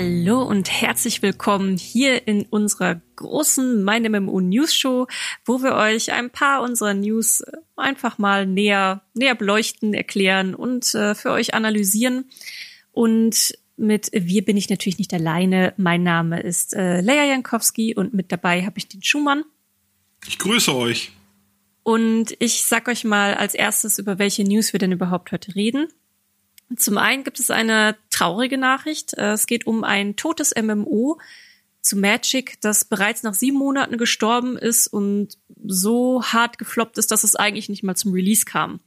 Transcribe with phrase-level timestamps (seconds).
[0.00, 5.08] Hallo und herzlich willkommen hier in unserer großen Mein MMO News Show,
[5.44, 7.42] wo wir euch ein paar unserer News
[7.74, 12.26] einfach mal näher, näher beleuchten, erklären und äh, für euch analysieren.
[12.92, 15.74] Und mit wir bin ich natürlich nicht alleine.
[15.78, 19.42] Mein Name ist äh, Leia Jankowski und mit dabei habe ich den Schumann.
[20.28, 21.10] Ich grüße euch.
[21.82, 25.88] Und ich sag euch mal als erstes, über welche News wir denn überhaupt heute reden.
[26.76, 29.14] Zum einen gibt es eine traurige Nachricht.
[29.14, 31.18] Äh, es geht um ein totes MMO
[31.80, 37.24] zu Magic, das bereits nach sieben Monaten gestorben ist und so hart gefloppt ist, dass
[37.24, 38.80] es eigentlich nicht mal zum Release kam.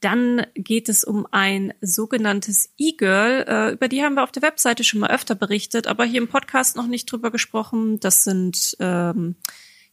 [0.00, 3.44] Dann geht es um ein sogenanntes E-Girl.
[3.48, 6.28] Äh, über die haben wir auf der Webseite schon mal öfter berichtet, aber hier im
[6.28, 7.98] Podcast noch nicht drüber gesprochen.
[8.00, 9.34] Das sind ähm,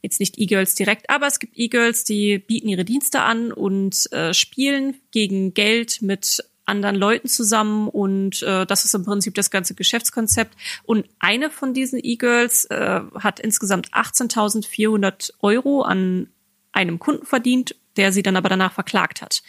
[0.01, 4.33] jetzt nicht E-Girls direkt, aber es gibt E-Girls, die bieten ihre Dienste an und äh,
[4.33, 9.75] spielen gegen Geld mit anderen Leuten zusammen und äh, das ist im Prinzip das ganze
[9.75, 10.55] Geschäftskonzept.
[10.83, 16.27] Und eine von diesen E-Girls äh, hat insgesamt 18.400 Euro an
[16.71, 19.43] einem Kunden verdient, der sie dann aber danach verklagt hat.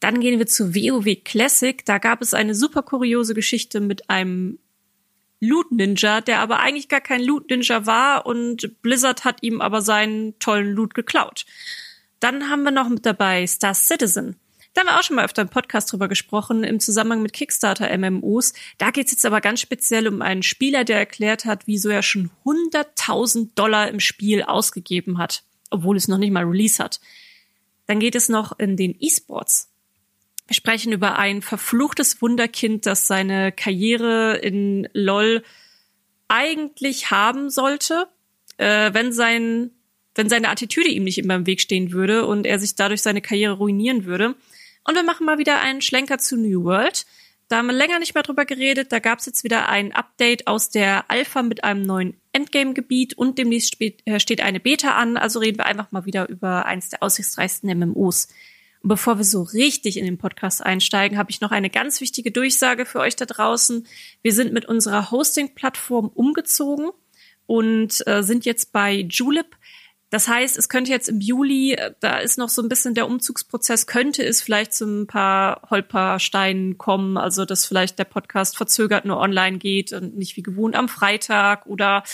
[0.00, 1.84] Dann gehen wir zu WoW Classic.
[1.84, 4.58] Da gab es eine super kuriose Geschichte mit einem
[5.40, 9.82] Loot Ninja, der aber eigentlich gar kein Loot Ninja war und Blizzard hat ihm aber
[9.82, 11.46] seinen tollen Loot geklaut.
[12.20, 14.36] Dann haben wir noch mit dabei Star Citizen.
[14.74, 18.54] Da haben wir auch schon mal öfter im Podcast drüber gesprochen, im Zusammenhang mit Kickstarter-MMOs.
[18.78, 22.02] Da geht es jetzt aber ganz speziell um einen Spieler, der erklärt hat, wieso er
[22.02, 27.00] schon 100.000 Dollar im Spiel ausgegeben hat, obwohl es noch nicht mal Release hat.
[27.86, 29.70] Dann geht es noch in den E-Sports.
[30.48, 35.44] Wir sprechen über ein verfluchtes Wunderkind, das seine Karriere in LOL
[36.26, 38.08] eigentlich haben sollte,
[38.56, 39.70] äh, wenn sein
[40.16, 43.20] wenn seine Attitüde ihm nicht immer im Weg stehen würde und er sich dadurch seine
[43.20, 44.36] Karriere ruinieren würde.
[44.84, 47.06] Und wir machen mal wieder einen Schlenker zu New World.
[47.48, 48.90] Da haben wir länger nicht mehr drüber geredet.
[48.92, 53.38] Da gab es jetzt wieder ein Update aus der Alpha mit einem neuen Endgame-Gebiet und
[53.38, 55.16] demnächst äh, steht eine Beta an.
[55.16, 58.28] Also reden wir einfach mal wieder über eins der aussichtsreichsten MMOs.
[58.82, 62.30] Und bevor wir so richtig in den Podcast einsteigen, habe ich noch eine ganz wichtige
[62.30, 63.86] Durchsage für euch da draußen.
[64.22, 66.90] Wir sind mit unserer Hosting-Plattform umgezogen
[67.46, 69.56] und äh, sind jetzt bei Julep.
[70.14, 73.08] Das heißt, es könnte jetzt im Juli, äh, da ist noch so ein bisschen der
[73.08, 79.06] Umzugsprozess, könnte es vielleicht zu ein paar Holpersteinen kommen, also dass vielleicht der Podcast verzögert
[79.06, 82.04] nur online geht und nicht wie gewohnt am Freitag oder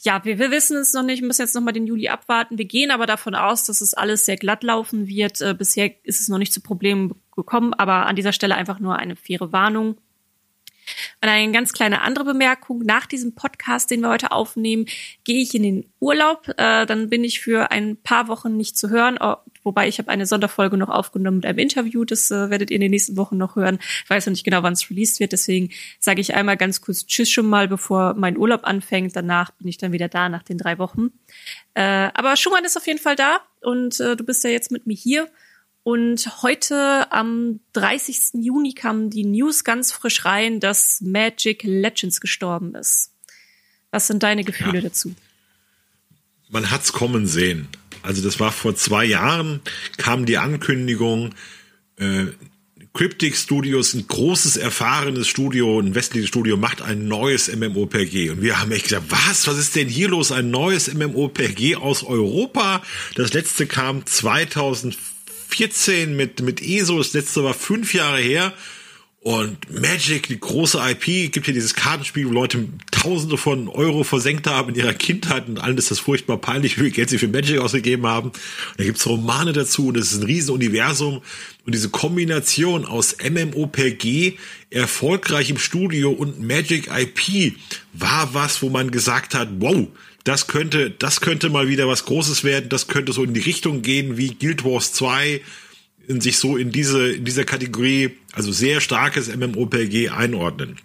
[0.00, 2.58] ja, wir, wir wissen es noch nicht, müssen jetzt noch mal den Juli abwarten.
[2.58, 5.40] Wir gehen aber davon aus, dass es alles sehr glatt laufen wird.
[5.40, 8.96] Äh, bisher ist es noch nicht zu Problemen gekommen, aber an dieser Stelle einfach nur
[8.96, 9.96] eine faire Warnung.
[11.22, 12.80] Und eine ganz kleine andere Bemerkung.
[12.80, 14.86] Nach diesem Podcast, den wir heute aufnehmen,
[15.24, 16.48] gehe ich in den Urlaub.
[16.56, 19.18] Äh, dann bin ich für ein paar Wochen nicht zu hören.
[19.20, 22.04] Oh, wobei ich habe eine Sonderfolge noch aufgenommen mit einem Interview.
[22.04, 23.78] Das äh, werdet ihr in den nächsten Wochen noch hören.
[24.04, 25.32] Ich weiß noch nicht genau, wann es released wird.
[25.32, 29.16] Deswegen sage ich einmal ganz kurz Tschüss schon mal, bevor mein Urlaub anfängt.
[29.16, 31.10] Danach bin ich dann wieder da nach den drei Wochen.
[31.74, 34.86] Äh, aber Schumann ist auf jeden Fall da und äh, du bist ja jetzt mit
[34.86, 35.28] mir hier.
[35.84, 38.42] Und heute am 30.
[38.42, 43.12] Juni kam die News ganz frisch rein, dass Magic Legends gestorben ist.
[43.90, 44.80] Was sind deine Gefühle ja.
[44.80, 45.14] dazu?
[46.48, 47.68] Man hat's kommen sehen.
[48.02, 49.60] Also das war vor zwei Jahren,
[49.98, 51.34] kam die Ankündigung,
[51.96, 52.26] äh,
[52.94, 58.30] Cryptic Studios, ein großes, erfahrenes Studio, ein westliches Studio, macht ein neues MMOPG.
[58.30, 60.32] Und wir haben echt gesagt, was, was ist denn hier los?
[60.32, 62.82] Ein neues MMOPG aus Europa?
[63.16, 65.13] Das letzte kam 2004
[65.48, 68.52] 14 mit, mit ESO, das letzte war fünf Jahre her.
[69.24, 74.46] Und Magic, die große IP, gibt hier dieses Kartenspiel, wo Leute Tausende von Euro versenkt
[74.46, 77.28] haben in ihrer Kindheit und allen ist das furchtbar peinlich, wie viel Geld sie für
[77.28, 78.28] Magic ausgegeben haben.
[78.28, 78.38] Und
[78.76, 81.22] da gibt's Romane dazu und es ist ein Riesenuniversum.
[81.64, 84.34] Und diese Kombination aus MMOPG,
[84.68, 87.54] erfolgreich im Studio und Magic IP
[87.94, 89.88] war was, wo man gesagt hat, wow,
[90.24, 93.82] das könnte, das könnte mal wieder was Großes werden, das könnte so in die Richtung
[93.82, 95.40] gehen wie Guild Wars 2,
[96.08, 100.78] in sich so in diese, in dieser Kategorie, also sehr starkes MMOPG einordnen.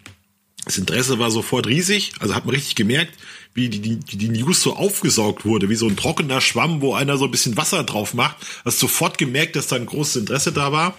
[0.66, 3.14] Das Interesse war sofort riesig, also hat man richtig gemerkt,
[3.54, 7.18] wie die, die, die News so aufgesaugt wurde, wie so ein trockener Schwamm, wo einer
[7.18, 8.38] so ein bisschen Wasser drauf macht.
[8.66, 10.98] Hast sofort gemerkt, dass da ein großes Interesse da war.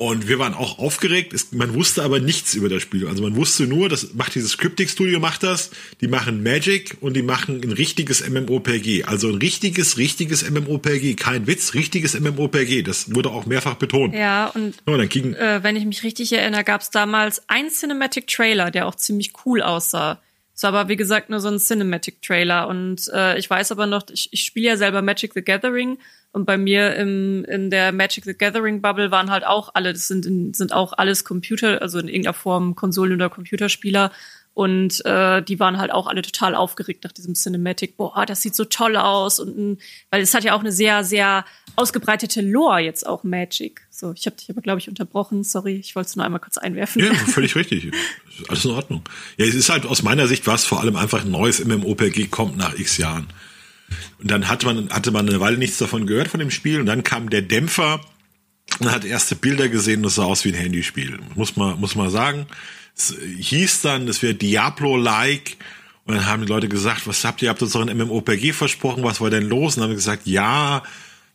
[0.00, 1.34] Und wir waren auch aufgeregt.
[1.52, 3.06] man wusste aber nichts über das Spiel.
[3.06, 5.72] Also man wusste nur, das macht dieses Cryptic Studio macht das.
[6.00, 9.04] Die machen Magic und die machen ein richtiges MMOPG.
[9.04, 11.16] Also ein richtiges, richtiges MMOPG.
[11.16, 12.80] Kein Witz, richtiges MMOPG.
[12.82, 14.14] Das wurde auch mehrfach betont.
[14.14, 17.68] Ja, und oh, dann ging, äh, wenn ich mich richtig erinnere, gab es damals ein
[17.68, 20.18] Cinematic Trailer, der auch ziemlich cool aussah.
[20.54, 22.68] Es war aber, wie gesagt, nur so ein Cinematic Trailer.
[22.68, 25.98] Und äh, ich weiß aber noch, ich, ich spiele ja selber Magic the Gathering
[26.32, 30.06] Und bei mir im, in der Magic the Gathering Bubble waren halt auch alle, das
[30.06, 34.12] sind, sind auch alles Computer, also in irgendeiner Form Konsolen- oder Computerspieler.
[34.52, 37.96] Und äh, die waren halt auch alle total aufgeregt nach diesem Cinematic.
[37.96, 39.40] Boah, das sieht so toll aus.
[39.40, 39.78] Und
[40.10, 41.44] weil es hat ja auch eine sehr, sehr
[41.76, 43.82] ausgebreitete Lore jetzt auch Magic.
[43.90, 45.44] So, ich habe dich aber, glaube ich, unterbrochen.
[45.44, 47.02] Sorry, ich wollte es nur einmal kurz einwerfen.
[47.02, 47.90] Ja, völlig richtig.
[48.48, 49.02] Alles in Ordnung.
[49.36, 52.56] Ja, es ist halt aus meiner Sicht was vor allem einfach ein neues MMOPG kommt
[52.56, 53.28] nach x Jahren.
[54.18, 56.86] Und dann hatte man, hatte man eine Weile nichts davon gehört von dem Spiel und
[56.86, 58.00] dann kam der Dämpfer
[58.78, 61.18] und hat erste Bilder gesehen, das sah aus wie ein Handyspiel.
[61.34, 62.46] Muss man, muss man sagen.
[62.96, 65.56] Es hieß dann, es wäre Diablo-like.
[66.04, 68.52] Und dann haben die Leute gesagt, was habt ihr, ihr habt uns doch ein MMOPG
[68.52, 69.74] versprochen, was war denn los?
[69.74, 70.82] Und dann haben wir gesagt, ja,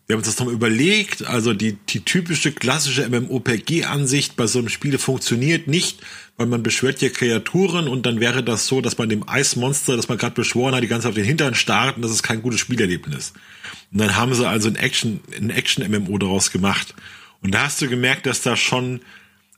[0.08, 1.26] wir haben uns das nochmal überlegt.
[1.26, 6.02] Also die, die typische klassische MMOPG-Ansicht bei so einem Spiel funktioniert nicht,
[6.38, 10.10] weil man beschwört ja Kreaturen und dann wäre das so, dass man dem Eismonster, das
[10.10, 12.60] man gerade beschworen hat, die ganze auf den Hintern starrt und das ist kein gutes
[12.60, 13.34] Spielerlebnis.
[13.92, 16.94] Und dann haben sie also ein Action, ein Action-MMO daraus gemacht.
[17.42, 19.00] Und da hast du gemerkt, dass da schon,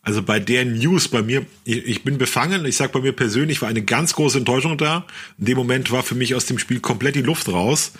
[0.03, 3.62] also bei der News bei mir, ich, ich bin befangen, ich sag bei mir persönlich,
[3.62, 5.06] war eine ganz große Enttäuschung da.
[5.39, 7.94] In dem Moment war für mich aus dem Spiel komplett die Luft raus.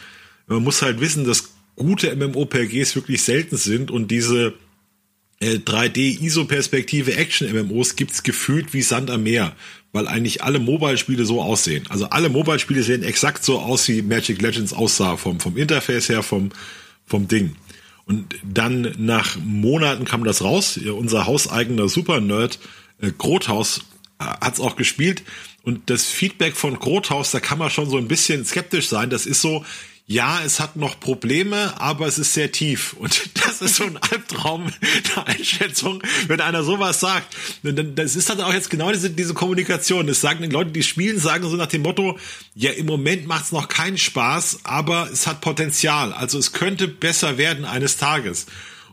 [0.46, 4.54] Man muss halt wissen, dass gute MMOPGs wirklich selten sind und diese
[5.42, 9.56] 3D-ISO-Perspektive Action-MMOs gibt's gefühlt wie Sand am Meer,
[9.92, 11.86] weil eigentlich alle Mobile-Spiele so aussehen.
[11.90, 16.24] Also alle Mobile-Spiele sehen exakt so aus, wie Magic Legends aussah, vom, vom Interface her,
[16.24, 16.50] vom,
[17.06, 17.56] vom Ding.
[18.06, 20.78] Und dann nach Monaten kam das raus.
[20.78, 22.58] Unser hauseigener Super-Nerd
[23.02, 23.82] äh, Grothaus
[24.20, 25.24] äh, hat's auch gespielt.
[25.62, 29.10] Und das Feedback von Grothaus, da kann man schon so ein bisschen skeptisch sein.
[29.10, 29.66] Das ist so,
[30.10, 32.94] ja, es hat noch Probleme, aber es ist sehr tief.
[32.94, 34.72] Und das ist so ein Albtraum
[35.16, 37.36] der Einschätzung, wenn einer sowas sagt.
[37.62, 40.08] Das ist dann auch jetzt genau diese, diese Kommunikation.
[40.08, 42.18] Das sagen die Leute, die spielen, sagen so nach dem Motto,
[42.56, 46.14] ja, im Moment macht es noch keinen Spaß, aber es hat Potenzial.
[46.14, 48.46] Also es könnte besser werden eines Tages.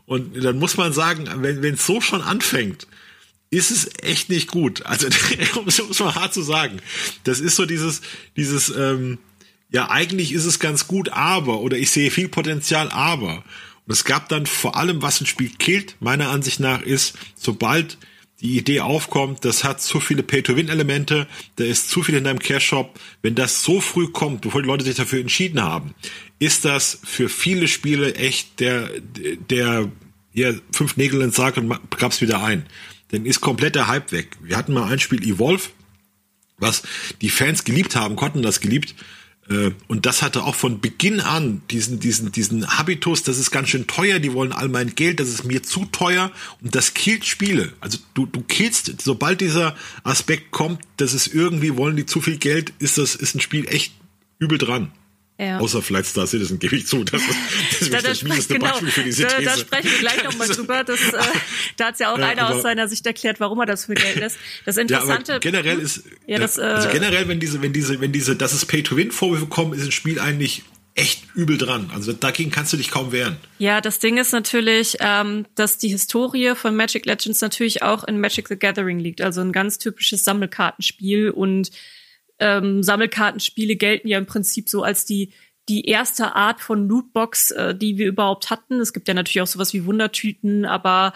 [0.05, 2.87] Und dann muss man sagen, wenn es so schon anfängt,
[3.51, 4.85] ist es echt nicht gut.
[4.85, 5.07] Also
[5.55, 6.81] um es mal hart zu sagen.
[7.23, 8.01] Das ist so dieses,
[8.35, 9.17] dieses, ähm,
[9.75, 13.43] ja, eigentlich ist es ganz gut, aber, oder ich sehe viel Potenzial, aber.
[13.85, 17.97] Und es gab dann vor allem, was ein Spiel killt, meiner Ansicht nach, ist, sobald
[18.39, 21.27] die Idee aufkommt, das hat zu viele Pay-to-Win-Elemente,
[21.57, 22.97] da ist zu viel in deinem Cash-Shop.
[23.21, 25.93] Wenn das so früh kommt, bevor die Leute sich dafür entschieden haben,
[26.39, 28.89] ist das für viele Spiele echt der,
[29.49, 29.91] der,
[30.31, 32.65] ja, fünf Nägel ins Sarg und gab's wieder ein.
[33.09, 34.37] Dann ist komplett der Hype weg.
[34.41, 35.67] Wir hatten mal ein Spiel Evolve,
[36.59, 36.83] was
[37.19, 38.95] die Fans geliebt haben, konnten das geliebt,
[39.87, 43.85] und das hatte auch von Beginn an diesen, diesen, diesen Habitus, das ist ganz schön
[43.85, 46.31] teuer, die wollen all mein Geld, das ist mir zu teuer
[46.61, 47.71] und das killt Spiele.
[47.79, 52.37] Also du, du killst, sobald dieser Aspekt kommt, dass es irgendwie wollen die zu viel
[52.37, 53.93] Geld, ist das, ist ein Spiel echt
[54.39, 54.91] übel dran.
[55.37, 55.59] Ja.
[55.59, 57.03] Außer vielleicht Star Citizen gebe ich zu.
[57.03, 59.35] Das ist, das, ist da, das mieseste genau, Beispiel für diese These.
[59.43, 60.83] Da, da sprechen wir gleich nochmal drüber.
[60.85, 61.19] Das, äh,
[61.75, 64.15] da hat ja auch ja, einer aus seiner Sicht erklärt, warum er das für Geld
[64.15, 64.37] lässt.
[64.65, 65.33] Das Interessante.
[65.33, 68.53] Ja, generell ist, ja, das, äh, also generell, wenn diese, wenn diese, wenn diese, dass
[68.53, 70.63] es Pay-to-Win-Vorwürfe kommen, ist ein Spiel eigentlich
[70.95, 71.91] echt übel dran.
[71.93, 73.35] Also dagegen kannst du dich kaum wehren.
[73.59, 78.21] Ja, das Ding ist natürlich, ähm, dass die Historie von Magic Legends natürlich auch in
[78.21, 79.19] Magic the Gathering liegt.
[79.19, 81.71] Also ein ganz typisches Sammelkartenspiel und
[82.39, 85.33] ähm, Sammelkartenspiele gelten ja im Prinzip so als die
[85.67, 88.79] die erste Art von Lootbox, äh, die wir überhaupt hatten.
[88.79, 91.13] Es gibt ja natürlich auch sowas wie Wundertüten, aber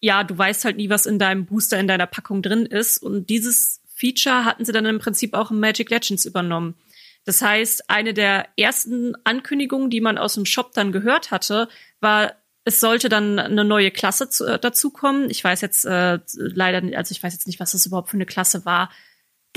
[0.00, 2.98] ja, du weißt halt nie, was in deinem Booster, in deiner Packung drin ist.
[2.98, 6.74] Und dieses Feature hatten sie dann im Prinzip auch in Magic Legends übernommen.
[7.24, 11.68] Das heißt, eine der ersten Ankündigungen, die man aus dem Shop dann gehört hatte,
[12.00, 15.28] war, es sollte dann eine neue Klasse zu, äh, dazukommen.
[15.30, 18.26] Ich weiß jetzt äh, leider, also ich weiß jetzt nicht, was das überhaupt für eine
[18.26, 18.90] Klasse war.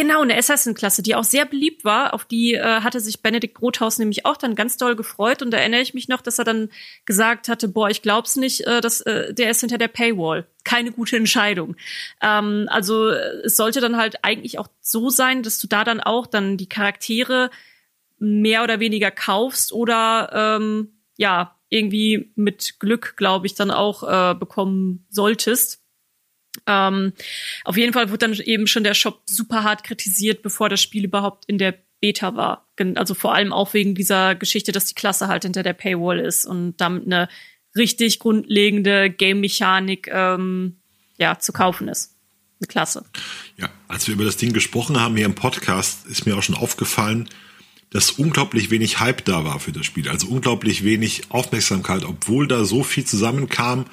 [0.02, 2.16] Genau, eine Assassin-Klasse, die auch sehr beliebt war.
[2.16, 5.44] Auf die äh, hatte sich Benedikt Grothaus nämlich auch dann ganz doll gefreut.
[5.44, 6.70] Und da erinnere ich mich noch, dass er dann
[7.06, 10.48] gesagt hatte, boah, ich glaub's nicht, äh, dass, äh, der ist hinter der Paywall.
[10.64, 11.76] Keine gute Entscheidung.
[12.20, 16.00] Ähm, also äh, es sollte dann halt eigentlich auch so sein, dass du da dann
[16.00, 17.52] auch dann die Charaktere
[18.18, 24.34] mehr oder weniger kaufst oder ähm, ja, irgendwie mit Glück, glaube ich, dann auch äh,
[24.34, 25.81] bekommen solltest.
[26.68, 27.14] Ähm,
[27.64, 31.06] auf jeden Fall wurde dann eben schon der Shop super hart kritisiert, bevor das Spiel
[31.06, 32.68] überhaupt in der Beta war.
[32.96, 36.46] Also vor allem auch wegen dieser Geschichte, dass die Klasse halt hinter der Paywall ist
[36.46, 37.30] und damit eine
[37.76, 40.78] richtig grundlegende Game-Mechanik ähm,
[41.18, 42.16] ja, zu kaufen ist.
[42.60, 43.06] Eine Klasse.
[43.58, 46.56] Ja, als wir über das Ding gesprochen haben hier im Podcast, ist mir auch schon
[46.56, 47.30] aufgefallen,
[47.92, 50.10] dass unglaublich wenig Hype da war für das Spiel.
[50.10, 53.86] Also unglaublich wenig Aufmerksamkeit, obwohl da so viel zusammenkam,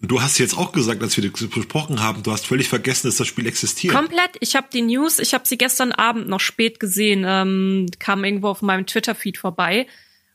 [0.00, 3.16] Du hast jetzt auch gesagt, als wir das besprochen haben, du hast völlig vergessen, dass
[3.16, 3.92] das Spiel existiert.
[3.92, 4.36] Komplett.
[4.38, 8.48] Ich habe die News, ich habe sie gestern Abend noch spät gesehen, ähm, kam irgendwo
[8.48, 9.88] auf meinem Twitter-Feed vorbei.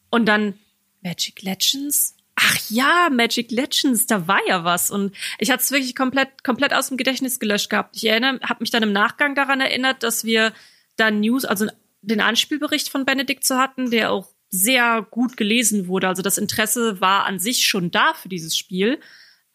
[0.10, 0.56] Und dann
[1.02, 2.16] Magic Legends?
[2.36, 4.92] Ach ja, Magic Legends, da war ja was.
[4.92, 7.96] Und ich hatte es wirklich komplett, komplett aus dem Gedächtnis gelöscht gehabt.
[7.96, 10.52] Ich erinnere, habe mich dann im Nachgang daran erinnert, dass wir
[10.98, 11.68] da News, also
[12.02, 16.10] den Anspielbericht von Benedikt zu hatten, der auch sehr gut gelesen wurde.
[16.10, 19.00] Also das Interesse war an sich schon da für dieses Spiel.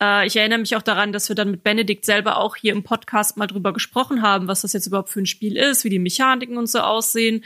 [0.03, 2.85] Äh, ich erinnere mich auch daran, dass wir dann mit Benedikt selber auch hier im
[2.85, 5.99] Podcast mal drüber gesprochen haben, was das jetzt überhaupt für ein Spiel ist, wie die
[5.99, 7.45] Mechaniken und so aussehen.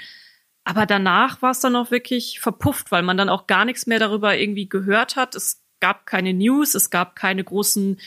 [0.65, 3.99] Aber danach war es dann auch wirklich verpufft, weil man dann auch gar nichts mehr
[3.99, 5.35] darüber irgendwie gehört hat.
[5.35, 8.01] Es gab keine News, es gab keine großen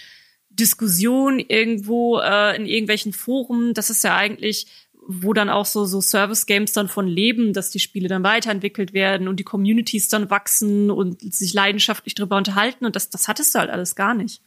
[0.49, 3.73] Diskussionen irgendwo äh, in irgendwelchen Foren.
[3.73, 4.67] Das ist ja eigentlich,
[5.07, 9.27] wo dann auch so, so Service-Games dann von leben, dass die Spiele dann weiterentwickelt werden
[9.27, 12.85] und die Communities dann wachsen und sich leidenschaftlich darüber unterhalten.
[12.85, 14.41] Und das, das hattest du halt alles gar nicht.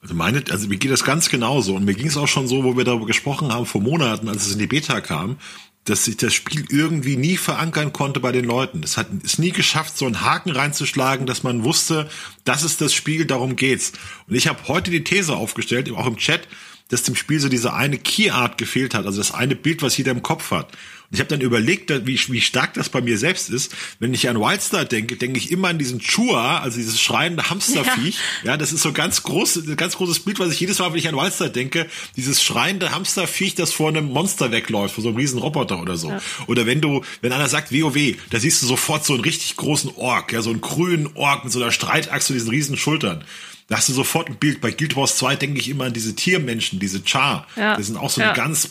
[0.00, 1.74] Also meine, also mir geht das ganz genauso.
[1.74, 4.46] Und mir ging es auch schon so, wo wir darüber gesprochen haben vor Monaten, als
[4.46, 5.38] es in die Beta kam,
[5.84, 8.82] dass sich das Spiel irgendwie nie verankern konnte bei den Leuten.
[8.82, 12.08] Es hat es nie geschafft, so einen Haken reinzuschlagen, dass man wusste,
[12.44, 13.92] das ist das Spiel, darum geht's.
[14.28, 16.46] Und ich habe heute die These aufgestellt, auch im Chat,
[16.88, 19.96] dass dem Spiel so diese eine Key Art gefehlt hat, also das eine Bild, was
[19.96, 20.72] jeder im Kopf hat.
[21.10, 23.74] Und ich habe dann überlegt, wie, wie stark das bei mir selbst ist.
[23.98, 28.18] Wenn ich an Wildstar denke, denke ich immer an diesen Chua, also dieses schreiende Hamsterviech.
[28.44, 28.50] Ja.
[28.50, 31.08] ja, das ist so ganz groß, ganz großes Bild, was ich jedes Mal, wenn ich
[31.08, 35.38] an Wildstar denke, dieses schreiende Hamsterviech, das vor einem Monster wegläuft, vor so einem riesen
[35.38, 36.10] Roboter oder so.
[36.10, 36.20] Ja.
[36.46, 39.92] Oder wenn du, wenn einer sagt WoW, da siehst du sofort so einen richtig großen
[39.96, 43.24] Ork, ja, so einen grünen Ork mit so einer Streitachse und diesen riesen Schultern.
[43.68, 44.60] Da hast du sofort ein Bild.
[44.60, 47.46] Bei Guild Wars 2 denke ich immer an diese Tiermenschen, diese Char.
[47.54, 47.76] Ja.
[47.76, 48.70] Das sind auch so ein ganz,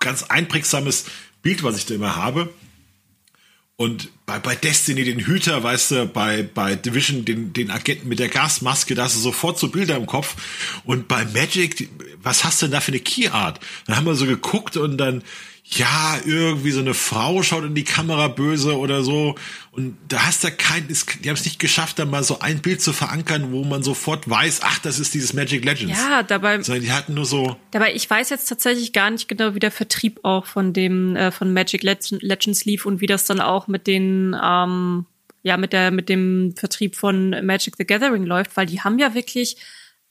[0.00, 1.06] ganz einprägsames
[1.40, 2.52] Bild, was ich da immer habe.
[3.76, 8.20] Und bei, bei Destiny den Hüter, weißt du, bei, bei Division den, den Agenten mit
[8.20, 10.36] der Gasmaske, da hast du sofort so Bilder im Kopf.
[10.84, 11.88] Und bei Magic,
[12.22, 13.58] was hast du denn da für eine Keyart?
[13.86, 15.22] Dann haben wir so geguckt und dann,
[15.66, 19.34] ja, irgendwie so eine Frau schaut in die Kamera böse oder so.
[19.72, 22.82] Und da hast du kein, die haben es nicht geschafft, da mal so ein Bild
[22.82, 25.98] zu verankern, wo man sofort weiß, ach, das ist dieses Magic Legends.
[25.98, 26.62] Ja, dabei.
[26.62, 27.56] Sondern die hatten nur so.
[27.70, 31.32] Dabei, ich weiß jetzt tatsächlich gar nicht genau, wie der Vertrieb auch von dem, äh,
[31.32, 35.06] von Magic Legends lief und wie das dann auch mit den, ähm,
[35.42, 39.14] ja, mit der, mit dem Vertrieb von Magic the Gathering läuft, weil die haben ja
[39.14, 39.56] wirklich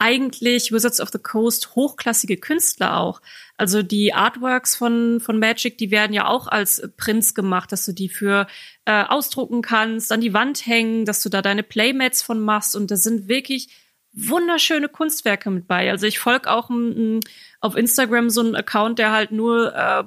[0.04, 3.22] eigentlich Wizards of the Coast hochklassige Künstler auch.
[3.56, 7.94] Also die Artworks von, von Magic, die werden ja auch als Prints gemacht, dass du
[7.94, 8.46] die für
[8.84, 12.92] äh, ausdrucken kannst, an die Wand hängen, dass du da deine Playmats von machst und
[12.92, 13.70] da sind wirklich
[14.12, 15.90] wunderschöne Kunstwerke mit bei.
[15.90, 17.22] Also ich folge auch m,
[17.62, 20.04] auf Instagram so einen Account, der halt nur äh,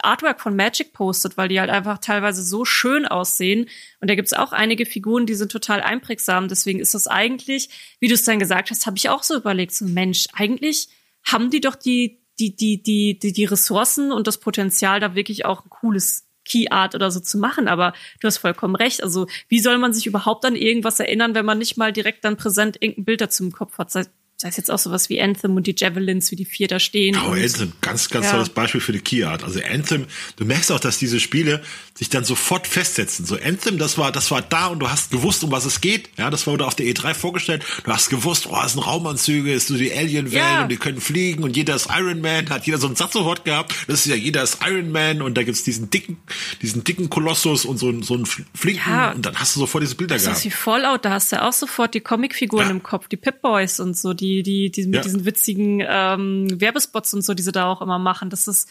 [0.00, 3.68] Artwork von Magic postet, weil die halt einfach teilweise so schön aussehen.
[4.00, 6.48] Und da gibt's auch einige Figuren, die sind total einprägsam.
[6.48, 7.68] Deswegen ist das eigentlich,
[8.00, 10.88] wie du es dann gesagt hast, habe ich auch so überlegt, so Mensch, eigentlich
[11.24, 15.44] haben die doch die, die, die, die, die, die Ressourcen und das Potenzial, da wirklich
[15.44, 17.68] auch ein cooles Key Art oder so zu machen.
[17.68, 19.02] Aber du hast vollkommen recht.
[19.02, 22.36] Also wie soll man sich überhaupt an irgendwas erinnern, wenn man nicht mal direkt dann
[22.36, 23.90] präsent irgendein Bild dazu im Kopf hat?
[24.36, 27.16] Sei es jetzt auch sowas wie Anthem und die Javelins, wie die vier da stehen.
[27.16, 28.32] Oh, Anthem, ganz, ganz ja.
[28.32, 29.44] tolles Beispiel für die Key Art.
[29.44, 31.62] Also Anthem, du merkst auch, dass diese Spiele
[31.94, 33.24] sich dann sofort festsetzen.
[33.24, 36.10] So Anthem, das war, das war da und du hast gewusst, um was es geht.
[36.18, 37.64] Ja, das wurde auf der E3 vorgestellt.
[37.84, 40.62] Du hast gewusst, oh, es sind Raumanzüge, es ist so die Alien-Welt ja.
[40.62, 43.44] und die können fliegen und jeder ist Iron Man, hat jeder so einen Satz sofort
[43.44, 43.72] gehabt.
[43.86, 46.16] Das ist ja, jeder ist Iron Man und da gibt's diesen dicken,
[46.60, 49.12] diesen dicken Kolossus und so, so einen flinken ja.
[49.12, 50.38] und dann hast du sofort diese Bilder das gehabt.
[50.38, 53.78] Das ist wie Fallout, da hast du auch sofort die Comicfiguren im Kopf, die Pip-Boys
[53.78, 57.66] und so, die, die, die mit diesen witzigen ähm, Werbespots und so, die sie da
[57.66, 58.30] auch immer machen.
[58.30, 58.68] Das ist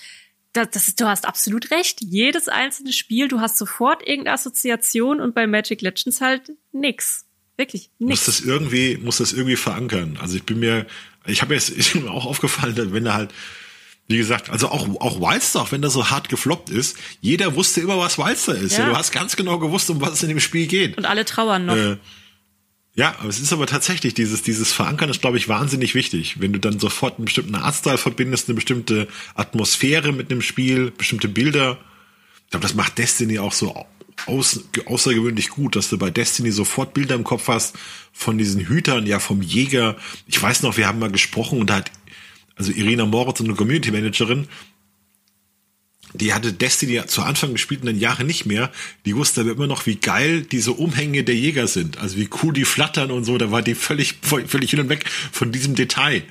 [0.54, 2.02] das, das, du hast absolut recht.
[2.02, 7.26] Jedes einzelne Spiel, du hast sofort irgendeine Assoziation und bei Magic Legends halt nix.
[7.58, 8.26] Wirklich nix.
[8.28, 10.18] Muss das irgendwie, muss das irgendwie verankern.
[10.22, 10.86] Also ich bin mir,
[11.26, 13.32] ich habe jetzt ist mir auch aufgefallen, wenn er halt,
[14.08, 17.98] wie gesagt, also auch, auch Wildstar, wenn das so hart gefloppt ist, jeder wusste immer,
[17.98, 18.78] was Wildstar ist.
[18.78, 18.84] Ja.
[18.84, 20.98] Ja, du hast ganz genau gewusst, um was es in dem Spiel geht.
[20.98, 21.76] Und alle trauern noch.
[21.76, 21.98] Äh,
[22.96, 26.40] ja, aber es ist aber tatsächlich, dieses, dieses Verankern ist, glaube ich, wahnsinnig wichtig.
[26.40, 31.28] Wenn du dann sofort einen bestimmten Artstyle verbindest, eine bestimmte Atmosphäre mit einem Spiel, bestimmte
[31.28, 31.80] Bilder.
[32.46, 33.76] Ich glaube, das macht Destiny auch so
[34.28, 37.76] aus, außergewöhnlich gut, dass du bei Destiny sofort Bilder im Kopf hast
[38.12, 39.98] von diesen Hütern, ja, vom Jäger.
[40.28, 41.92] Ich weiß noch, wir haben mal gesprochen und da hat,
[42.56, 44.48] also Irina Moritz, eine Community Managerin,
[46.14, 48.72] die hatte Destiny zu Anfang gespielt und dann Jahre nicht mehr.
[49.06, 51.98] Die wusste aber immer noch, wie geil diese Umhänge der Jäger sind.
[51.98, 53.38] Also wie cool die flattern und so.
[53.38, 56.24] Da war die völlig, völlig hin und weg von diesem Detail.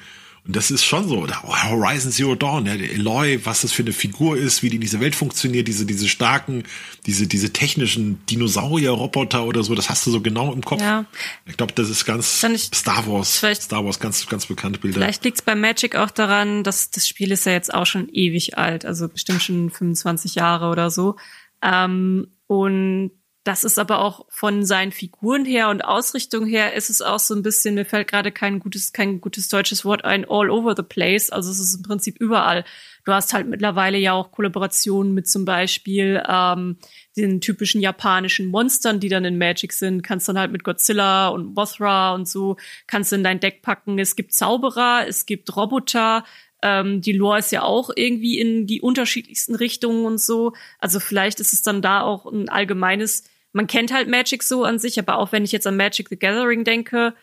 [0.44, 1.24] Und das ist schon so.
[1.28, 4.98] Horizon Zero Dawn, ja, Eloy, was das für eine Figur ist, wie die in dieser
[4.98, 6.64] Welt funktioniert, diese, diese starken,
[7.06, 10.80] diese, diese technischen Dinosaurier-Roboter oder so, das hast du so genau im Kopf.
[10.80, 11.04] Ja.
[11.46, 13.36] Ich glaube, das ist ganz ich, Star Wars.
[13.36, 14.98] Star Wars, ganz, ganz bekannte Bilder.
[14.98, 18.08] Vielleicht liegt es bei Magic auch daran, dass das Spiel ist ja jetzt auch schon
[18.08, 21.14] ewig alt, also bestimmt schon 25 Jahre oder so.
[21.62, 23.12] Ähm, und
[23.44, 27.34] das ist aber auch von seinen Figuren her und Ausrichtung her ist es auch so
[27.34, 30.84] ein bisschen, mir fällt gerade kein gutes, kein gutes deutsches Wort ein, all over the
[30.84, 31.30] place.
[31.30, 32.64] Also es ist im Prinzip überall.
[33.04, 36.76] Du hast halt mittlerweile ja auch Kollaborationen mit zum Beispiel ähm,
[37.16, 40.02] den typischen japanischen Monstern, die dann in Magic sind.
[40.02, 42.56] Kannst dann halt mit Godzilla und Mothra und so,
[42.86, 43.98] kannst du in dein Deck packen.
[43.98, 46.22] Es gibt Zauberer, es gibt Roboter,
[46.62, 50.52] ähm, die Lore ist ja auch irgendwie in die unterschiedlichsten Richtungen und so.
[50.78, 54.78] Also vielleicht ist es dann da auch ein allgemeines man kennt halt Magic so an
[54.78, 57.14] sich, aber auch wenn ich jetzt an Magic the Gathering denke,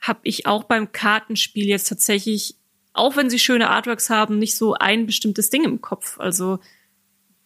[0.00, 2.56] habe ich auch beim Kartenspiel jetzt tatsächlich,
[2.92, 6.18] auch wenn sie schöne Artworks haben, nicht so ein bestimmtes Ding im Kopf.
[6.18, 6.58] Also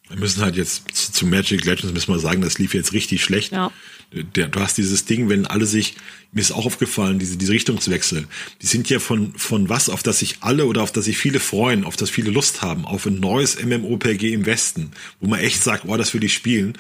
[0.09, 3.25] wir müssen halt jetzt zu, zu Magic Legends müssen wir sagen, das lief jetzt richtig
[3.25, 3.53] schlecht.
[3.53, 3.73] Ja.
[4.13, 5.97] Der, du hast dieses Ding, wenn alle sich,
[6.31, 8.29] mir ist auch aufgefallen, diese, diese Richtungswechsel,
[8.63, 11.41] die sind ja von, von was, auf das sich alle oder auf das sich viele
[11.41, 15.63] freuen, auf das viele Lust haben, auf ein neues MMOPG im Westen, wo man echt
[15.63, 16.79] sagt, oh, das will ich spielen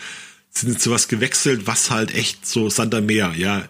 [0.57, 3.69] sind zu was gewechselt, was halt echt so Santa Meer, ja,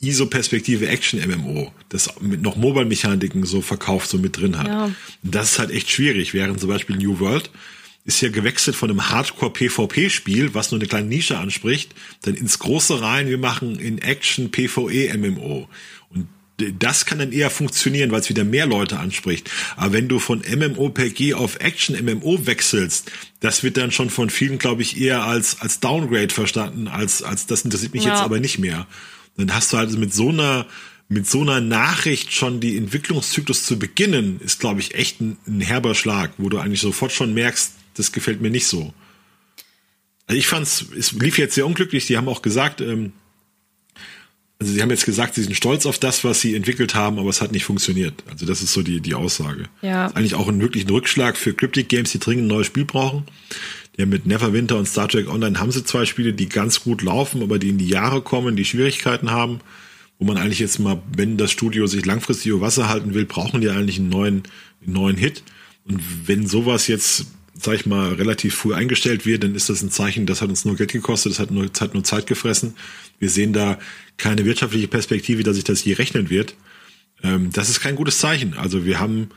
[0.00, 4.66] ISO-Perspektive Action-MMO, das mit noch Mobile-Mechaniken so verkauft, so mit drin hat.
[4.66, 4.90] Ja.
[5.22, 7.50] Das ist halt echt schwierig, während zum Beispiel New World
[8.04, 13.00] ist ja gewechselt von einem Hardcore-PvP-Spiel, was nur eine kleine Nische anspricht, dann ins große
[13.00, 15.68] rein, wir machen in Action PvE-MMO
[16.56, 19.50] das kann dann eher funktionieren, weil es wieder mehr Leute anspricht.
[19.76, 24.58] Aber wenn du von MMOPG auf Action MMO wechselst, das wird dann schon von vielen,
[24.58, 28.10] glaube ich, eher als als Downgrade verstanden, als als das interessiert mich ja.
[28.10, 28.86] jetzt aber nicht mehr.
[29.36, 30.66] Dann hast du halt mit so einer
[31.08, 35.60] mit so einer Nachricht schon die Entwicklungszyklus zu beginnen, ist, glaube ich, echt ein, ein
[35.60, 38.94] herber Schlag, wo du eigentlich sofort schon merkst, das gefällt mir nicht so.
[40.26, 42.06] Also ich fand's, es lief jetzt sehr unglücklich.
[42.06, 43.12] Die haben auch gesagt, ähm,
[44.62, 47.28] also sie haben jetzt gesagt, sie sind stolz auf das, was sie entwickelt haben, aber
[47.28, 48.22] es hat nicht funktioniert.
[48.30, 49.64] Also das ist so die, die Aussage.
[49.82, 50.06] Ja.
[50.14, 53.24] Eigentlich auch ein wirklichen Rückschlag für Cryptic Games, die dringend ein neues Spiel brauchen.
[53.96, 57.42] Ja, mit Neverwinter und Star Trek Online haben sie zwei Spiele, die ganz gut laufen,
[57.42, 59.58] aber die in die Jahre kommen, die Schwierigkeiten haben,
[60.20, 63.60] wo man eigentlich jetzt mal, wenn das Studio sich langfristig über Wasser halten will, brauchen
[63.60, 64.42] die eigentlich einen neuen,
[64.84, 65.42] einen neuen Hit.
[65.84, 69.90] Und wenn sowas jetzt sag ich mal, relativ früh eingestellt wird, dann ist das ein
[69.90, 72.74] Zeichen, das hat uns nur Geld gekostet, das hat nur, das hat nur Zeit gefressen.
[73.18, 73.78] Wir sehen da
[74.16, 76.54] keine wirtschaftliche Perspektive, dass sich das je rechnen wird.
[77.22, 78.54] Ähm, das ist kein gutes Zeichen.
[78.54, 79.30] Also wir haben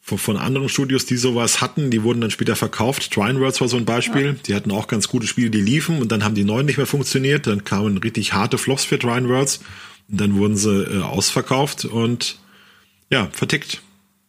[0.00, 3.12] von, von anderen Studios, die sowas hatten, die wurden dann später verkauft.
[3.12, 4.26] Trine Worlds war so ein Beispiel.
[4.26, 4.32] Ja.
[4.32, 6.86] Die hatten auch ganz gute Spiele, die liefen und dann haben die neuen nicht mehr
[6.86, 7.46] funktioniert.
[7.46, 9.60] Dann kamen richtig harte Flops für Trine Worlds
[10.10, 12.38] und dann wurden sie äh, ausverkauft und
[13.10, 13.82] ja, vertickt.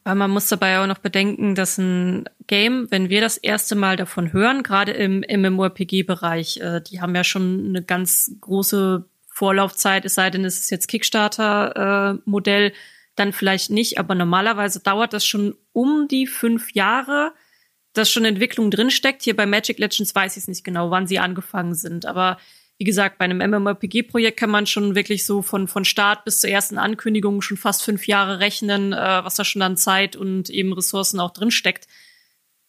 [0.03, 3.95] Aber man muss dabei auch noch bedenken, dass ein Game, wenn wir das erste Mal
[3.95, 10.15] davon hören, gerade im MMORPG-Bereich, äh, die haben ja schon eine ganz große Vorlaufzeit, es
[10.15, 12.73] sei denn, es ist jetzt Kickstarter-Modell, äh,
[13.15, 13.97] dann vielleicht nicht.
[13.97, 17.33] Aber normalerweise dauert das schon um die fünf Jahre,
[17.93, 19.21] dass schon Entwicklung drinsteckt.
[19.21, 22.05] Hier bei Magic Legends weiß ich es nicht genau, wann sie angefangen sind.
[22.05, 22.37] Aber
[22.79, 26.49] wie gesagt, bei einem MMORPG-Projekt kann man schon wirklich so von, von Start bis zur
[26.49, 30.73] ersten Ankündigung schon fast fünf Jahre rechnen, äh, was da schon an Zeit und eben
[30.73, 31.88] Ressourcen auch drin steckt.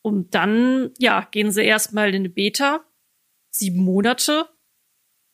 [0.02, 2.84] Und dann, ja, gehen sie erstmal in eine Beta,
[3.50, 4.48] sieben Monate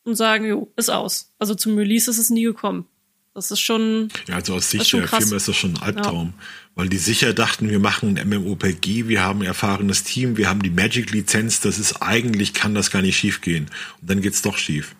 [0.03, 1.33] und sagen, jo, ist aus.
[1.39, 2.87] Also zum Release ist es nie gekommen.
[3.33, 4.09] Das ist schon.
[4.27, 6.33] Ja, also aus Sicht der Firma ist das schon ein Albtraum.
[6.37, 6.43] Ja.
[6.75, 10.61] Weil die sicher dachten, wir machen ein MMOPG, wir haben ein erfahrenes Team, wir haben
[10.61, 13.69] die Magic-Lizenz, das ist eigentlich, kann das gar nicht schief gehen.
[13.99, 14.95] Und dann geht's doch schief.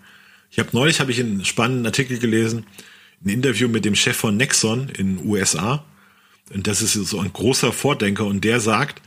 [0.50, 2.66] Ich habe neulich habe ich einen spannenden Artikel gelesen,
[3.24, 5.86] ein Interview mit dem Chef von Nexon in USA.
[6.54, 9.02] Und das ist so ein großer Vordenker und der sagt,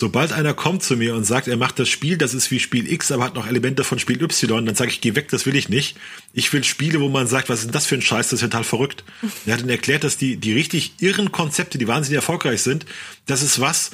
[0.00, 2.90] Sobald einer kommt zu mir und sagt, er macht das Spiel, das ist wie Spiel
[2.90, 5.54] X, aber hat noch Elemente von Spiel Y, dann sage ich, geh weg, das will
[5.54, 5.94] ich nicht.
[6.32, 8.48] Ich will Spiele, wo man sagt, was ist denn das für ein Scheiß, das ist
[8.48, 9.04] total verrückt.
[9.44, 12.86] Er hat dann erklärt, dass die, die richtig irren Konzepte, die wahnsinnig erfolgreich sind,
[13.26, 13.90] das ist was,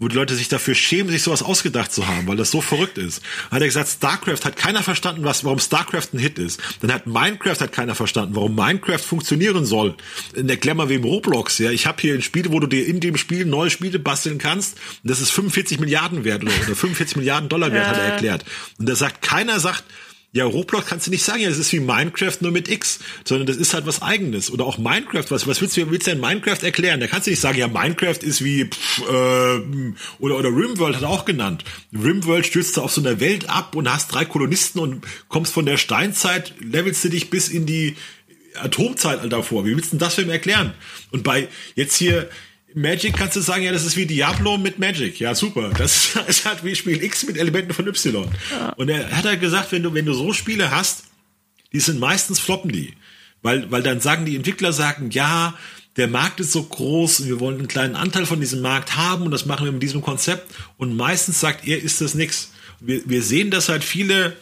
[0.00, 2.98] wo die Leute sich dafür schämen, sich sowas ausgedacht zu haben, weil das so verrückt
[2.98, 3.20] ist.
[3.50, 6.60] Dann hat er gesagt, StarCraft hat keiner verstanden, was, warum StarCraft ein Hit ist.
[6.80, 9.96] Dann hat Minecraft hat keiner verstanden, warum Minecraft funktionieren soll.
[10.34, 11.72] In Erklär mal wem Roblox, ja.
[11.72, 14.78] Ich habe hier ein Spiel, wo du dir in dem Spiel neue Spiele basteln kannst.
[15.02, 18.44] Und das ist 45 Milliarden wert oder, oder 45 Milliarden Dollar wert, hat er erklärt.
[18.78, 19.82] Und da sagt, keiner sagt,
[20.32, 23.46] ja, Roblox kannst du nicht sagen, ja, das ist wie Minecraft nur mit X, sondern
[23.46, 24.50] das ist halt was eigenes.
[24.50, 27.00] Oder auch Minecraft, was, was willst du, willst du denn Minecraft erklären?
[27.00, 31.02] Da kannst du nicht sagen, ja, Minecraft ist wie, pff, äh, oder, oder Rimworld hat
[31.02, 31.64] er auch genannt.
[31.94, 35.64] Rimworld stürzt du auf so einer Welt ab und hast drei Kolonisten und kommst von
[35.64, 37.96] der Steinzeit, levelst du dich bis in die
[38.54, 39.64] Atomzeitalter vor.
[39.64, 40.74] Wie willst du denn das für ihn erklären?
[41.10, 42.28] Und bei jetzt hier,
[42.74, 45.18] Magic kannst du sagen, ja, das ist wie Diablo mit Magic.
[45.20, 45.70] Ja, super.
[45.76, 48.28] Das ist halt wie Spiel X mit Elementen von Y.
[48.50, 48.70] Ja.
[48.70, 51.04] Und er hat halt gesagt, wenn du, wenn du so Spiele hast,
[51.72, 52.94] die sind meistens floppen die.
[53.42, 55.54] Weil, weil dann sagen die Entwickler sagen, ja,
[55.96, 59.24] der Markt ist so groß und wir wollen einen kleinen Anteil von diesem Markt haben
[59.24, 60.54] und das machen wir mit diesem Konzept.
[60.76, 62.52] Und meistens sagt er, ist das nix.
[62.80, 64.36] Wir, wir sehen, dass halt viele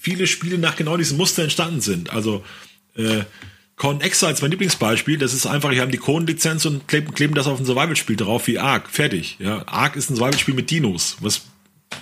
[0.00, 2.10] viele Spiele nach genau diesem Muster entstanden sind.
[2.10, 2.42] Also
[2.96, 3.22] äh,
[3.80, 5.16] Con Exile ist mein Lieblingsbeispiel.
[5.16, 8.46] Das ist einfach, die haben die Cohen-Lizenz und kleben, kleben das auf ein Survival-Spiel drauf
[8.46, 8.90] wie Ark.
[8.90, 9.38] Fertig.
[9.38, 11.16] Ja, Ark ist ein Survival-Spiel mit Dinos.
[11.20, 11.46] Was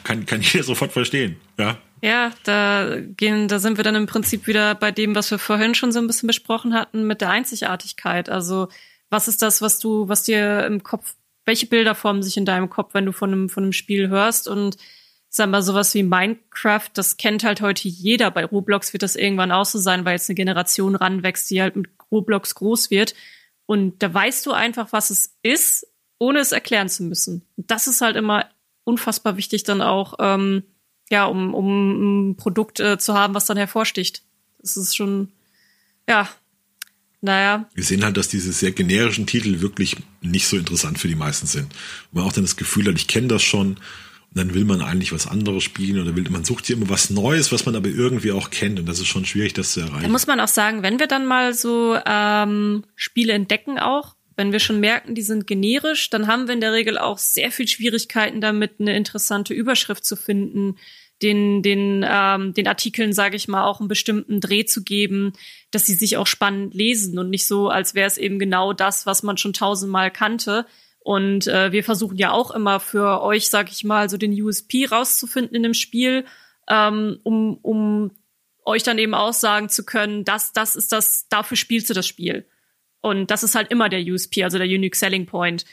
[0.03, 1.37] kann, kann jeder sofort verstehen.
[1.57, 1.79] Ja.
[2.03, 5.77] Ja, da gehen, da sind wir dann im Prinzip wieder bei dem, was wir vorhin
[5.77, 8.29] schon so ein bisschen besprochen hatten mit der Einzigartigkeit.
[8.29, 8.67] Also
[9.09, 11.15] was ist das, was du, was dir im Kopf,
[11.45, 14.49] welche Bilder formen sich in deinem Kopf, wenn du von einem, von einem Spiel hörst
[14.49, 14.79] und
[15.29, 18.31] sag mal, sowas wie Minecraft, das kennt halt heute jeder.
[18.31, 21.77] Bei Roblox wird das irgendwann auch so sein, weil jetzt eine Generation ranwächst, die halt
[21.77, 23.15] mit Roblox groß wird.
[23.67, 25.87] Und da weißt du einfach, was es ist,
[26.19, 27.43] ohne es erklären zu müssen.
[27.57, 28.47] Das ist halt immer
[28.85, 30.63] unfassbar wichtig dann auch, ähm,
[31.11, 34.23] ja, um, um ein Produkt äh, zu haben, was dann hervorsticht.
[34.59, 35.31] Das ist schon,
[36.09, 36.29] ja,
[37.21, 37.69] naja.
[37.75, 41.47] Wir sehen halt, dass diese sehr generischen Titel wirklich nicht so interessant für die meisten
[41.47, 41.65] sind.
[41.65, 43.79] Und man auch dann das Gefühl hat, ich kenne das schon.
[44.33, 47.51] Dann will man eigentlich was anderes spielen oder will, man sucht hier immer was Neues,
[47.51, 48.79] was man aber irgendwie auch kennt.
[48.79, 50.03] Und das ist schon schwierig, das zu erreichen.
[50.03, 54.53] Da muss man auch sagen, wenn wir dann mal so ähm, Spiele entdecken auch, wenn
[54.53, 57.67] wir schon merken, die sind generisch, dann haben wir in der Regel auch sehr viel
[57.67, 60.77] Schwierigkeiten damit, eine interessante Überschrift zu finden,
[61.23, 65.33] den, den, ähm, den Artikeln, sage ich mal, auch einen bestimmten Dreh zu geben,
[65.73, 69.07] dass sie sich auch spannend lesen und nicht so, als wäre es eben genau das,
[69.07, 70.67] was man schon tausendmal kannte.
[71.01, 74.87] Und äh, wir versuchen ja auch immer für euch, sag ich mal, so den USP
[74.87, 76.25] rauszufinden in dem Spiel,
[76.69, 78.11] ähm, um, um
[78.65, 82.07] euch dann eben auch sagen zu können, das, das ist das, dafür spielst du das
[82.07, 82.47] Spiel.
[83.01, 85.65] Und das ist halt immer der USP, also der Unique Selling Point.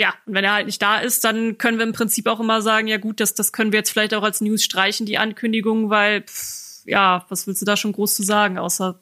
[0.00, 2.62] Ja, und wenn er halt nicht da ist, dann können wir im Prinzip auch immer
[2.62, 5.90] sagen, ja gut, das, das können wir jetzt vielleicht auch als News streichen, die Ankündigung,
[5.90, 8.98] weil, pff, ja, was willst du da schon groß zu sagen, außer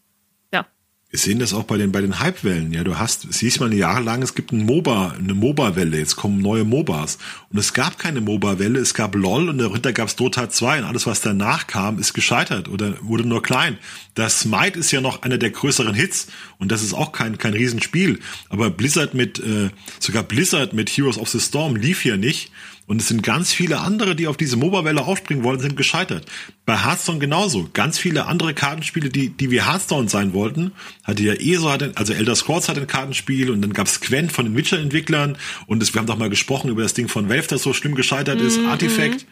[1.11, 2.71] wir sehen das auch bei den, bei den Hypewellen.
[2.73, 5.97] Ja, du hast, siehst mal jahrelang, es gibt ein MOBA, eine MOBA-Welle.
[5.97, 7.17] Jetzt kommen neue MOBAs.
[7.51, 10.85] Und es gab keine MOBA-Welle, es gab LOL und dahinter gab es Dota 2 und
[10.85, 13.79] alles, was danach kam, ist gescheitert oder wurde nur klein.
[14.15, 16.27] Das Smite ist ja noch einer der größeren Hits
[16.59, 18.21] und das ist auch kein, kein Riesenspiel.
[18.51, 22.53] Aber Blizzard mit, äh, sogar Blizzard mit Heroes of the Storm lief ja nicht.
[22.89, 26.25] Und es sind ganz viele andere, die auf diese MOBA-Welle aufspringen wollen, sind gescheitert.
[26.65, 27.69] Bei Hearthstone genauso.
[27.75, 30.73] Ganz viele andere Kartenspiele, die, die wie Hearthstone sein wollten,
[31.05, 34.47] hatte ja ESO, hatte, also Elder Scrolls hatte ein Kartenspiel und dann gab's Quent von
[34.47, 37.63] den Witcher-Entwicklern und das, wir haben doch mal gesprochen über das Ding von Valve, das
[37.63, 38.69] so schlimm gescheitert ist, mhm.
[38.71, 39.27] Artifact.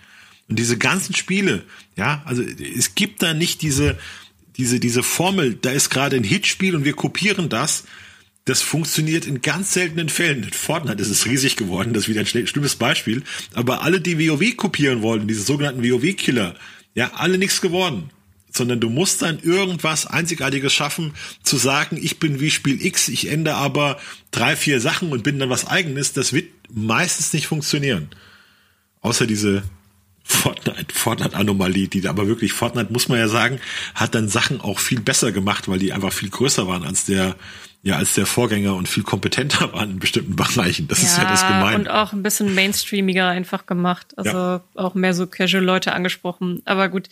[0.50, 1.64] Und diese ganzen Spiele,
[1.96, 3.96] ja, also es gibt da nicht diese,
[4.58, 7.84] diese, diese Formel, da ist gerade ein Hitspiel und wir kopieren das
[8.46, 10.44] das funktioniert in ganz seltenen Fällen.
[10.44, 13.24] In Fortnite ist es riesig geworden, das ist wieder ein schlimmes Beispiel.
[13.54, 16.54] Aber alle, die WoW kopieren wollten, diese sogenannten WoW-Killer,
[16.94, 18.10] ja, alle nichts geworden.
[18.52, 23.28] Sondern du musst dann irgendwas Einzigartiges schaffen, zu sagen, ich bin wie Spiel X, ich
[23.28, 23.98] ändere aber
[24.30, 26.12] drei, vier Sachen und bin dann was eigenes.
[26.12, 28.10] Das wird meistens nicht funktionieren.
[29.00, 29.64] Außer diese
[30.22, 33.60] Fortnite, Fortnite-Anomalie, die aber wirklich, Fortnite muss man ja sagen,
[33.94, 37.36] hat dann Sachen auch viel besser gemacht, weil die einfach viel größer waren als der,
[37.86, 40.88] ja, als der Vorgänger und viel kompetenter waren in bestimmten Bereichen.
[40.88, 41.76] Das ja, ist ja das Gemeine.
[41.76, 44.12] Und auch ein bisschen mainstreamiger einfach gemacht.
[44.18, 44.64] Also ja.
[44.74, 46.62] auch mehr so casual Leute angesprochen.
[46.64, 47.08] Aber gut,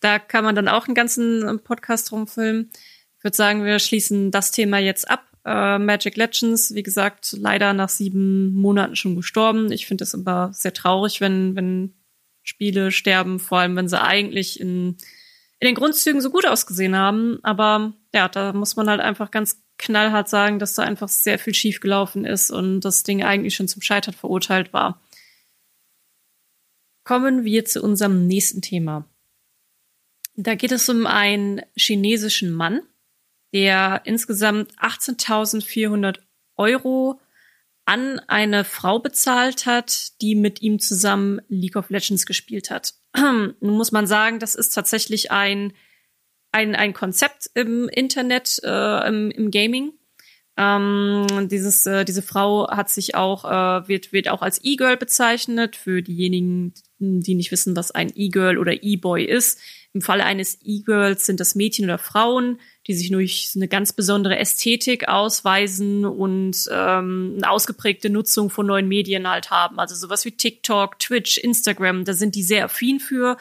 [0.00, 2.68] da kann man dann auch einen ganzen Podcast rumfilmen.
[3.16, 5.24] Ich würde sagen, wir schließen das Thema jetzt ab.
[5.46, 9.72] Uh, Magic Legends, wie gesagt, leider nach sieben Monaten schon gestorben.
[9.72, 11.94] Ich finde es immer sehr traurig, wenn, wenn
[12.42, 14.98] Spiele sterben, vor allem wenn sie eigentlich in,
[15.58, 17.38] in den Grundzügen so gut ausgesehen haben.
[17.44, 21.54] Aber ja, da muss man halt einfach ganz knallhart sagen, dass da einfach sehr viel
[21.54, 25.00] schiefgelaufen ist und das Ding eigentlich schon zum Scheitern verurteilt war.
[27.04, 29.08] Kommen wir zu unserem nächsten Thema.
[30.36, 32.82] Da geht es um einen chinesischen Mann,
[33.54, 36.18] der insgesamt 18.400
[36.56, 37.20] Euro
[37.86, 42.94] an eine Frau bezahlt hat, die mit ihm zusammen League of Legends gespielt hat.
[43.16, 45.72] Nun muss man sagen, das ist tatsächlich ein,
[46.58, 49.92] ein, ein Konzept im Internet, äh, im, im Gaming.
[50.56, 55.76] Ähm, dieses, äh, diese Frau hat sich auch, äh, wird, wird auch als E-Girl bezeichnet.
[55.76, 59.60] Für diejenigen, die nicht wissen, was ein E-Girl oder E-Boy ist.
[59.94, 64.36] Im Falle eines E-Girls sind das Mädchen oder Frauen, die sich durch eine ganz besondere
[64.36, 69.78] Ästhetik ausweisen und ähm, eine ausgeprägte Nutzung von neuen Medien halt haben.
[69.78, 73.36] Also sowas wie TikTok, Twitch, Instagram, da sind die sehr affin für.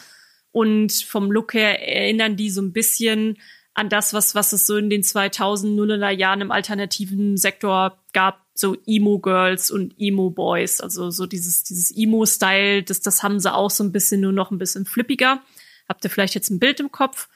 [0.58, 3.38] Und vom Look her erinnern die so ein bisschen
[3.76, 8.76] an das, was, was es so in den 2000er Jahren im alternativen Sektor gab, so
[8.88, 10.82] Emo-Girls und Emo-Boys.
[10.82, 14.50] Also so dieses, dieses Emo-Style, das, das haben sie auch so ein bisschen nur noch
[14.50, 15.44] ein bisschen flippiger.
[15.88, 17.30] Habt ihr vielleicht jetzt ein Bild im Kopf?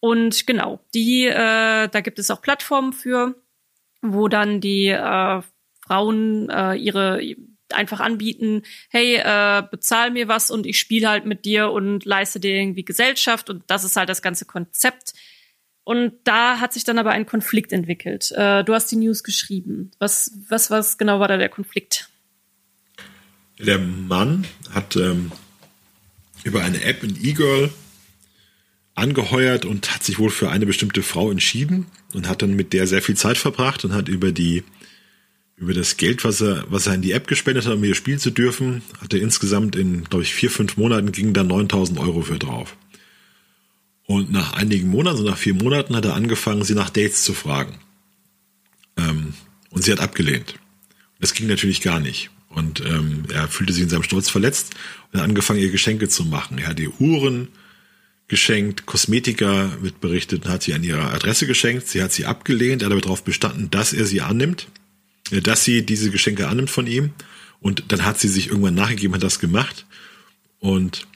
[0.00, 3.34] Und genau, die, äh, da gibt es auch Plattformen für,
[4.00, 5.42] wo dann die äh,
[5.86, 7.20] Frauen äh, ihre
[7.74, 12.40] einfach anbieten, hey, äh, bezahl mir was und ich spiele halt mit dir und leiste
[12.40, 15.12] dir irgendwie Gesellschaft und das ist halt das ganze Konzept.
[15.84, 18.32] Und da hat sich dann aber ein Konflikt entwickelt.
[18.32, 19.90] Äh, du hast die News geschrieben.
[19.98, 22.08] Was, was, was genau war da der Konflikt?
[23.58, 25.30] Der Mann hat ähm,
[26.42, 27.70] über eine App in eGirl
[28.94, 32.86] angeheuert und hat sich wohl für eine bestimmte Frau entschieden und hat dann mit der
[32.86, 34.64] sehr viel Zeit verbracht und hat über die
[35.56, 38.18] über das Geld, was er, was er in die App gespendet hat, um hier spielen
[38.18, 42.22] zu dürfen, hat er insgesamt in, glaube ich, vier, fünf Monaten gingen da 9000 Euro
[42.22, 42.76] für drauf.
[44.06, 47.34] Und nach einigen Monaten, so nach vier Monaten, hat er angefangen, sie nach Dates zu
[47.34, 47.78] fragen.
[48.96, 49.34] Ähm,
[49.70, 50.56] und sie hat abgelehnt.
[51.20, 52.30] Das ging natürlich gar nicht.
[52.48, 54.74] Und ähm, er fühlte sich in seinem Stolz verletzt
[55.12, 56.58] und hat angefangen, ihr Geschenke zu machen.
[56.58, 57.48] Er hat ihr Uhren
[58.28, 61.88] geschenkt, Kosmetika wird berichtet, hat sie an ihre Adresse geschenkt.
[61.88, 64.68] Sie hat sie abgelehnt, er hat aber darauf bestanden, dass er sie annimmt,
[65.30, 67.12] dass sie diese Geschenke annimmt von ihm.
[67.60, 69.86] Und dann hat sie sich irgendwann nachgegeben, hat das gemacht.
[70.58, 71.06] Und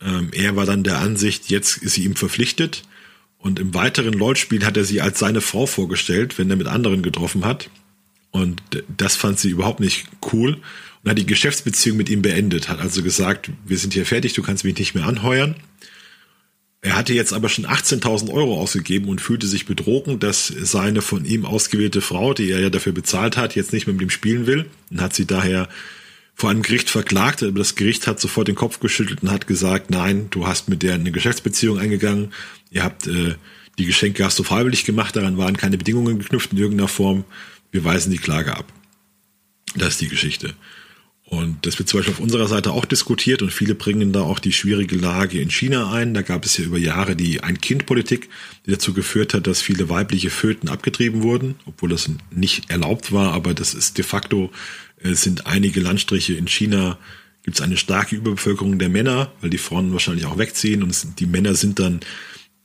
[0.00, 2.82] ähm, er war dann der Ansicht, jetzt ist sie ihm verpflichtet.
[3.38, 7.02] Und im weiteren LOL-Spiel hat er sie als seine Frau vorgestellt, wenn er mit anderen
[7.02, 7.70] getroffen hat.
[8.30, 8.62] Und
[8.96, 10.58] das fand sie überhaupt nicht cool
[11.02, 14.42] und hat die Geschäftsbeziehung mit ihm beendet, hat also gesagt, wir sind hier fertig, du
[14.42, 15.56] kannst mich nicht mehr anheuern.
[16.82, 21.26] Er hatte jetzt aber schon 18.000 Euro ausgegeben und fühlte sich betrogen, dass seine von
[21.26, 24.46] ihm ausgewählte Frau, die er ja dafür bezahlt hat, jetzt nicht mehr mit ihm spielen
[24.46, 25.68] will und hat sie daher
[26.34, 27.42] vor einem Gericht verklagt.
[27.42, 30.82] Aber das Gericht hat sofort den Kopf geschüttelt und hat gesagt, nein, du hast mit
[30.82, 32.32] der eine Geschäftsbeziehung eingegangen,
[32.70, 33.34] ihr habt äh,
[33.78, 37.24] die Geschenke hast du freiwillig gemacht, daran waren keine Bedingungen geknüpft in irgendeiner Form
[37.70, 38.72] wir weisen die Klage ab.
[39.76, 40.54] Das ist die Geschichte.
[41.30, 44.40] Und das wird zum Beispiel auf unserer Seite auch diskutiert und viele bringen da auch
[44.40, 46.12] die schwierige Lage in China ein.
[46.12, 48.28] Da gab es ja über Jahre die Ein-Kind-Politik,
[48.66, 53.32] die dazu geführt hat, dass viele weibliche Föten abgetrieben wurden, obwohl das nicht erlaubt war,
[53.32, 54.50] aber das ist de facto,
[55.04, 56.98] äh, sind einige Landstriche in China,
[57.44, 61.26] gibt es eine starke Überbevölkerung der Männer, weil die Frauen wahrscheinlich auch wegziehen und die
[61.26, 62.00] Männer sind dann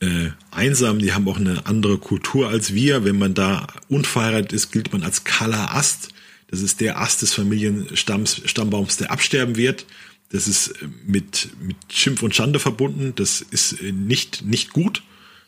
[0.00, 3.04] äh, einsam, die haben auch eine andere Kultur als wir.
[3.04, 6.08] Wenn man da unverheiratet ist, gilt man als Kala Ast.
[6.48, 9.86] Das ist der Ast des Familienstamms, Stammbaums, der absterben wird.
[10.30, 13.12] Das ist äh, mit, mit Schimpf und Schande verbunden.
[13.16, 15.02] Das ist äh, nicht, nicht gut.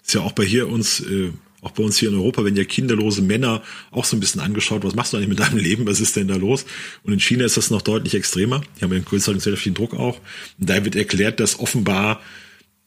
[0.04, 2.64] Ist ja auch bei hier uns, äh, auch bei uns hier in Europa, wenn ja
[2.64, 6.00] kinderlose Männer auch so ein bisschen angeschaut, was machst du eigentlich mit deinem Leben, was
[6.00, 6.64] ist denn da los?
[7.02, 8.62] Und in China ist das noch deutlich extremer.
[8.78, 10.20] Die haben einen größeren gesellschaftlichen Druck auch.
[10.58, 12.20] Und da wird erklärt, dass offenbar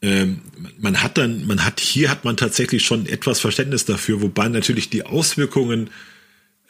[0.02, 0.40] ähm,
[0.80, 4.90] man hat dann, man hat, hier hat man tatsächlich schon etwas Verständnis dafür, wobei natürlich
[4.90, 5.90] die Auswirkungen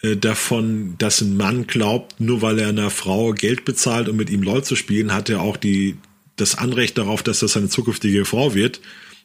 [0.02, 4.42] davon, dass ein Mann glaubt, nur weil er einer Frau Geld bezahlt, um mit ihm
[4.42, 5.96] LOL zu spielen, hat er auch die,
[6.36, 8.80] das Anrecht darauf, dass das seine zukünftige Frau wird,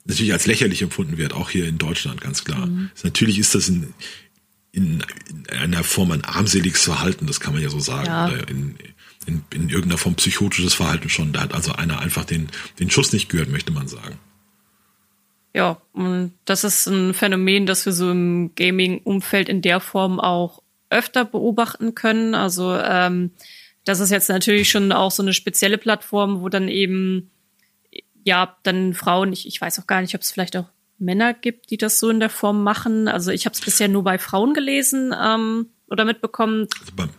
[0.05, 2.67] natürlich als lächerlich empfunden wird, auch hier in Deutschland, ganz klar.
[2.67, 2.91] Mhm.
[3.03, 3.93] Natürlich ist das in,
[4.71, 8.05] in, in einer Form ein armseliges Verhalten, das kann man ja so sagen.
[8.05, 8.27] Ja.
[8.27, 8.75] In,
[9.25, 11.33] in, in irgendeiner Form psychotisches Verhalten schon.
[11.33, 12.47] Da hat also einer einfach den,
[12.79, 14.17] den Schuss nicht gehört, möchte man sagen.
[15.53, 20.61] Ja, und das ist ein Phänomen, das wir so im Gaming-Umfeld in der Form auch
[20.89, 22.36] öfter beobachten können.
[22.36, 23.32] Also ähm,
[23.84, 27.32] das ist jetzt natürlich schon auch so eine spezielle Plattform, wo dann eben
[28.23, 30.65] ja dann Frauen, ich, ich weiß auch gar nicht, ob es vielleicht auch
[31.00, 33.08] Männer gibt, die das so in der Form machen.
[33.08, 36.67] Also ich habe es bisher nur bei Frauen gelesen ähm, oder mitbekommen.
[36.80, 37.10] Also beim,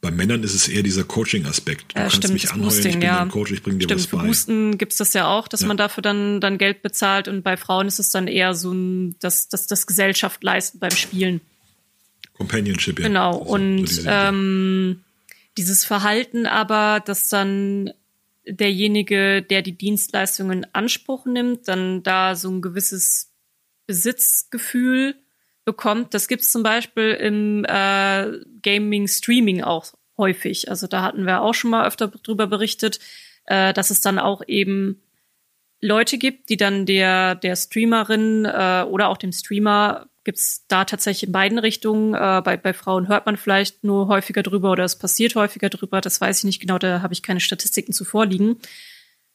[0.00, 1.92] bei Männern ist es eher dieser Coaching-Aspekt.
[1.92, 3.26] Du äh, kannst stimmt, mich anheuern, Boosting, ich bin ja.
[3.26, 4.26] Coach, ich bringe dir stimmt, was bei.
[4.26, 5.68] Boosten gibt's das ja auch, dass ja.
[5.68, 9.16] man dafür dann, dann Geld bezahlt und bei Frauen ist es dann eher so ein,
[9.20, 11.40] das, das, das Gesellschaft leisten beim Spielen.
[12.40, 13.06] Companionship, ja.
[13.06, 15.04] Genau, also, und so ähm,
[15.58, 17.92] dieses Verhalten aber, dass dann
[18.46, 23.34] derjenige, der die Dienstleistungen in Anspruch nimmt, dann da so ein gewisses
[23.86, 25.16] Besitzgefühl
[25.66, 26.14] bekommt.
[26.14, 30.70] Das gibt's zum Beispiel im äh, Gaming-Streaming auch häufig.
[30.70, 33.00] Also da hatten wir auch schon mal öfter drüber berichtet,
[33.44, 35.02] äh, dass es dann auch eben
[35.82, 41.28] Leute gibt, die dann der, der Streamerin äh, oder auch dem Streamer gibt's da tatsächlich
[41.28, 42.14] in beiden Richtungen.
[42.14, 46.00] Äh, bei, bei Frauen hört man vielleicht nur häufiger drüber oder es passiert häufiger drüber.
[46.00, 48.58] Das weiß ich nicht genau, da habe ich keine Statistiken zuvor liegen.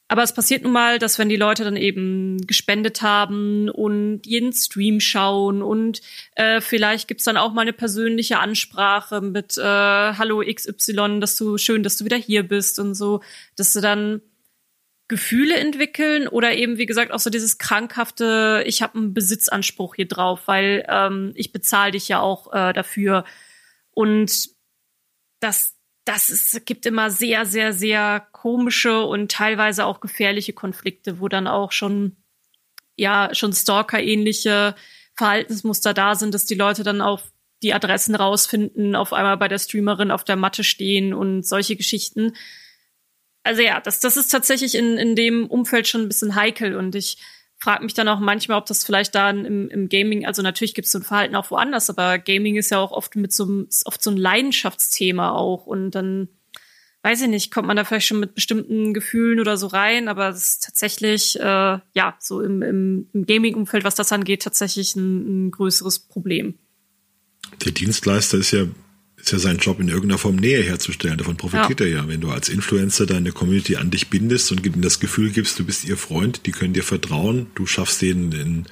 [0.07, 4.53] Aber es passiert nun mal, dass wenn die Leute dann eben gespendet haben und jeden
[4.53, 6.01] Stream schauen und
[6.35, 11.57] äh, vielleicht gibt's dann auch mal eine persönliche Ansprache mit äh, Hallo XY, dass du
[11.57, 13.21] schön, dass du wieder hier bist und so,
[13.55, 14.21] dass sie dann
[15.07, 20.07] Gefühle entwickeln oder eben, wie gesagt, auch so dieses krankhafte, ich habe einen Besitzanspruch hier
[20.07, 23.23] drauf, weil ähm, ich bezahle dich ja auch äh, dafür.
[23.91, 24.49] Und
[25.39, 31.27] das, das ist, gibt immer sehr, sehr, sehr komische und teilweise auch gefährliche Konflikte, wo
[31.27, 32.17] dann auch schon,
[32.95, 34.75] ja, schon Stalker-ähnliche
[35.15, 39.59] Verhaltensmuster da sind, dass die Leute dann auf die Adressen rausfinden, auf einmal bei der
[39.59, 42.33] Streamerin auf der Matte stehen und solche Geschichten.
[43.45, 46.95] Also ja, das, das ist tatsächlich in, in dem Umfeld schon ein bisschen heikel und
[46.95, 47.17] ich
[47.57, 50.87] frage mich dann auch manchmal, ob das vielleicht da im, im Gaming, also natürlich gibt
[50.87, 53.67] es so ein Verhalten auch woanders, aber Gaming ist ja auch oft mit so einem,
[53.85, 56.29] oft so ein Leidenschaftsthema auch und dann
[57.03, 60.29] weiß ich nicht, kommt man da vielleicht schon mit bestimmten Gefühlen oder so rein, aber
[60.29, 65.45] es ist tatsächlich, äh, ja, so im, im, im Gaming-Umfeld, was das angeht, tatsächlich ein,
[65.45, 66.55] ein größeres Problem.
[67.63, 68.65] Der Dienstleister ist ja
[69.25, 71.17] ist ja sein Job in irgendeiner Form Nähe herzustellen.
[71.17, 71.85] Davon profitiert ja.
[71.87, 72.07] er ja.
[72.07, 75.65] Wenn du als Influencer deine Community an dich bindest und ihnen das Gefühl gibst, du
[75.65, 78.65] bist ihr Freund, die können dir vertrauen, du schaffst denen einen,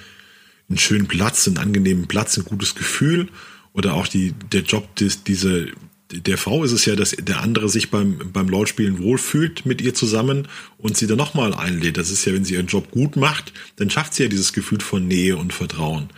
[0.69, 3.29] einen schönen Platz, einen angenehmen Platz, ein gutes Gefühl
[3.73, 5.69] oder auch die, der Job, des, diese,
[6.11, 9.95] der Frau ist es ja, dass der andere sich beim, beim Lautspielen wohlfühlt mit ihr
[9.95, 11.97] zusammen und sie dann nochmal einlädt.
[11.97, 14.81] Das ist ja, wenn sie ihren Job gut macht, dann schafft sie ja dieses Gefühl
[14.81, 16.09] von Nähe und Vertrauen.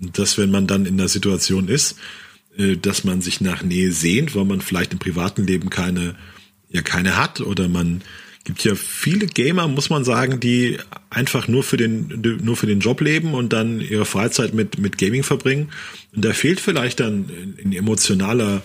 [0.00, 1.96] Und das, wenn man dann in der Situation ist,
[2.56, 6.16] äh, dass man sich nach Nähe sehnt, weil man vielleicht im privaten Leben keine,
[6.68, 8.02] ja, keine hat oder man
[8.44, 10.78] gibt ja viele Gamer, muss man sagen, die
[11.10, 14.98] einfach nur für den, nur für den Job leben und dann ihre Freizeit mit, mit
[14.98, 15.70] Gaming verbringen.
[16.14, 17.30] Und da fehlt vielleicht dann
[17.64, 18.62] ein emotionaler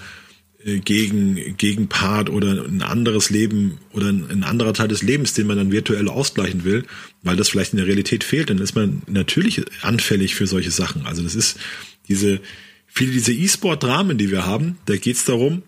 [0.66, 5.58] äh, gegen, Gegenpart oder ein anderes Leben oder ein anderer Teil des Lebens, den man
[5.58, 6.84] dann virtuell ausgleichen will,
[7.22, 11.06] weil das vielleicht in der Realität fehlt, dann ist man natürlich anfällig für solche Sachen.
[11.06, 11.60] Also das ist
[12.08, 12.40] diese,
[12.88, 15.64] viele dieser E-Sport-Dramen, die wir haben, da geht es darum,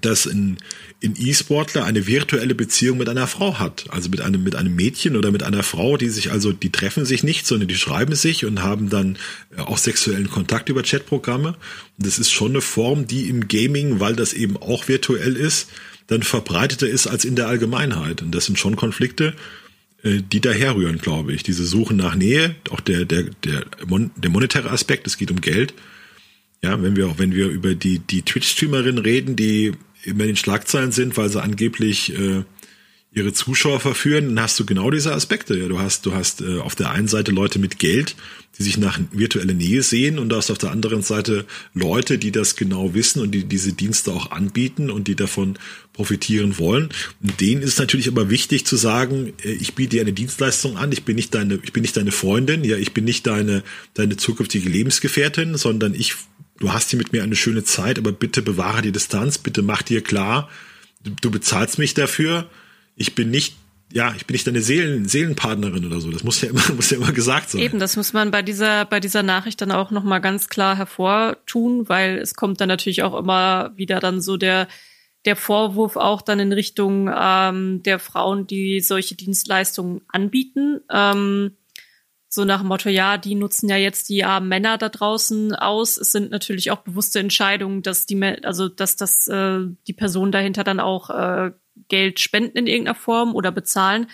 [0.00, 0.58] dass ein,
[1.02, 5.16] ein E-Sportler eine virtuelle Beziehung mit einer Frau hat, also mit einem mit einem Mädchen
[5.16, 8.44] oder mit einer Frau, die sich also die treffen sich nicht, sondern die schreiben sich
[8.44, 9.16] und haben dann
[9.56, 11.48] äh, auch sexuellen Kontakt über Chatprogramme.
[11.48, 15.68] Und das ist schon eine Form, die im Gaming, weil das eben auch virtuell ist,
[16.06, 18.20] dann verbreiteter ist als in der Allgemeinheit.
[18.22, 19.34] Und das sind schon Konflikte,
[20.02, 21.42] äh, die daherrühren, glaube ich.
[21.42, 25.74] Diese Suche nach Nähe, auch der der der der monetäre Aspekt, es geht um Geld
[26.64, 29.72] ja, wenn wir auch, wenn wir über die, die Twitch-Streamerin reden, die
[30.02, 32.42] immer in den Schlagzeilen sind, weil sie angeblich äh,
[33.12, 35.56] ihre Zuschauer verführen, dann hast du genau diese Aspekte.
[35.56, 38.16] Ja, du hast, du hast äh, auf der einen Seite Leute mit Geld,
[38.58, 42.32] die sich nach virtueller Nähe sehen, und du hast auf der anderen Seite Leute, die
[42.32, 45.58] das genau wissen und die diese Dienste auch anbieten und die davon
[45.92, 46.88] profitieren wollen.
[47.22, 50.90] Und denen ist natürlich aber wichtig zu sagen, äh, ich biete dir eine Dienstleistung an,
[50.92, 54.16] ich bin nicht deine, ich bin nicht deine Freundin, ja, ich bin nicht deine, deine
[54.16, 56.14] zukünftige Lebensgefährtin, sondern ich
[56.58, 59.82] du hast hier mit mir eine schöne Zeit, aber bitte bewahre die Distanz, bitte mach
[59.82, 60.48] dir klar,
[61.02, 62.48] du, du bezahlst mich dafür,
[62.96, 63.56] ich bin nicht
[63.92, 66.10] ja, ich bin nicht deine Seelen, Seelenpartnerin oder so.
[66.10, 67.60] Das muss ja immer, muss ja immer gesagt sein.
[67.60, 71.88] Eben, das muss man bei dieser, bei dieser Nachricht dann auch nochmal ganz klar hervortun,
[71.88, 74.66] weil es kommt dann natürlich auch immer wieder dann so der,
[75.26, 80.80] der Vorwurf auch dann in Richtung ähm, der Frauen, die solche Dienstleistungen anbieten.
[80.90, 81.52] Ähm,
[82.34, 85.96] so nach dem Motto, ja, die nutzen ja jetzt die armen Männer da draußen aus.
[85.96, 90.64] Es sind natürlich auch bewusste Entscheidungen, dass die, also dass das äh, die Personen dahinter
[90.64, 91.52] dann auch äh,
[91.88, 94.08] Geld spenden in irgendeiner Form oder bezahlen.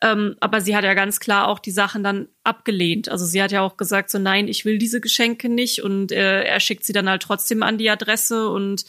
[0.00, 3.08] Ähm, aber sie hat ja ganz klar auch die Sachen dann abgelehnt.
[3.08, 6.44] Also sie hat ja auch gesagt, so nein, ich will diese Geschenke nicht und äh,
[6.44, 8.84] er schickt sie dann halt trotzdem an die Adresse und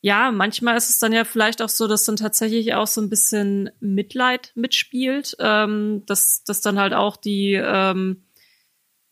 [0.00, 3.10] ja, manchmal ist es dann ja vielleicht auch so, dass dann tatsächlich auch so ein
[3.10, 8.22] bisschen Mitleid mitspielt, ähm, dass, dass dann halt auch die, ähm,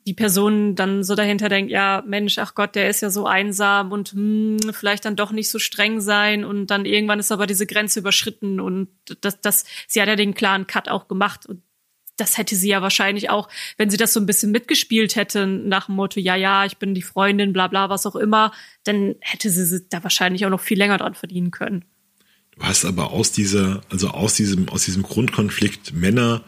[0.06, 3.90] die Person dann so dahinter denkt, ja, Mensch, ach Gott, der ist ja so einsam
[3.90, 7.66] und hm, vielleicht dann doch nicht so streng sein und dann irgendwann ist aber diese
[7.66, 8.88] Grenze überschritten und
[9.20, 11.62] das, das, sie hat ja den klaren Cut auch gemacht und
[12.16, 15.86] das hätte sie ja wahrscheinlich auch, wenn sie das so ein bisschen mitgespielt hätte, nach
[15.86, 18.52] dem Motto, ja, ja, ich bin die Freundin, bla bla, was auch immer,
[18.84, 21.84] dann hätte sie da wahrscheinlich auch noch viel länger dran verdienen können.
[22.58, 26.42] Du hast aber aus dieser, also aus diesem, aus diesem Grundkonflikt Männer,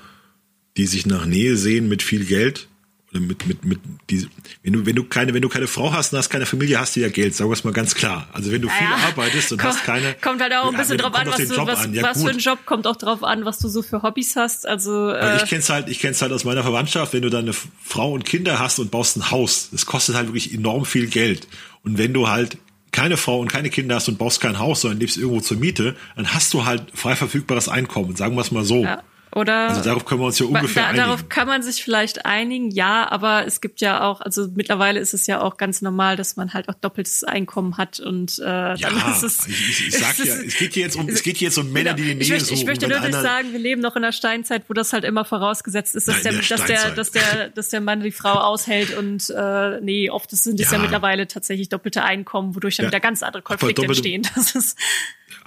[0.76, 2.68] die sich nach Nähe sehen mit viel Geld,
[3.10, 3.78] oder mit, mit, mit
[4.10, 4.28] die,
[4.62, 6.94] wenn du, wenn du keine, wenn du keine Frau hast und hast keine Familie, hast
[6.94, 8.28] du ja Geld, sagen wir es mal ganz klar.
[8.32, 10.14] Also wenn du viel ja, arbeitest und komm, hast keine.
[10.20, 11.94] Kommt halt auch ein bisschen drauf an, was, du, was, an.
[11.94, 14.66] Ja, was für ein Job kommt auch drauf an, was du so für Hobbys hast.
[14.66, 18.12] Also, äh, ich kenn's halt, ich kenn's halt aus meiner Verwandtschaft, wenn du deine Frau
[18.12, 21.48] und Kinder hast und baust ein Haus, das kostet halt wirklich enorm viel Geld.
[21.84, 22.58] Und wenn du halt
[22.92, 25.96] keine Frau und keine Kinder hast und baust kein Haus, sondern lebst irgendwo zur Miete,
[26.16, 28.82] dann hast du halt frei verfügbares Einkommen, sagen wir es mal so.
[28.82, 29.02] Ja.
[29.38, 31.04] Oder also darauf können wir uns ja ungefähr da, einigen.
[31.04, 35.14] Darauf kann man sich vielleicht einigen, ja, aber es gibt ja auch, also mittlerweile ist
[35.14, 38.74] es ja auch ganz normal, dass man halt auch doppeltes Einkommen hat und äh, ja,
[38.76, 39.46] dann ist es.
[39.46, 41.94] Ich, ich, sag ja, es geht hier jetzt um, es geht hier jetzt um Männer,
[41.94, 42.58] die die Nähe ich möchte, suchen.
[42.58, 45.24] Ich möchte nur nicht sagen, wir leben noch in der Steinzeit, wo das halt immer
[45.24, 48.96] vorausgesetzt ist, dass, Nein, der, dass der, dass der, dass der Mann die Frau aushält
[48.96, 50.78] und äh, nee, oft sind es ja.
[50.78, 52.90] ja mittlerweile tatsächlich doppelte Einkommen, wodurch dann ja.
[52.90, 54.22] wieder ganz andere Konflikte entstehen.
[54.38, 54.78] Das ist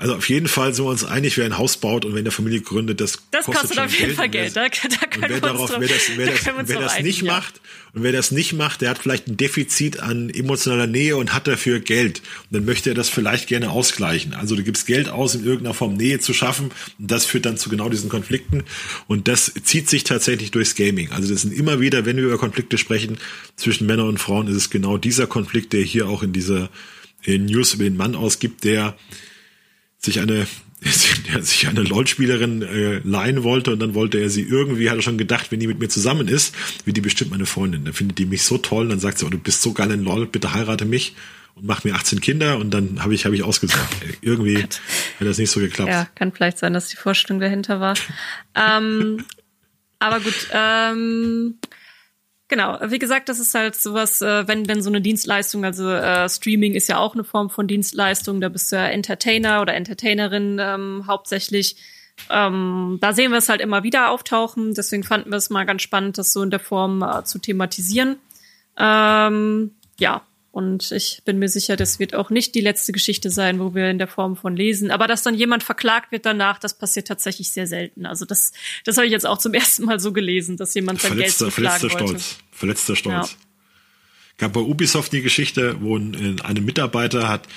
[0.02, 2.32] Also auf jeden Fall sind wir uns einig, wer ein Haus baut und wenn der
[2.32, 4.18] Familie gründet, das, das kostet, kostet auf jeden Geld.
[4.18, 4.56] Fall Geld.
[4.56, 7.32] Da, da und wer, darauf, wer das, wer das, wer das nicht ja.
[7.32, 7.62] macht
[7.94, 11.46] und wer das nicht macht, der hat vielleicht ein Defizit an emotionaler Nähe und hat
[11.46, 12.24] dafür Geld.
[12.50, 14.34] Und dann möchte er das vielleicht gerne ausgleichen.
[14.34, 17.58] Also du gibst Geld aus, in irgendeiner Form Nähe zu schaffen und das führt dann
[17.58, 18.64] zu genau diesen Konflikten
[19.06, 21.12] und das zieht sich tatsächlich durchs Gaming.
[21.12, 23.20] Also das sind immer wieder, wenn wir über Konflikte sprechen
[23.56, 26.70] zwischen Männern und Frauen, ist es genau dieser Konflikt, der hier auch in dieser
[27.22, 28.96] in News über den Mann ausgibt, der
[30.02, 30.48] sich eine
[31.28, 35.04] der sich eine LOL-Spielerin äh, leihen wollte und dann wollte er sie irgendwie, hat er
[35.04, 37.86] schon gedacht, wenn die mit mir zusammen ist, wird die bestimmt meine Freundin.
[37.86, 40.04] Dann findet die mich so toll, dann sagt sie, oh, du bist so geil in
[40.04, 41.16] LOL, bitte heirate mich
[41.54, 43.94] und mach mir 18 Kinder und dann habe ich, habe ich ausgesagt.
[44.22, 44.80] irgendwie hat
[45.20, 45.90] das nicht so geklappt.
[45.90, 47.96] Ja, kann vielleicht sein, dass die Vorstellung dahinter war.
[48.56, 49.24] ähm,
[50.00, 51.60] aber gut, ähm,
[52.52, 56.28] Genau, wie gesagt, das ist halt sowas, äh, wenn wenn so eine Dienstleistung, also äh,
[56.28, 60.58] Streaming ist ja auch eine Form von Dienstleistung, da bist du ja Entertainer oder Entertainerin
[60.60, 61.78] ähm, hauptsächlich.
[62.30, 65.82] Ähm, da sehen wir es halt immer wieder auftauchen, deswegen fanden wir es mal ganz
[65.82, 68.18] spannend, das so in der Form äh, zu thematisieren.
[68.78, 70.22] Ähm, ja,
[70.52, 73.90] und ich bin mir sicher, das wird auch nicht die letzte Geschichte sein, wo wir
[73.90, 74.92] in der Form von lesen.
[74.92, 78.06] Aber dass dann jemand verklagt wird danach, das passiert tatsächlich sehr selten.
[78.06, 78.52] Also das,
[78.84, 81.54] das habe ich jetzt auch zum ersten Mal so gelesen, dass jemand sein verletzter, Geld
[81.54, 82.08] verletzter wollte.
[82.08, 82.38] Stolz.
[82.52, 83.32] Verletzter Stolz.
[83.32, 83.38] Ja.
[84.38, 87.48] Gab bei Ubisoft die Geschichte, wo ein, ein Mitarbeiter hat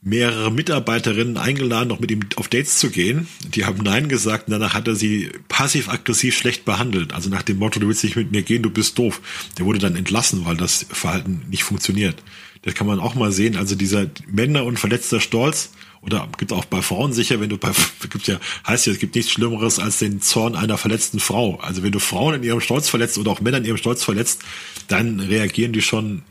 [0.00, 3.26] mehrere Mitarbeiterinnen eingeladen, noch mit ihm auf Dates zu gehen.
[3.54, 7.12] Die haben Nein gesagt und danach hat er sie passiv-aggressiv schlecht behandelt.
[7.12, 9.20] Also nach dem Motto, du willst nicht mit mir gehen, du bist doof.
[9.58, 12.22] Der wurde dann entlassen, weil das Verhalten nicht funktioniert.
[12.62, 13.56] Das kann man auch mal sehen.
[13.56, 15.70] Also dieser Männer und verletzter Stolz
[16.00, 17.72] oder gibt auch bei Frauen sicher, wenn du bei
[18.10, 21.56] gibt ja heißt ja, es gibt nichts Schlimmeres als den Zorn einer verletzten Frau.
[21.56, 24.42] Also wenn du Frauen in ihrem Stolz verletzt oder auch Männer in ihrem Stolz verletzt,
[24.86, 26.22] dann reagieren die schon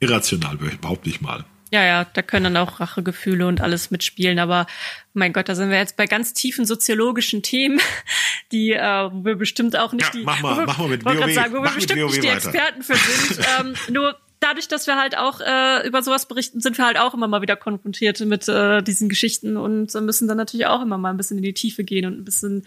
[0.00, 1.44] irrational, behaupte ich mal.
[1.72, 4.38] Ja, ja, da können dann auch Rachegefühle und alles mitspielen.
[4.38, 4.66] Aber
[5.14, 7.80] mein Gott, da sind wir jetzt bei ganz tiefen soziologischen Themen,
[8.52, 10.88] die äh, wo wir bestimmt auch nicht ja, die, mach mal, wo wir, mach mal
[10.88, 13.46] mit WoW, sagen, wo wir bestimmt nicht die Experten für sind.
[13.60, 17.14] ähm, nur dadurch, dass wir halt auch äh, über sowas berichten, sind wir halt auch
[17.14, 21.10] immer mal wieder konfrontiert mit äh, diesen Geschichten und müssen dann natürlich auch immer mal
[21.10, 22.64] ein bisschen in die Tiefe gehen und ein bisschen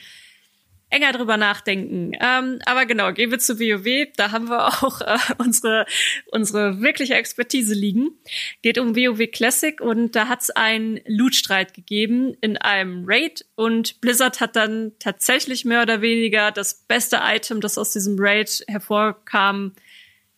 [0.89, 2.13] enger drüber nachdenken.
[2.19, 4.11] Ähm, aber genau, gehen wir zu WoW.
[4.15, 5.85] Da haben wir auch äh, unsere,
[6.31, 8.11] unsere wirkliche Expertise liegen.
[8.61, 14.01] Geht um WoW Classic und da hat es einen Loot-Streit gegeben in einem Raid und
[14.01, 19.73] Blizzard hat dann tatsächlich mehr oder weniger das beste Item, das aus diesem Raid hervorkam,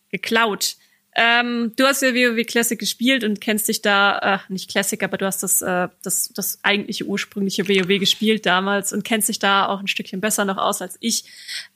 [0.09, 0.75] geklaut.
[1.13, 5.17] Ähm, du hast ja WoW Classic gespielt und kennst dich da, äh, nicht Classic, aber
[5.17, 9.67] du hast das, äh, das, das eigentliche ursprüngliche WoW gespielt damals und kennst dich da
[9.67, 11.25] auch ein Stückchen besser noch aus als ich.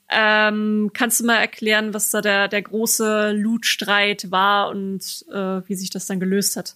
[0.08, 5.74] Ähm, kannst du mal erklären, was da der, der große Loot-Streit war und äh, wie
[5.74, 6.74] sich das dann gelöst hat?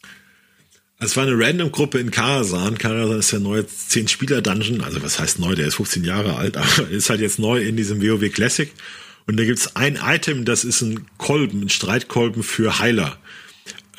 [0.99, 2.77] Es war eine Random-Gruppe in Karasan.
[2.77, 4.83] Karasan ist der neue 10-Spieler-Dungeon.
[4.83, 5.55] Also was heißt neu?
[5.55, 8.71] Der ist 15 Jahre alt, aber ist halt jetzt neu in diesem WoW Classic.
[9.31, 13.17] Und da gibt's ein Item, das ist ein Kolben, ein Streitkolben für Heiler.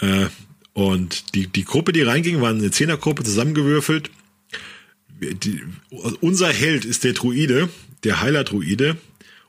[0.02, 0.26] Äh,
[0.74, 4.12] und die, die Gruppe, die reinging, war eine Zehnergruppe zusammengewürfelt.
[5.22, 5.62] Die,
[6.20, 7.70] unser Held ist der Druide,
[8.04, 8.98] der Heiler-Druide.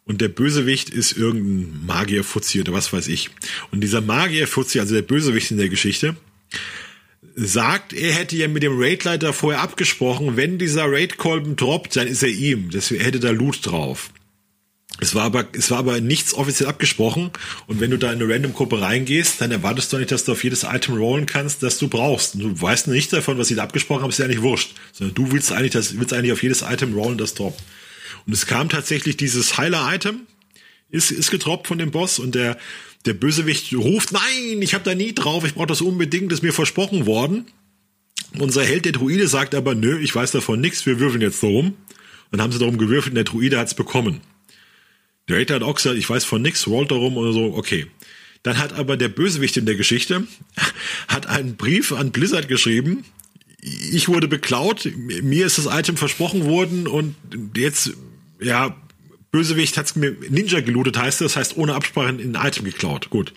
[0.05, 3.31] Und der Bösewicht ist irgendein Magier-Fuzzi oder was weiß ich.
[3.73, 6.15] Und dieser Magier-Fuzzi, also der Bösewicht in der Geschichte,
[7.35, 12.23] sagt, er hätte ja mit dem Raidleiter vorher abgesprochen, wenn dieser Raidkolben droppt, dann ist
[12.23, 12.71] er ihm.
[12.71, 14.11] Das hätte da Loot drauf.
[15.01, 17.31] Es war aber, es war aber nichts offiziell abgesprochen.
[17.67, 20.45] Und wenn du da in eine Random-Gruppe reingehst, dann erwartest du nicht, dass du auf
[20.45, 22.35] jedes Item rollen kannst, das du brauchst.
[22.35, 24.75] Und du weißt nicht davon, was sie da abgesprochen haben, ist ja nicht wurscht.
[24.93, 27.61] Sondern du willst eigentlich, das, willst eigentlich auf jedes Item rollen, das droppt.
[28.27, 30.21] Und es kam tatsächlich dieses Heiler-Item,
[30.91, 32.57] ist, ist getroppt von dem Boss und der,
[33.05, 36.53] der Bösewicht ruft, nein, ich habe da nie drauf, ich brauche das unbedingt, ist mir
[36.53, 37.47] versprochen worden.
[38.39, 41.75] Unser Held, der Druide, sagt aber, nö, ich weiß davon nichts, wir würfeln jetzt darum.
[42.31, 44.21] Dann haben sie darum gewürfelt und der Druide hat's bekommen.
[45.29, 47.87] Der Hater hat auch gesagt, ich weiß von nix, rollt darum oder so, okay.
[48.43, 50.27] Dann hat aber der Bösewicht in der Geschichte,
[51.09, 53.05] hat einen Brief an Blizzard geschrieben,
[53.63, 57.15] ich wurde beklaut, mir ist das Item versprochen worden und
[57.57, 57.93] jetzt,
[58.41, 58.77] ja,
[59.31, 63.09] Bösewicht hat's mir Ninja gelootet, heißt das, heißt ohne Absprache ein Item geklaut.
[63.09, 63.33] Gut.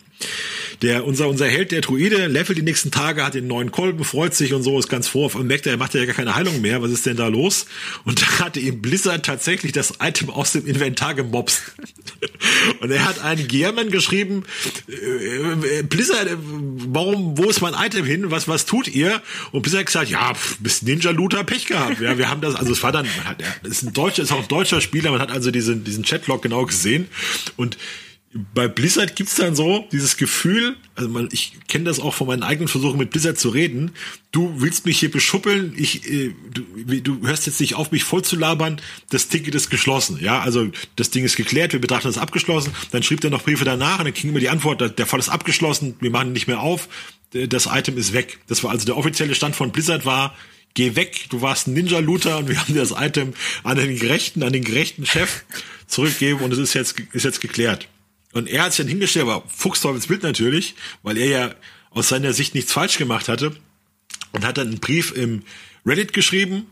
[0.81, 4.35] Der, unser, unser Held, der Druide, levelt die nächsten Tage, hat den neuen Kolben, freut
[4.35, 5.31] sich und so, ist ganz froh.
[5.33, 6.81] Und merkt er, macht ja gar keine Heilung mehr.
[6.81, 7.65] Was ist denn da los?
[8.03, 11.61] Und da hatte ihm Blizzard tatsächlich das Item aus dem Inventar gemobst.
[12.81, 14.43] und er hat einen Gearman geschrieben,
[14.87, 18.31] äh, Blizzard, warum, wo ist mein Item hin?
[18.31, 19.21] Was, was tut ihr?
[19.51, 22.01] Und Blizzard hat gesagt, ja, pff, bist Ninja-Looter, Pech gehabt.
[22.01, 24.41] Ja, wir haben das, also es war dann, man hat, ist ein deutscher, ist auch
[24.41, 27.07] ein deutscher Spieler, man hat also diesen, diesen Chatlog genau gesehen.
[27.55, 27.77] Und
[28.53, 32.43] bei Blizzard gibt's dann so dieses Gefühl, also man, ich kenne das auch von meinen
[32.43, 33.91] eigenen Versuchen mit Blizzard zu reden.
[34.33, 38.23] Du willst mich hier beschuppeln, ich, äh, du, du hörst jetzt nicht auf, mich voll
[38.23, 38.81] zu labern.
[39.09, 42.73] Das Ticket ist geschlossen, ja, also das Ding ist geklärt, wir betrachten das abgeschlossen.
[42.91, 45.29] Dann schrieb er noch Briefe danach und dann kriegen wir die Antwort, der Fall ist
[45.29, 46.89] abgeschlossen, wir machen nicht mehr auf,
[47.31, 48.39] das Item ist weg.
[48.47, 50.35] Das war also der offizielle Stand von Blizzard war,
[50.73, 53.33] geh weg, du warst ein Ninja-Looter und wir haben dir das Item
[53.63, 55.45] an den gerechten, an den gerechten Chef
[55.87, 57.87] zurückgegeben und es ist jetzt, ist jetzt geklärt.
[58.35, 61.55] Und er hat sich dann hingestellt, aber Fuchsteufelsbild natürlich, weil er ja
[61.91, 63.55] aus seiner Sicht nichts falsch gemacht hatte
[64.33, 65.43] und hat dann einen Brief im
[65.85, 66.65] Reddit geschrieben,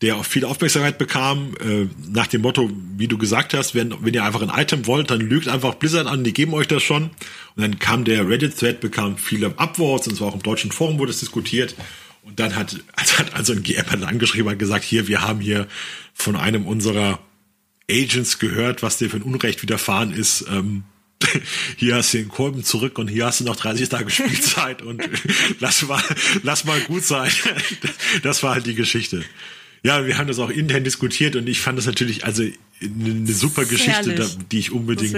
[0.00, 4.14] der auch viel Aufmerksamkeit bekam, äh, nach dem Motto, wie du gesagt hast, wenn, wenn
[4.14, 7.10] ihr einfach ein Item wollt, dann lügt einfach Blizzard an, die geben euch das schon.
[7.56, 11.10] Und dann kam der Reddit-Thread, bekam viele Upvotes, und zwar auch im deutschen Forum wurde
[11.10, 11.74] es diskutiert.
[12.22, 15.68] Und dann hat, hat also ein GM dann angeschrieben, hat gesagt, hier, wir haben hier
[16.14, 17.18] von einem unserer
[17.90, 20.46] Agents gehört, was dir für ein Unrecht widerfahren ist.
[20.50, 20.84] Ähm,
[21.76, 25.02] hier hast du den Kolben zurück und hier hast du noch 30 Tage Spielzeit und
[25.60, 26.02] lass mal,
[26.42, 27.30] lass mal gut sein.
[28.22, 29.24] Das war halt die Geschichte.
[29.84, 32.44] Ja, wir haben das auch intern diskutiert und ich fand das natürlich also
[32.80, 35.14] eine super Geschichte, da, die ich unbedingt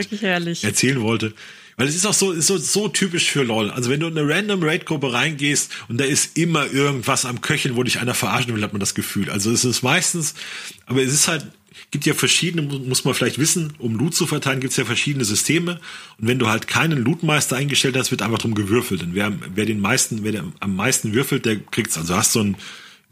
[0.64, 1.34] erzählen wollte.
[1.76, 3.70] Weil es ist auch so, ist so, so typisch für LOL.
[3.70, 7.76] Also wenn du in eine random Raid-Gruppe reingehst und da ist immer irgendwas am Köcheln,
[7.76, 9.28] wo dich einer verarschen will, hat man das Gefühl.
[9.30, 10.34] Also es ist meistens,
[10.86, 11.46] aber es ist halt
[11.91, 15.25] gibt ja verschiedene, muss man vielleicht wissen, um Loot zu verteilen, gibt es ja verschiedene
[15.25, 15.81] Systeme.
[16.18, 19.03] Und wenn du halt keinen Lootmeister eingestellt hast, wird einfach drum gewürfelt.
[19.03, 21.97] Und wer, wer den meisten, wer der am meisten würfelt, der kriegt's.
[21.97, 22.57] Also hast so ein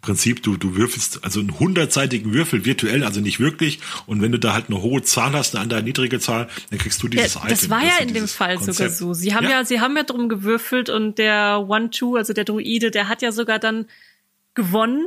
[0.03, 3.79] Prinzip, du, du würfelst also einen hundertseitigen Würfel virtuell, also nicht wirklich.
[4.07, 7.01] Und wenn du da halt eine hohe Zahl hast, eine andere niedrige Zahl, dann kriegst
[7.05, 7.71] du dieses ja, das Item.
[7.71, 8.77] Das war ja in dem Fall Konzept.
[8.77, 9.15] sogar so.
[9.15, 9.51] Sie haben ja.
[9.51, 13.31] ja, sie haben ja drum gewürfelt und der One-Two, also der Druide, der hat ja
[13.31, 13.87] sogar dann
[14.55, 15.07] gewonnen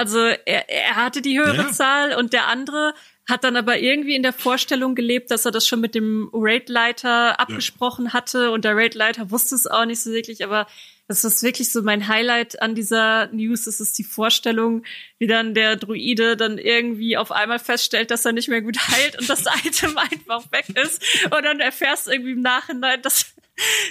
[0.00, 1.72] also er, er hatte die höhere ja.
[1.72, 2.94] Zahl und der andere
[3.28, 7.38] hat dann aber irgendwie in der Vorstellung gelebt, dass er das schon mit dem Raid-Leiter
[7.38, 8.12] abgesprochen ja.
[8.14, 10.66] hatte und der Raid-Leiter wusste es auch nicht so wirklich, aber
[11.06, 13.64] das ist wirklich so mein Highlight an dieser News.
[13.64, 14.84] Das ist die Vorstellung,
[15.18, 19.18] wie dann der Druide dann irgendwie auf einmal feststellt, dass er nicht mehr gut heilt
[19.18, 21.02] und das Item einfach weg ist.
[21.24, 23.34] Und dann erfährst du irgendwie im Nachhinein, dass,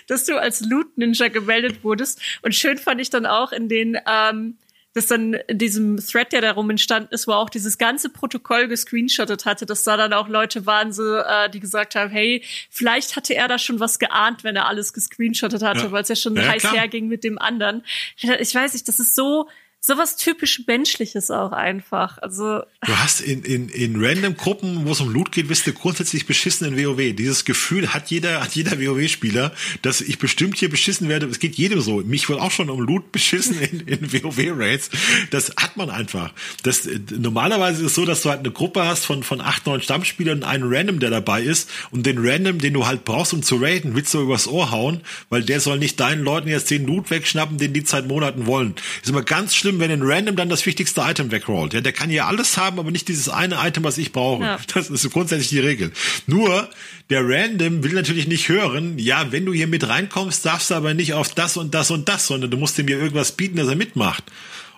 [0.07, 2.20] dass du als Loot-Ninja gemeldet wurdest.
[2.41, 4.57] Und schön fand ich dann auch in den ähm,
[4.93, 9.45] das dann in diesem Thread, der darum entstanden ist, wo auch dieses ganze Protokoll gescreenshottet
[9.45, 13.35] hatte, dass da dann auch Leute waren, so, äh, die gesagt haben, hey, vielleicht hatte
[13.35, 15.91] er da schon was geahnt, wenn er alles gescreenshottet hatte, ja.
[15.91, 16.73] weil es ja schon ja, heiß klar.
[16.73, 17.83] herging mit dem anderen.
[18.17, 19.47] Ich weiß nicht, das ist so,
[19.82, 22.17] sowas typisch Menschliches auch einfach.
[22.17, 25.73] Also du hast in, in, in random Gruppen, wo es um Loot geht, bist du
[25.73, 27.15] grundsätzlich beschissen in WoW.
[27.15, 31.27] Dieses Gefühl hat jeder, hat jeder WoW-Spieler, dass ich bestimmt hier beschissen werde.
[31.27, 31.97] Es geht jedem so.
[31.97, 34.89] Mich wohl auch schon um Loot beschissen in, in WoW-Raids.
[35.32, 36.34] Das hat man einfach.
[36.63, 39.82] Das, normalerweise ist es so, dass du halt eine Gruppe hast von, von acht, neun
[39.82, 41.69] Stammspielern und einen Random, der dabei ist.
[41.91, 45.01] Und den Random, den du halt brauchst, um zu raiden, willst du übers Ohr hauen,
[45.30, 48.75] weil der soll nicht deinen Leuten jetzt den Loot wegschnappen, den die seit Monaten wollen.
[49.01, 51.74] Ist immer ganz schlimm schlimm, wenn ein Random dann das wichtigste Item wegrollt.
[51.74, 54.43] Ja, der kann ja alles haben, aber nicht dieses eine Item, was ich brauche.
[54.43, 54.59] Ja.
[54.74, 55.91] Das ist grundsätzlich die Regel.
[56.26, 56.70] Nur,
[57.09, 60.93] der Random will natürlich nicht hören, ja, wenn du hier mit reinkommst, darfst du aber
[60.93, 63.67] nicht auf das und das und das, sondern du musst ihm ja irgendwas bieten, dass
[63.67, 64.24] er mitmacht.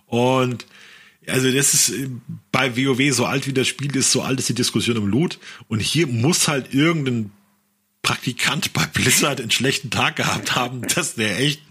[0.07, 0.65] Und
[1.27, 2.09] also das ist äh,
[2.51, 5.39] bei WoW so alt wie das Spiel ist, so alt ist die Diskussion um Loot.
[5.67, 7.31] Und hier muss halt irgendein
[8.01, 11.61] Praktikant bei Blizzard einen schlechten Tag gehabt haben, dass der echt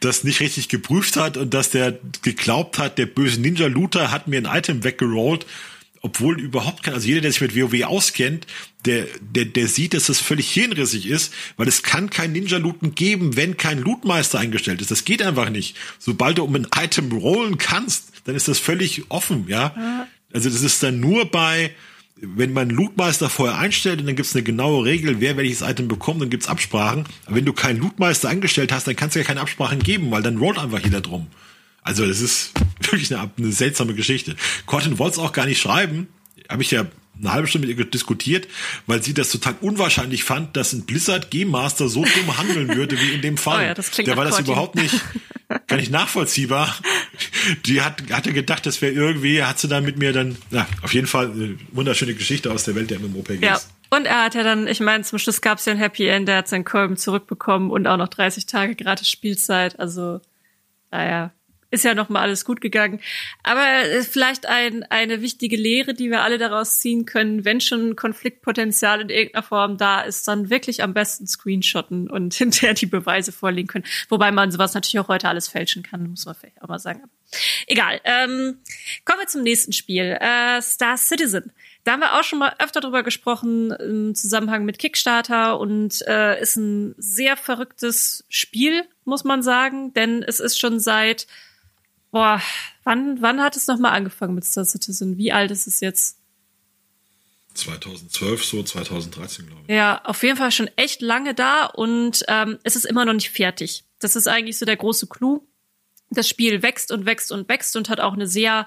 [0.00, 4.28] das nicht richtig geprüft hat und dass der geglaubt hat, der böse Ninja Looter hat
[4.28, 5.46] mir ein Item weggerollt,
[6.00, 8.46] obwohl überhaupt kein, also jeder, der sich mit WoW auskennt,
[8.84, 13.36] der, der, der sieht, dass das völlig hirnrissig ist, weil es kann kein Ninja-Looten geben,
[13.36, 14.90] wenn kein Lootmeister eingestellt ist.
[14.90, 15.76] Das geht einfach nicht.
[15.98, 20.06] Sobald du um ein Item rollen kannst, dann ist das völlig offen, ja.
[20.32, 21.72] Also das ist dann nur bei,
[22.20, 26.20] wenn man Lootmeister vorher einstellt dann gibt es eine genaue Regel, wer welches Item bekommt,
[26.20, 27.04] dann gibt's Absprachen.
[27.28, 30.38] Wenn du keinen Lootmeister angestellt hast, dann kannst du ja keine Absprachen geben, weil dann
[30.38, 31.28] rollt einfach jeder drum.
[31.82, 34.36] Also das ist wirklich eine, eine seltsame Geschichte.
[34.66, 36.08] Cortin wollte es auch gar nicht schreiben.
[36.48, 36.86] Habe ich ja
[37.20, 38.48] eine halbe Stunde mit ihr diskutiert,
[38.86, 42.98] weil sie das total unwahrscheinlich fand, dass ein Blizzard Game Master so dumm handeln würde
[42.98, 43.60] wie in dem Fall.
[43.60, 44.94] Oh ja, das klingt Der war das überhaupt nicht,
[45.66, 46.74] gar nicht nachvollziehbar.
[47.66, 50.94] Die hat, hatte gedacht, das wäre irgendwie, hat sie dann mit mir dann, na, auf
[50.94, 53.42] jeden Fall eine wunderschöne Geschichte aus der Welt der MMORPGs.
[53.42, 53.60] Ja.
[53.90, 56.28] Und er hat ja dann, ich meine, zum Schluss gab es ja ein Happy End,
[56.28, 59.80] der hat seinen Kolben zurückbekommen und auch noch 30 Tage gratis Spielzeit.
[59.80, 60.20] Also,
[60.90, 61.32] naja,
[61.70, 63.00] ist ja noch mal alles gut gegangen.
[63.42, 63.66] Aber
[64.02, 69.10] vielleicht ein, eine wichtige Lehre, die wir alle daraus ziehen können, wenn schon Konfliktpotenzial in
[69.10, 73.84] irgendeiner Form da ist, dann wirklich am besten screenshotten und hinterher die Beweise vorlegen können.
[74.08, 77.02] Wobei man sowas natürlich auch heute alles fälschen kann, muss man vielleicht auch mal sagen.
[77.66, 78.00] Egal.
[78.04, 78.58] Ähm,
[79.04, 80.16] kommen wir zum nächsten Spiel.
[80.18, 81.52] Äh, Star Citizen.
[81.84, 86.40] da haben wir auch schon mal öfter drüber gesprochen im Zusammenhang mit Kickstarter und äh,
[86.40, 91.26] ist ein sehr verrücktes Spiel, muss man sagen, denn es ist schon seit
[92.10, 92.40] boah,
[92.84, 95.16] wann wann hat es noch mal angefangen mit Star Citizen?
[95.16, 96.18] Wie alt ist es jetzt?
[97.54, 99.74] 2012, so 2013, glaube ich.
[99.74, 103.30] Ja, auf jeden Fall schon echt lange da und ähm, es ist immer noch nicht
[103.30, 103.84] fertig.
[103.98, 105.46] Das ist eigentlich so der große Clou.
[106.10, 108.66] Das Spiel wächst und wächst und wächst und hat auch eine sehr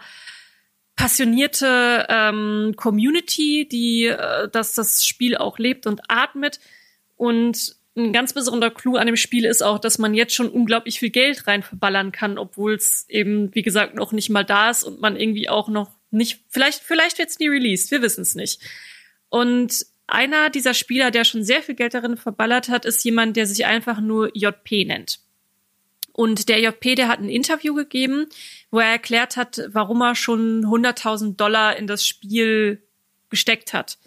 [0.95, 6.59] passionierte ähm, Community, die äh, dass das Spiel auch lebt und atmet.
[7.15, 10.99] Und ein ganz besonderer Clou an dem Spiel ist auch, dass man jetzt schon unglaublich
[10.99, 14.83] viel Geld rein verballern kann, obwohl es eben, wie gesagt, noch nicht mal da ist
[14.83, 18.35] und man irgendwie auch noch nicht, vielleicht, vielleicht wird es nie released, wir wissen es
[18.35, 18.61] nicht.
[19.29, 23.45] Und einer dieser Spieler, der schon sehr viel Geld darin verballert hat, ist jemand, der
[23.45, 25.19] sich einfach nur JP nennt.
[26.13, 28.27] Und der JP, der hat ein Interview gegeben,
[28.69, 32.83] wo er erklärt hat, warum er schon 100.000 Dollar in das Spiel
[33.29, 33.97] gesteckt hat.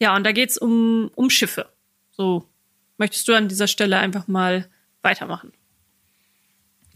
[0.00, 1.68] Ja, und da geht's um, um Schiffe.
[2.10, 2.48] So,
[2.98, 4.68] möchtest du an dieser Stelle einfach mal
[5.02, 5.52] weitermachen?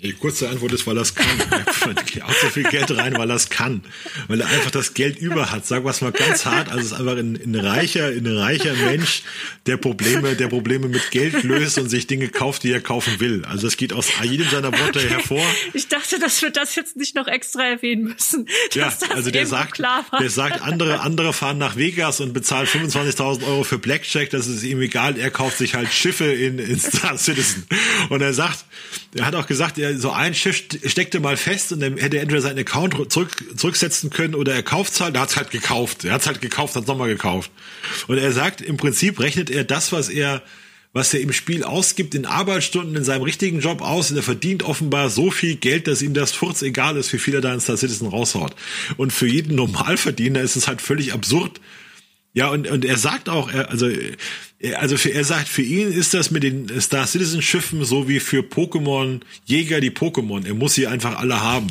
[0.03, 1.27] Die kurze Antwort ist, weil er es kann.
[2.17, 3.85] er haut so viel Geld rein, weil er es kann.
[4.27, 5.65] Weil er einfach das Geld über hat.
[5.65, 6.69] Sagen wir es mal ganz hart.
[6.71, 9.23] Also es ist einfach ein, ein reicher, ein reicher Mensch,
[9.67, 13.45] der Probleme, der Probleme mit Geld löst und sich Dinge kauft, die er kaufen will.
[13.45, 15.09] Also das geht aus jedem seiner Worte okay.
[15.09, 15.45] hervor.
[15.73, 18.49] Ich dachte, dass wir das jetzt nicht noch extra erwähnen müssen.
[18.73, 23.63] Ja, also der sagt, der sagt, andere, andere fahren nach Vegas und bezahlen 25.000 Euro
[23.63, 24.31] für Blackjack.
[24.31, 25.17] Das ist ihm egal.
[25.17, 27.67] Er kauft sich halt Schiffe in, in Star Citizen.
[28.09, 28.65] Und er sagt,
[29.15, 32.23] er hat auch gesagt, er so ein Schiff steckte mal fest und dann hätte er
[32.23, 36.05] entweder seinen Account zurück, zurücksetzen können oder er kauft halt, er hat es halt gekauft.
[36.05, 37.51] Er hat es halt gekauft, hat es nochmal gekauft.
[38.09, 40.43] Und er sagt, im Prinzip rechnet er das, was er
[40.93, 44.63] was er im Spiel ausgibt, in Arbeitsstunden in seinem richtigen Job aus und er verdient
[44.63, 47.61] offenbar so viel Geld, dass ihm das furz egal ist, wie viel er da in
[47.61, 48.55] Star Citizen raushaut.
[48.99, 51.61] Und für jeden Normalverdiener ist es halt völlig absurd,
[52.35, 53.91] ja, und, und er sagt auch, er, also,
[54.59, 58.09] er, also für, er sagt, für ihn ist das mit den Star Citizen Schiffen so
[58.09, 60.47] wie für Pokémon Jäger die Pokémon.
[60.47, 61.67] Er muss sie einfach alle haben.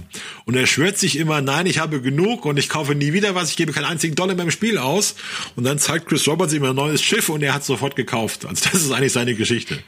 [0.45, 3.49] Und er schwört sich immer, nein, ich habe genug und ich kaufe nie wieder was,
[3.49, 5.15] ich gebe keinen einzigen Dollar mehr im Spiel aus.
[5.55, 8.45] Und dann zeigt Chris Roberts ihm ein neues Schiff und er hat sofort gekauft.
[8.45, 9.79] Also das ist eigentlich seine Geschichte.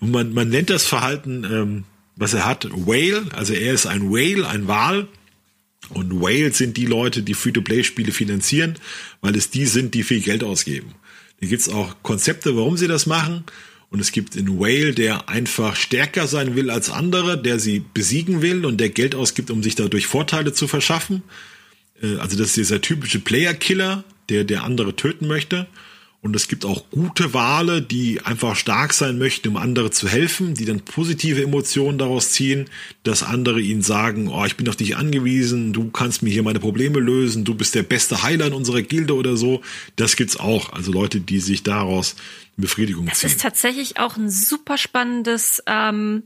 [0.00, 1.84] Und man, man nennt das Verhalten, ähm,
[2.16, 3.24] was er hat, Whale.
[3.34, 5.08] Also er ist ein Whale, ein Wal.
[5.88, 8.76] Und Whales sind die Leute, die Free-to-Play-Spiele finanzieren,
[9.22, 10.94] weil es die sind, die viel Geld ausgeben.
[11.40, 13.44] Da gibt's auch Konzepte, warum sie das machen.
[13.88, 18.40] Und es gibt einen Whale, der einfach stärker sein will als andere, der sie besiegen
[18.40, 21.22] will und der Geld ausgibt, um sich dadurch Vorteile zu verschaffen.
[22.00, 25.66] Äh, also das ist dieser typische Player-Killer, der der andere töten möchte.
[26.22, 30.52] Und es gibt auch gute Wale, die einfach stark sein möchten, um andere zu helfen,
[30.52, 32.68] die dann positive Emotionen daraus ziehen,
[33.04, 36.60] dass andere ihnen sagen, oh, ich bin auf dich angewiesen, du kannst mir hier meine
[36.60, 39.62] Probleme lösen, du bist der beste Heiler in unserer Gilde oder so.
[39.96, 40.74] Das gibt's auch.
[40.74, 42.16] Also Leute, die sich daraus
[42.58, 43.28] Befriedigung das ziehen.
[43.28, 46.24] Das ist tatsächlich auch ein super spannendes ähm,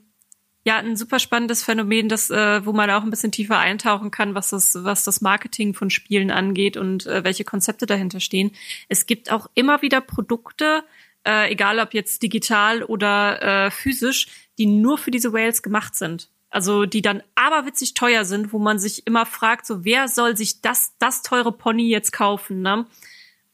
[0.65, 4.35] ja ein super spannendes Phänomen, das, äh, wo man auch ein bisschen tiefer eintauchen kann,
[4.35, 8.51] was das, was das Marketing von Spielen angeht und äh, welche Konzepte dahinter stehen.
[8.89, 10.83] Es gibt auch immer wieder Produkte,
[11.27, 16.31] äh, egal ob jetzt digital oder äh, physisch, die nur für diese Whales gemacht sind.
[16.49, 20.61] Also die dann aberwitzig teuer sind, wo man sich immer fragt, so wer soll sich
[20.63, 22.87] das, das teure Pony jetzt kaufen, ne?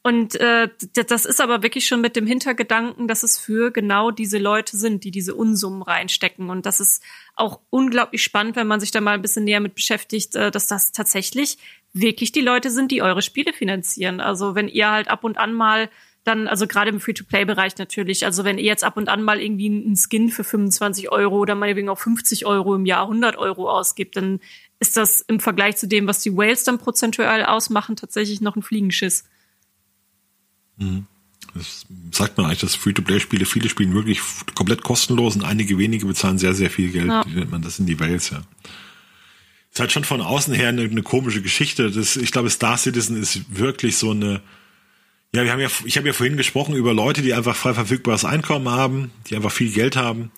[0.03, 4.39] Und äh, das ist aber wirklich schon mit dem Hintergedanken, dass es für genau diese
[4.39, 6.49] Leute sind, die diese Unsummen reinstecken.
[6.49, 7.03] Und das ist
[7.37, 10.67] auch unglaublich spannend, wenn man sich da mal ein bisschen näher mit beschäftigt, äh, dass
[10.67, 11.59] das tatsächlich
[11.93, 14.21] wirklich die Leute sind, die eure Spiele finanzieren.
[14.21, 15.91] Also wenn ihr halt ab und an mal
[16.25, 19.67] dann, also gerade im Free-to-Play-Bereich natürlich, also wenn ihr jetzt ab und an mal irgendwie
[19.67, 24.17] einen Skin für 25 Euro oder meinetwegen auch 50 Euro im Jahr 100 Euro ausgibt,
[24.17, 24.41] dann
[24.79, 28.63] ist das im Vergleich zu dem, was die Whales dann prozentual ausmachen, tatsächlich noch ein
[28.63, 29.25] Fliegenschiss.
[30.81, 31.07] Mhm.
[31.55, 34.21] Das sagt man eigentlich, dass Free-to-Play-Spiele, viele spielen wirklich
[34.55, 37.09] komplett kostenlos und einige wenige bezahlen sehr, sehr viel Geld.
[37.09, 37.25] Ja.
[37.25, 38.43] nennt man das in die Wales, ja.
[39.73, 41.91] Ist halt schon von außen her eine, eine komische Geschichte.
[41.91, 44.43] Das, ich glaube, Star Citizen ist wirklich so eine,
[45.33, 48.25] ja, wir haben ja, ich habe ja vorhin gesprochen über Leute, die einfach frei verfügbares
[48.25, 50.33] Einkommen haben, die einfach viel Geld haben.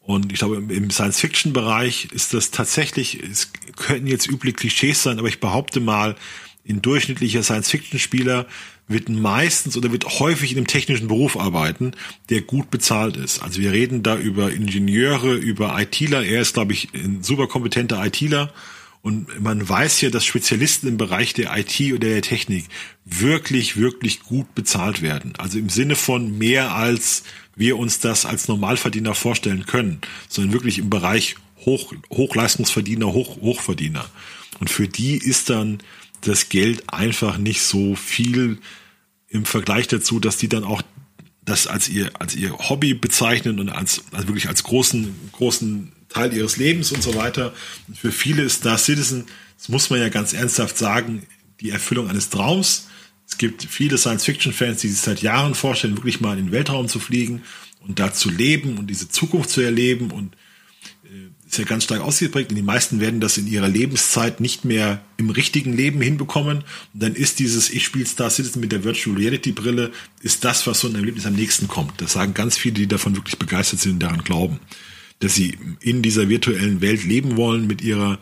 [0.00, 5.28] Und ich glaube, im, Science-Fiction-Bereich ist das tatsächlich, es könnten jetzt üble Klischees sein, aber
[5.28, 6.16] ich behaupte mal,
[6.68, 8.46] ein durchschnittlicher Science-Fiction-Spieler
[8.88, 11.92] wird meistens oder wird häufig in einem technischen Beruf arbeiten,
[12.30, 13.42] der gut bezahlt ist.
[13.42, 16.24] Also wir reden da über Ingenieure, über ITler.
[16.24, 18.52] Er ist, glaube ich, ein super kompetenter ITler.
[19.00, 22.66] Und man weiß ja, dass Spezialisten im Bereich der IT oder der Technik
[23.04, 25.34] wirklich, wirklich gut bezahlt werden.
[25.38, 27.22] Also im Sinne von mehr als
[27.54, 34.04] wir uns das als Normalverdiener vorstellen können, sondern wirklich im Bereich Hoch, Hochleistungsverdiener, Hoch, Hochverdiener.
[34.60, 35.78] Und für die ist dann
[36.22, 38.58] das Geld einfach nicht so viel
[39.28, 40.82] im Vergleich dazu, dass die dann auch
[41.44, 46.32] das als ihr, als ihr Hobby bezeichnen und als, also wirklich als großen, großen Teil
[46.32, 47.54] ihres Lebens und so weiter.
[47.86, 51.26] Und für viele ist Star Citizen, das muss man ja ganz ernsthaft sagen,
[51.60, 52.88] die Erfüllung eines Traums.
[53.26, 57.00] Es gibt viele Science-Fiction-Fans, die sich seit Jahren vorstellen, wirklich mal in den Weltraum zu
[57.00, 57.42] fliegen
[57.80, 60.36] und da zu leben und diese Zukunft zu erleben und
[61.48, 65.00] ist ja ganz stark ausgeprägt und die meisten werden das in ihrer Lebenszeit nicht mehr
[65.16, 66.58] im richtigen Leben hinbekommen.
[66.58, 69.90] Und dann ist dieses Ich spiele Star Citizen mit der Virtual Reality Brille,
[70.20, 72.00] ist das, was so ein Erlebnis am nächsten kommt.
[72.02, 74.60] Das sagen ganz viele, die davon wirklich begeistert sind und daran glauben,
[75.20, 78.18] dass sie in dieser virtuellen Welt leben wollen mit ihrer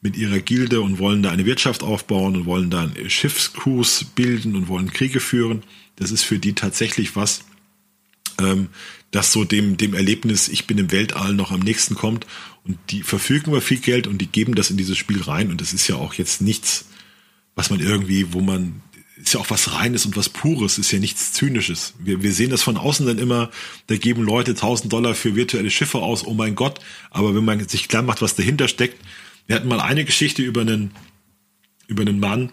[0.00, 4.68] mit ihrer Gilde und wollen da eine Wirtschaft aufbauen und wollen da Schiffscrews bilden und
[4.68, 5.62] wollen Kriege führen.
[5.96, 7.44] Das ist für die tatsächlich was,
[8.38, 8.68] ähm,
[9.10, 12.26] das so dem, dem Erlebnis, ich bin im Weltall noch am nächsten kommt.
[12.66, 15.50] Und die verfügen über viel Geld und die geben das in dieses Spiel rein.
[15.50, 16.86] Und das ist ja auch jetzt nichts,
[17.54, 18.80] was man irgendwie, wo man,
[19.16, 21.94] ist ja auch was Reines und was Pures, ist ja nichts Zynisches.
[21.98, 23.50] Wir, wir sehen das von außen dann immer,
[23.88, 26.80] da geben Leute 1000 Dollar für virtuelle Schiffe aus, oh mein Gott.
[27.10, 28.98] Aber wenn man sich klar macht, was dahinter steckt,
[29.46, 30.92] wir hatten mal eine Geschichte über einen,
[31.86, 32.50] über einen Mann,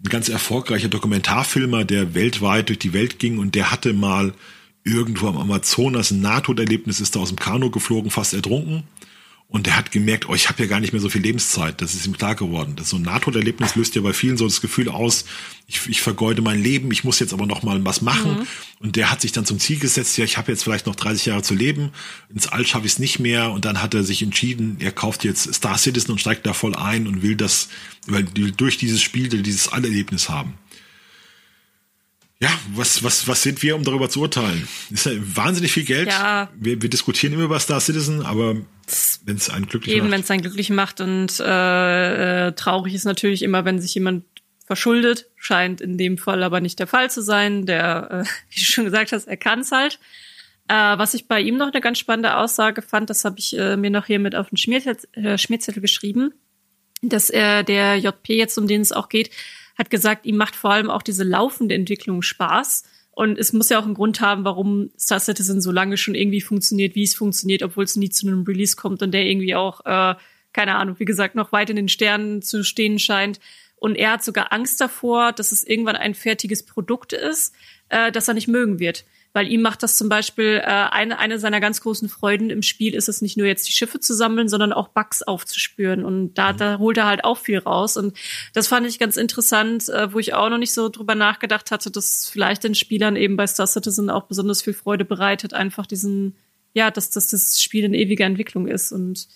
[0.00, 4.34] ein ganz erfolgreicher Dokumentarfilmer, der weltweit durch die Welt ging und der hatte mal
[4.82, 8.84] irgendwo am Amazonas ein Nahtoderlebnis, ist da aus dem Kanu geflogen, fast ertrunken.
[9.50, 11.82] Und er hat gemerkt, oh, ich habe ja gar nicht mehr so viel Lebenszeit.
[11.82, 12.76] Das ist ihm klar geworden.
[12.76, 15.24] Das so ein Nahtoderlebnis löst ja bei vielen so das Gefühl aus,
[15.66, 18.38] ich, ich vergeude mein Leben, ich muss jetzt aber noch mal was machen.
[18.38, 18.46] Mhm.
[18.78, 21.26] Und der hat sich dann zum Ziel gesetzt, ja, ich habe jetzt vielleicht noch 30
[21.26, 21.90] Jahre zu leben,
[22.32, 23.50] ins All schaffe ich es nicht mehr.
[23.50, 26.76] Und dann hat er sich entschieden, er kauft jetzt Star Citizen und steigt da voll
[26.76, 27.70] ein und will das,
[28.06, 30.54] weil durch dieses Spiel dieses Allerlebnis haben.
[32.42, 34.66] Ja, was, was, was sind wir, um darüber zu urteilen?
[34.90, 36.08] Ist ja wahnsinnig viel Geld.
[36.08, 36.48] Ja.
[36.54, 38.56] Wir, wir diskutieren immer über Star Citizen, aber
[39.24, 40.12] wenn es einen glücklich Eben, macht.
[40.12, 44.24] wenn es einen glücklich macht und äh, äh, traurig ist natürlich immer, wenn sich jemand
[44.64, 47.66] verschuldet, scheint in dem Fall aber nicht der Fall zu sein.
[47.66, 48.24] Der, äh,
[48.54, 49.98] wie du schon gesagt hast, er kann es halt.
[50.68, 53.76] Äh, was ich bei ihm noch eine ganz spannende Aussage fand, das habe ich äh,
[53.76, 56.32] mir noch hier mit auf den Schmierzettel, äh, Schmierzettel geschrieben,
[57.02, 59.30] dass er der JP jetzt, um den es auch geht,
[59.80, 62.84] hat gesagt, ihm macht vor allem auch diese laufende Entwicklung Spaß.
[63.10, 66.40] Und es muss ja auch einen Grund haben, warum Star Citizen so lange schon irgendwie
[66.40, 69.84] funktioniert, wie es funktioniert, obwohl es nie zu einem Release kommt und der irgendwie auch,
[69.84, 70.14] äh,
[70.52, 73.40] keine Ahnung, wie gesagt, noch weit in den Sternen zu stehen scheint.
[73.76, 77.54] Und er hat sogar Angst davor, dass es irgendwann ein fertiges Produkt ist,
[77.88, 81.38] äh, das er nicht mögen wird weil ihm macht das zum Beispiel äh, eine, eine
[81.38, 84.48] seiner ganz großen Freuden im Spiel ist es nicht nur jetzt die Schiffe zu sammeln,
[84.48, 86.04] sondern auch Bugs aufzuspüren.
[86.04, 86.56] Und da, mhm.
[86.56, 87.96] da holt er halt auch viel raus.
[87.96, 88.16] Und
[88.54, 91.90] das fand ich ganz interessant, äh, wo ich auch noch nicht so drüber nachgedacht hatte,
[91.90, 96.34] dass vielleicht den Spielern eben bei Star Citizen auch besonders viel Freude bereitet, einfach diesen,
[96.74, 98.90] ja, dass, dass das Spiel in ewiger Entwicklung ist.
[98.90, 99.28] Und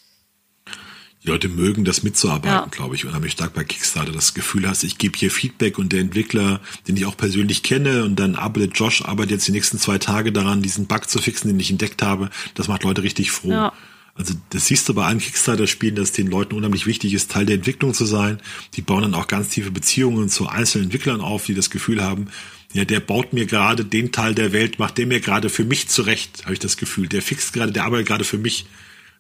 [1.24, 2.66] die Leute mögen das mitzuarbeiten, ja.
[2.70, 4.12] glaube ich, unheimlich stark bei Kickstarter.
[4.12, 8.04] Das Gefühl hast, ich gebe hier Feedback und der Entwickler, den ich auch persönlich kenne,
[8.04, 11.48] und dann arbeitet Josh, arbeitet jetzt die nächsten zwei Tage daran, diesen Bug zu fixen,
[11.48, 12.28] den ich entdeckt habe.
[12.54, 13.50] Das macht Leute richtig froh.
[13.50, 13.72] Ja.
[14.16, 17.56] Also das siehst du bei allen Kickstarter-Spielen, dass den Leuten unheimlich wichtig ist, Teil der
[17.56, 18.38] Entwicklung zu sein.
[18.74, 22.28] Die bauen dann auch ganz tiefe Beziehungen zu einzelnen Entwicklern auf, die das Gefühl haben,
[22.74, 25.88] ja, der baut mir gerade den Teil der Welt, macht der mir gerade für mich
[25.88, 27.08] zurecht, habe ich das Gefühl.
[27.08, 28.66] Der fixt gerade, der arbeitet gerade für mich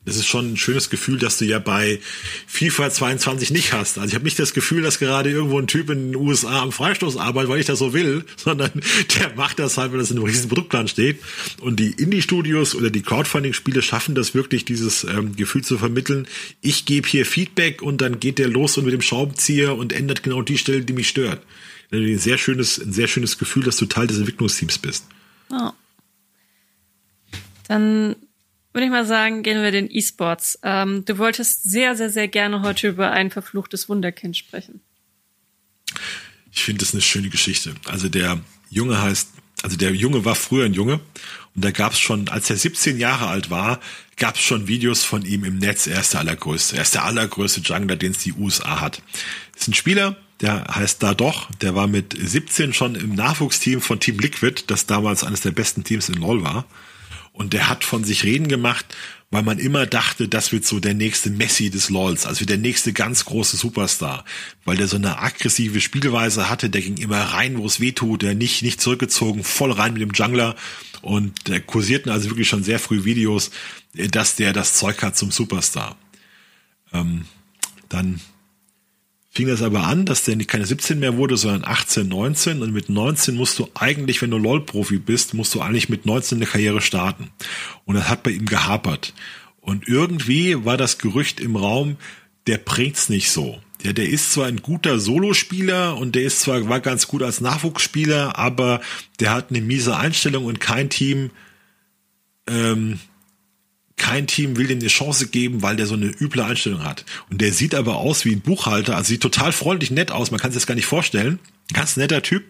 [0.04, 1.98] das ist schon ein schönes Gefühl, dass du ja bei
[2.46, 3.96] FIFA 22 nicht hast.
[3.96, 6.72] Also ich habe nicht das Gefühl, dass gerade irgendwo ein Typ in den USA am
[6.72, 8.70] Freistoß arbeitet, weil ich das so will, sondern
[9.18, 11.20] der macht das halt, weil das in einem riesen Produktplan steht.
[11.60, 16.26] Und die Indie-Studios oder die Crowdfunding-Spiele schaffen das wirklich, dieses ähm, Gefühl zu vermitteln.
[16.60, 20.22] Ich gebe hier Feedback und dann geht der los und mit dem Schraubenzieher und ändert
[20.22, 21.42] genau die Stelle, die mich stört.
[21.90, 25.06] Ein sehr schönes, ein sehr schönes Gefühl, dass du Teil des Entwicklungsteams bist.
[25.50, 25.70] Oh.
[27.68, 28.16] Dann
[28.74, 30.58] würde ich mal sagen, gehen wir den E-Sports.
[30.64, 34.80] Ähm, du wolltest sehr, sehr, sehr gerne heute über ein verfluchtes Wunderkind sprechen.
[36.52, 37.74] Ich finde das eine schöne Geschichte.
[37.86, 39.28] Also der Junge heißt,
[39.62, 41.00] also der Junge war früher ein Junge
[41.54, 43.80] und da gab es schon, als er 17 Jahre alt war,
[44.16, 45.86] gab es schon Videos von ihm im Netz.
[45.86, 46.76] Er ist der allergrößte.
[46.76, 49.02] Er ist der allergrößte Jungler, den es die USA hat.
[49.56, 54.00] Ist ein Spieler, der heißt da doch, der war mit 17 schon im Nachwuchsteam von
[54.00, 56.66] Team Liquid, das damals eines der besten Teams in LoL war.
[57.34, 58.94] Und der hat von sich reden gemacht,
[59.32, 62.92] weil man immer dachte, das wird so der nächste Messi des LOLs, also der nächste
[62.92, 64.24] ganz große Superstar,
[64.64, 68.22] weil der so eine aggressive Spielweise hatte, der ging immer rein, wo es weh tut,
[68.22, 70.54] der nicht, nicht zurückgezogen, voll rein mit dem Jungler
[71.02, 73.50] und der kursierten also wirklich schon sehr früh Videos,
[73.94, 75.96] dass der das Zeug hat zum Superstar.
[76.92, 77.24] Ähm,
[77.88, 78.20] dann
[79.34, 82.62] fing das aber an, dass der keine 17 mehr wurde, sondern 18, 19.
[82.62, 86.38] Und mit 19 musst du eigentlich, wenn du LOL-Profi bist, musst du eigentlich mit 19
[86.38, 87.30] eine Karriere starten.
[87.84, 89.12] Und das hat bei ihm gehapert.
[89.60, 91.96] Und irgendwie war das Gerücht im Raum,
[92.46, 93.58] der bringt's nicht so.
[93.82, 97.40] der, der ist zwar ein guter Solospieler und der ist zwar, war ganz gut als
[97.40, 98.80] Nachwuchsspieler, aber
[99.20, 101.30] der hat eine miese Einstellung und kein Team,
[102.46, 103.00] ähm,
[104.04, 107.06] kein Team will dem eine Chance geben, weil der so eine üble Einstellung hat.
[107.30, 110.38] Und der sieht aber aus wie ein Buchhalter, also sieht total freundlich nett aus, man
[110.38, 111.38] kann sich das gar nicht vorstellen.
[111.72, 112.44] Ganz netter Typ.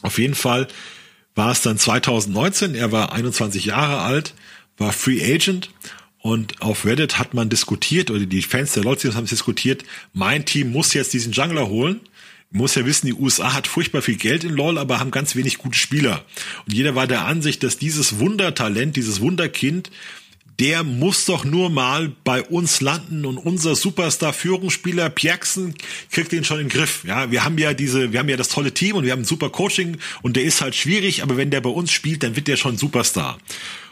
[0.00, 0.66] Auf jeden Fall
[1.34, 4.32] war es dann 2019, er war 21 Jahre alt,
[4.78, 5.68] war Free Agent
[6.18, 9.84] und auf Reddit hat man diskutiert, oder die Fans der Lotzios haben diskutiert,
[10.14, 12.00] mein Team muss jetzt diesen Jungler holen.
[12.50, 15.58] muss ja wissen, die USA hat furchtbar viel Geld in LoL, aber haben ganz wenig
[15.58, 16.24] gute Spieler.
[16.64, 19.90] Und jeder war der Ansicht, dass dieses Wundertalent, dieses Wunderkind,
[20.60, 25.74] der muss doch nur mal bei uns landen und unser Superstar-Führungsspieler Pierksen
[26.10, 27.04] kriegt den schon in den Griff.
[27.04, 29.24] Ja, wir haben ja diese, wir haben ja das tolle Team und wir haben ein
[29.24, 32.46] super Coaching und der ist halt schwierig, aber wenn der bei uns spielt, dann wird
[32.46, 33.38] der schon Superstar.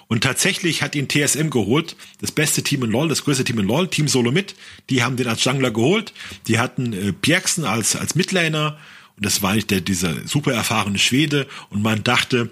[0.07, 3.67] Und tatsächlich hat ihn TSM geholt, das beste Team in LoL, das größte Team in
[3.67, 4.55] LoL, Team Solo mit.
[4.91, 6.13] Die haben den als Jungler geholt.
[6.49, 8.79] Die hatten äh, Bjergsen als, als Midlaner.
[9.17, 11.47] Und das war nicht der, dieser super erfahrene Schwede.
[11.71, 12.51] Und man dachte,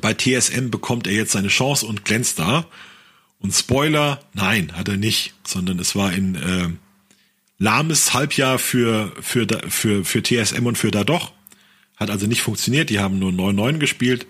[0.00, 2.66] bei TSM bekommt er jetzt seine Chance und glänzt da.
[3.44, 6.68] Und Spoiler, nein, hat er nicht, sondern es war in äh,
[7.58, 11.32] lahmes Halbjahr für, für, für, für TSM und für da doch.
[11.96, 14.26] Hat also nicht funktioniert, die haben nur 9-9 gespielt.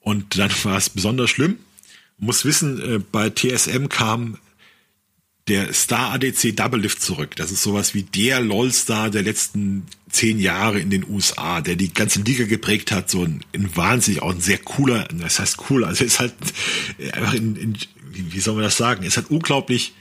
[0.00, 1.58] Und dann war es besonders schlimm
[2.18, 4.38] muss wissen, äh, bei TSM kam
[5.48, 7.36] der Star ADC Double Lift zurück.
[7.36, 11.92] Das ist sowas wie der LOL-Star der letzten zehn Jahre in den USA, der die
[11.92, 13.10] ganze Liga geprägt hat.
[13.10, 16.34] So ein, ein wahnsinnig auch ein sehr cooler, das heißt cool, also ist halt
[17.12, 17.76] einfach in, in
[18.12, 19.92] wie soll man das sagen, ist halt unglaublich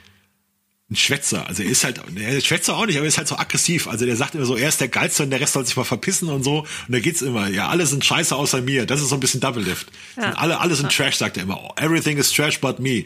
[0.89, 1.47] ein Schwätzer.
[1.47, 3.87] Also er ist halt, er Schwätzer auch nicht, aber er ist halt so aggressiv.
[3.87, 5.83] Also der sagt immer so, er ist der Geilste und der Rest soll sich mal
[5.83, 6.59] verpissen und so.
[6.59, 8.85] Und da geht's immer, ja, alle sind scheiße außer mir.
[8.85, 9.87] Das ist so ein bisschen Double Lift.
[10.15, 10.31] Ja.
[10.33, 11.73] Alle, alle sind Trash, sagt er immer.
[11.75, 13.05] Everything is trash but me.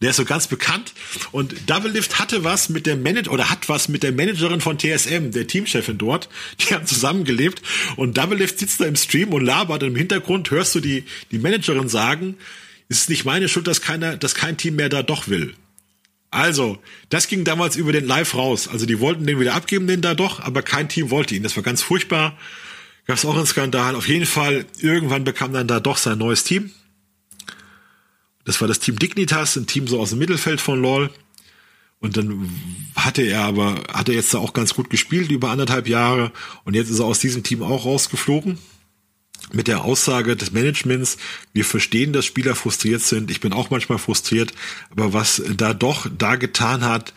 [0.00, 0.92] Der ist so ganz bekannt.
[1.32, 4.78] Und Double Lift hatte was mit der Manager, oder hat was mit der Managerin von
[4.78, 6.28] TSM, der Teamchefin dort.
[6.60, 7.62] Die haben zusammengelebt.
[7.96, 9.82] Und Double Lift sitzt da im Stream und labert.
[9.82, 12.36] Und im Hintergrund hörst du die, die Managerin sagen,
[12.88, 15.54] es ist nicht meine Schuld, dass keiner, dass kein Team mehr da doch will.
[16.30, 16.78] Also,
[17.08, 18.68] das ging damals über den Live raus.
[18.68, 21.42] Also die wollten den wieder abgeben, den da doch, aber kein Team wollte ihn.
[21.42, 22.36] Das war ganz furchtbar.
[23.06, 23.94] Gab es auch einen Skandal.
[23.94, 26.70] Auf jeden Fall, irgendwann bekam dann da doch sein neues Team.
[28.48, 31.10] Das war das Team Dignitas, ein Team so aus dem Mittelfeld von LOL.
[32.00, 32.48] Und dann
[32.96, 36.32] hatte er aber, hat er jetzt da auch ganz gut gespielt über anderthalb Jahre.
[36.64, 38.56] Und jetzt ist er aus diesem Team auch rausgeflogen
[39.52, 41.18] mit der Aussage des Managements,
[41.52, 44.52] wir verstehen, dass Spieler frustriert sind, ich bin auch manchmal frustriert,
[44.90, 47.12] aber was da doch da getan hat,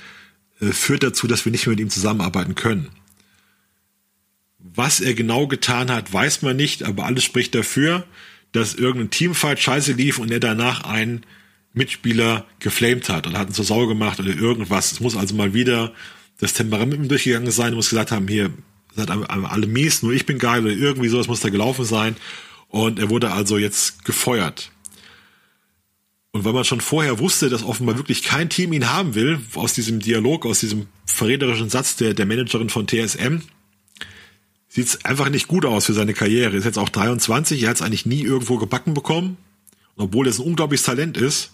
[0.60, 2.90] äh, führt dazu, dass wir nicht mehr mit ihm zusammenarbeiten können.
[4.60, 8.06] Was er genau getan hat, weiß man nicht, aber alles spricht dafür,
[8.52, 11.26] dass irgendein Teamfight scheiße lief und er danach einen
[11.74, 14.91] Mitspieler geflamed hat und hat ihn zur Sau gemacht oder irgendwas.
[14.91, 15.93] Es muss also mal wieder
[16.39, 18.52] das Temperament durchgegangen sein, muss gesagt haben, hier,
[18.95, 22.16] seid alle mies, nur ich bin geil oder irgendwie sowas muss da gelaufen sein.
[22.68, 24.72] Und er wurde also jetzt gefeuert.
[26.32, 29.74] Und weil man schon vorher wusste, dass offenbar wirklich kein Team ihn haben will, aus
[29.74, 33.41] diesem Dialog, aus diesem verräterischen Satz der, der Managerin von TSM,
[34.72, 36.53] sieht es einfach nicht gut aus für seine Karriere.
[36.53, 39.36] Er ist jetzt auch 23, er hat es eigentlich nie irgendwo gebacken bekommen,
[39.97, 41.51] obwohl er ein unglaubliches Talent ist.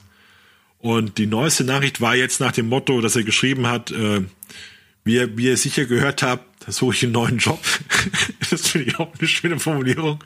[0.77, 4.21] Und die neueste Nachricht war jetzt nach dem Motto, dass er geschrieben hat, äh,
[5.03, 7.59] wie ihr, wie ihr sicher gehört habt, suche ich einen neuen Job.
[8.51, 10.23] das finde ich auch eine schöne Formulierung.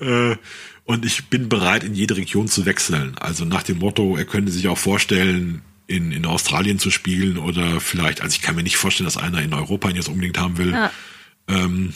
[0.00, 0.36] Äh,
[0.84, 3.18] und ich bin bereit, in jede Region zu wechseln.
[3.18, 7.80] Also nach dem Motto, er könnte sich auch vorstellen, in, in Australien zu spielen oder
[7.80, 10.56] vielleicht, also ich kann mir nicht vorstellen, dass einer in Europa ihn jetzt unbedingt haben
[10.56, 10.72] will.
[10.72, 10.90] Ja.
[11.48, 11.92] Ähm,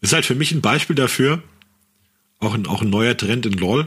[0.00, 1.42] ist halt für mich ein Beispiel dafür,
[2.38, 3.86] auch ein, auch ein neuer Trend in LOL.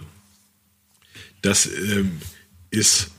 [1.42, 2.20] Das ähm,
[2.70, 3.12] ist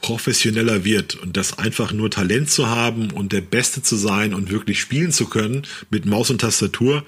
[0.00, 4.50] professioneller wird und das einfach nur Talent zu haben und der Beste zu sein und
[4.50, 7.06] wirklich spielen zu können mit Maus und Tastatur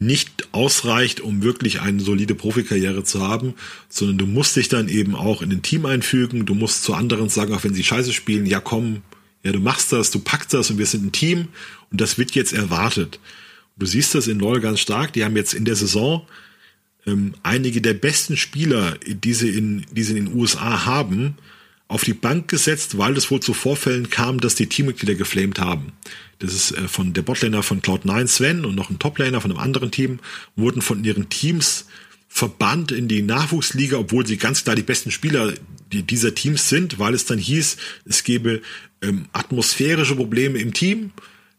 [0.00, 3.54] nicht ausreicht, um wirklich eine solide Profikarriere zu haben,
[3.88, 7.28] sondern du musst dich dann eben auch in ein Team einfügen, du musst zu anderen
[7.28, 9.02] sagen, auch wenn sie scheiße spielen, ja komm,
[9.44, 11.48] ja du machst das, du packst das und wir sind ein Team
[11.90, 13.20] und das wird jetzt erwartet.
[13.76, 16.26] Du siehst das in LoL ganz stark, die haben jetzt in der Saison
[17.06, 21.36] ähm, einige der besten Spieler, die sie in, die sie in den USA haben,
[21.88, 25.92] auf die Bank gesetzt, weil es wohl zu Vorfällen kam, dass die Teammitglieder geflamed haben.
[26.38, 29.60] Das ist äh, von der Botlaner von Cloud9 Sven und noch ein Toplaner von einem
[29.60, 30.18] anderen Team,
[30.56, 31.86] wurden von ihren Teams
[32.28, 35.54] verbannt in die Nachwuchsliga, obwohl sie ganz klar die besten Spieler
[35.92, 38.60] dieser Teams sind, weil es dann hieß, es gebe
[39.02, 41.12] ähm, atmosphärische Probleme im Team.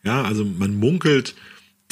[0.04, 1.36] Ja, also man munkelt,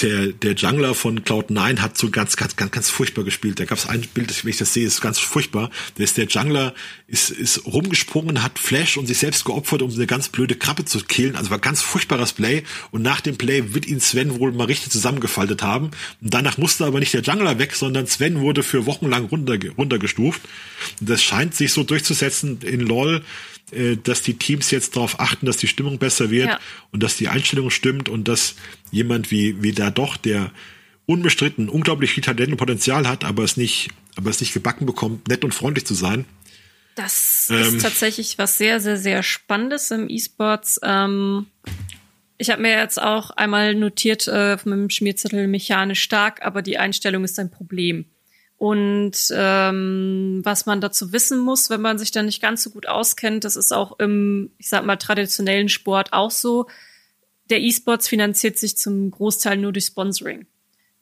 [0.01, 3.59] der, der Jungler von Cloud9 hat so ganz, ganz, ganz, ganz furchtbar gespielt.
[3.59, 5.69] Da gab es ein Bild, wenn ich das sehe, ist ganz furchtbar.
[5.97, 6.73] Der ist der Jungler,
[7.13, 10.99] ist, ist rumgesprungen, hat Flash und sich selbst geopfert, um eine ganz blöde Krabbe zu
[10.99, 11.35] killen.
[11.35, 12.63] Also war ganz furchtbares Play.
[12.89, 15.91] Und nach dem Play wird ihn Sven wohl mal richtig zusammengefaltet haben.
[16.21, 19.57] Und danach musste aber nicht der Jungler weg, sondern Sven wurde für Wochen lang runter,
[19.77, 20.41] runtergestuft.
[20.99, 23.23] Und das scheint sich so durchzusetzen in LOL
[23.71, 26.59] äh, dass die Teams jetzt darauf achten, dass die Stimmung besser wird ja.
[26.91, 28.55] und dass die Einstellung stimmt und dass
[28.91, 30.51] jemand wie, wie da doch, der
[31.05, 35.27] unbestritten unglaublich viel Talent und Potenzial hat, aber es nicht, aber es nicht gebacken bekommt,
[35.27, 36.25] nett und freundlich zu sein.
[36.95, 40.79] Das ähm, ist tatsächlich was sehr, sehr, sehr Spannendes im E-Sports.
[40.83, 41.47] Ähm,
[42.37, 46.77] ich habe mir jetzt auch einmal notiert äh, mit dem Schmierzettel mechanisch stark, aber die
[46.77, 48.05] Einstellung ist ein Problem.
[48.57, 52.87] Und ähm, was man dazu wissen muss, wenn man sich da nicht ganz so gut
[52.87, 56.67] auskennt, das ist auch im, ich sag mal, traditionellen Sport auch so.
[57.49, 60.45] Der E-Sports finanziert sich zum Großteil nur durch Sponsoring.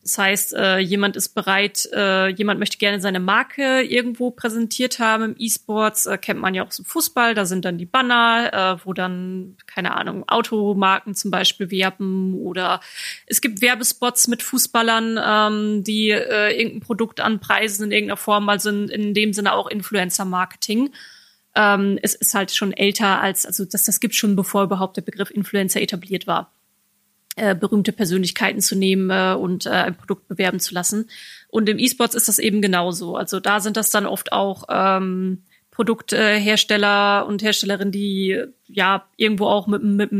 [0.03, 5.23] Das heißt, äh, jemand ist bereit, äh, jemand möchte gerne seine Marke irgendwo präsentiert haben
[5.23, 8.85] im E-Sports, äh, kennt man ja auch aus Fußball, da sind dann die Banner, äh,
[8.85, 12.79] wo dann, keine Ahnung, Automarken zum Beispiel werben oder
[13.27, 18.69] es gibt Werbespots mit Fußballern, ähm, die äh, irgendein Produkt anpreisen in irgendeiner Form, also
[18.69, 20.89] in, in dem Sinne auch Influencer-Marketing.
[21.53, 25.03] Ähm, es ist halt schon älter als, also das, das gibt schon, bevor überhaupt der
[25.03, 26.51] Begriff Influencer etabliert war
[27.35, 31.09] äh, berühmte Persönlichkeiten zu nehmen äh, und äh, ein Produkt bewerben zu lassen.
[31.47, 33.15] Und im E-Sports ist das eben genauso.
[33.15, 39.67] Also da sind das dann oft auch ähm, Produkthersteller und Herstellerinnen, die ja irgendwo auch
[39.67, 40.11] mit, mit,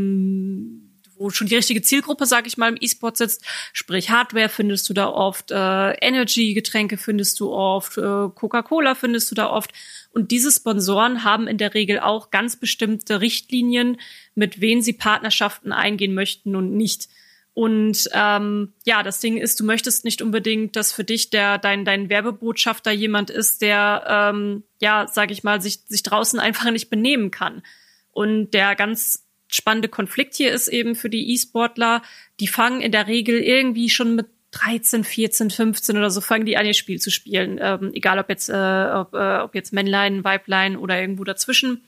[1.16, 3.44] wo schon die richtige Zielgruppe, sag ich mal, im E-Sport sitzt.
[3.72, 9.34] Sprich, Hardware findest du da oft, äh, Energy-Getränke findest du oft, äh, Coca-Cola findest du
[9.34, 9.72] da oft.
[10.12, 13.98] Und diese Sponsoren haben in der Regel auch ganz bestimmte Richtlinien,
[14.34, 17.08] mit wen sie Partnerschaften eingehen möchten und nicht.
[17.54, 21.84] Und ähm, ja, das Ding ist, du möchtest nicht unbedingt, dass für dich der dein
[21.84, 26.88] dein Werbebotschafter jemand ist, der ähm, ja, sag ich mal, sich sich draußen einfach nicht
[26.88, 27.62] benehmen kann.
[28.10, 32.02] Und der ganz spannende Konflikt hier ist eben für die E-Sportler,
[32.40, 36.56] die fangen in der Regel irgendwie schon mit 13, 14, 15 oder so fangen die
[36.56, 37.58] an, ihr Spiel zu spielen.
[37.60, 41.82] Ähm, egal ob jetzt, äh, ob, äh, ob jetzt Männlein, Weiblein oder irgendwo dazwischen.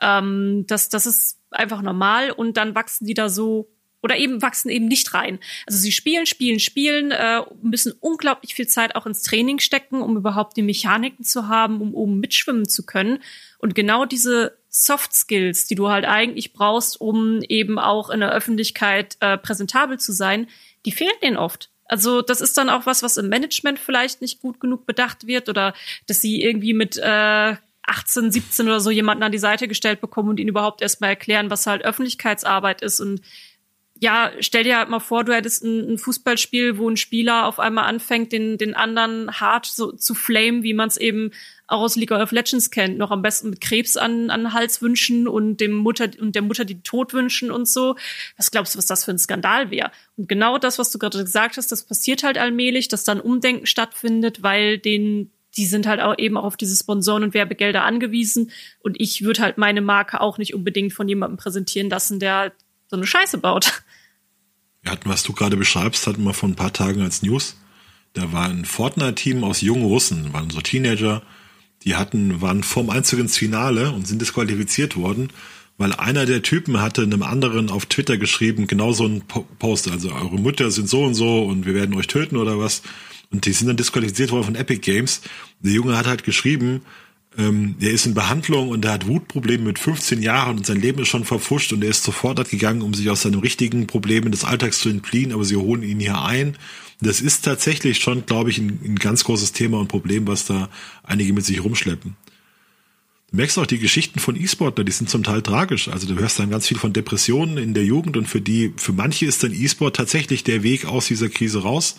[0.00, 3.70] Ähm, das, das ist einfach normal und dann wachsen die da so
[4.02, 5.38] oder eben wachsen eben nicht rein.
[5.66, 10.18] Also sie spielen, spielen, spielen, äh, müssen unglaublich viel Zeit auch ins Training stecken, um
[10.18, 13.22] überhaupt die Mechaniken zu haben, um oben mitschwimmen zu können.
[13.56, 18.32] Und genau diese Soft Skills, die du halt eigentlich brauchst, um eben auch in der
[18.32, 20.48] Öffentlichkeit äh, präsentabel zu sein,
[20.84, 21.70] die fehlen denen oft.
[21.86, 25.48] Also das ist dann auch was, was im Management vielleicht nicht gut genug bedacht wird
[25.48, 25.74] oder
[26.06, 27.56] dass sie irgendwie mit äh,
[27.86, 31.50] 18, 17 oder so jemanden an die Seite gestellt bekommen und ihnen überhaupt erstmal erklären,
[31.50, 33.20] was halt Öffentlichkeitsarbeit ist und
[34.04, 37.58] ja, stell dir halt mal vor, du hättest ein, ein, Fußballspiel, wo ein Spieler auf
[37.58, 41.30] einmal anfängt, den, den anderen hart so zu flamen, wie man es eben
[41.66, 45.26] auch aus League of Legends kennt, noch am besten mit Krebs an, an Hals wünschen
[45.26, 47.96] und dem Mutter und der Mutter die Tod wünschen und so.
[48.36, 49.90] Was glaubst du, was das für ein Skandal wäre?
[50.18, 53.64] Und genau das, was du gerade gesagt hast, das passiert halt allmählich, dass dann Umdenken
[53.64, 58.50] stattfindet, weil den die sind halt auch eben auch auf diese Sponsoren und Werbegelder angewiesen.
[58.80, 62.52] Und ich würde halt meine Marke auch nicht unbedingt von jemandem präsentieren lassen, der
[62.88, 63.82] so eine Scheiße baut.
[64.84, 67.56] Wir hatten, was du gerade beschreibst, hatten wir vor ein paar Tagen als News.
[68.12, 71.22] Da war ein Fortnite-Team aus jungen Russen, waren so Teenager,
[71.82, 75.30] die hatten, waren vorm Einzug ins Finale und sind disqualifiziert worden,
[75.78, 80.12] weil einer der Typen hatte einem anderen auf Twitter geschrieben, genau so ein Post, also
[80.12, 82.82] eure Mütter sind so und so und wir werden euch töten oder was.
[83.32, 85.22] Und die sind dann disqualifiziert worden von Epic Games.
[85.60, 86.82] Der Junge hat halt geschrieben,
[87.36, 91.00] ähm, der ist in Behandlung und der hat Wutprobleme mit 15 Jahren und sein Leben
[91.00, 94.44] ist schon verfuscht und er ist sofort gegangen, um sich aus seinen richtigen Problemen des
[94.44, 96.56] Alltags zu entfliehen, aber sie holen ihn hier ein.
[97.00, 100.68] Das ist tatsächlich schon, glaube ich, ein, ein ganz großes Thema und Problem, was da
[101.02, 102.16] einige mit sich rumschleppen.
[103.30, 105.88] Du merkst auch die Geschichten von E-Sportler, die sind zum Teil tragisch.
[105.88, 108.92] Also du hörst dann ganz viel von Depressionen in der Jugend und für die, für
[108.92, 111.96] manche ist dann E-Sport tatsächlich der Weg aus dieser Krise raus.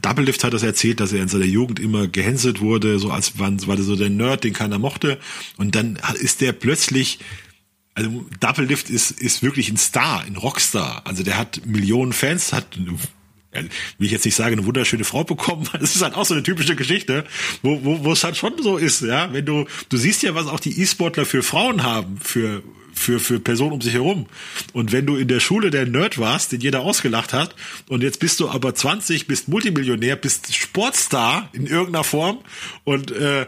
[0.00, 3.38] Double Lift hat das erzählt, dass er in seiner Jugend immer gehänselt wurde, so als
[3.38, 5.18] war, war der so der Nerd, den keiner mochte.
[5.56, 7.18] Und dann ist der plötzlich,
[7.94, 11.02] also Double Lift ist, ist wirklich ein Star, ein Rockstar.
[11.04, 12.78] Also der hat Millionen Fans, hat
[13.52, 15.68] will ich jetzt nicht sagen, eine wunderschöne Frau bekommen.
[15.78, 17.24] Das ist halt auch so eine typische Geschichte,
[17.62, 19.32] wo, wo, wo es halt schon so ist, ja.
[19.32, 22.62] Wenn du, du siehst ja, was auch die E-Sportler für Frauen haben, für,
[22.94, 24.26] für, für Personen um sich herum.
[24.72, 27.54] Und wenn du in der Schule der Nerd warst, den jeder ausgelacht hat,
[27.88, 32.38] und jetzt bist du aber 20, bist Multimillionär, bist Sportstar in irgendeiner Form
[32.84, 33.46] und äh,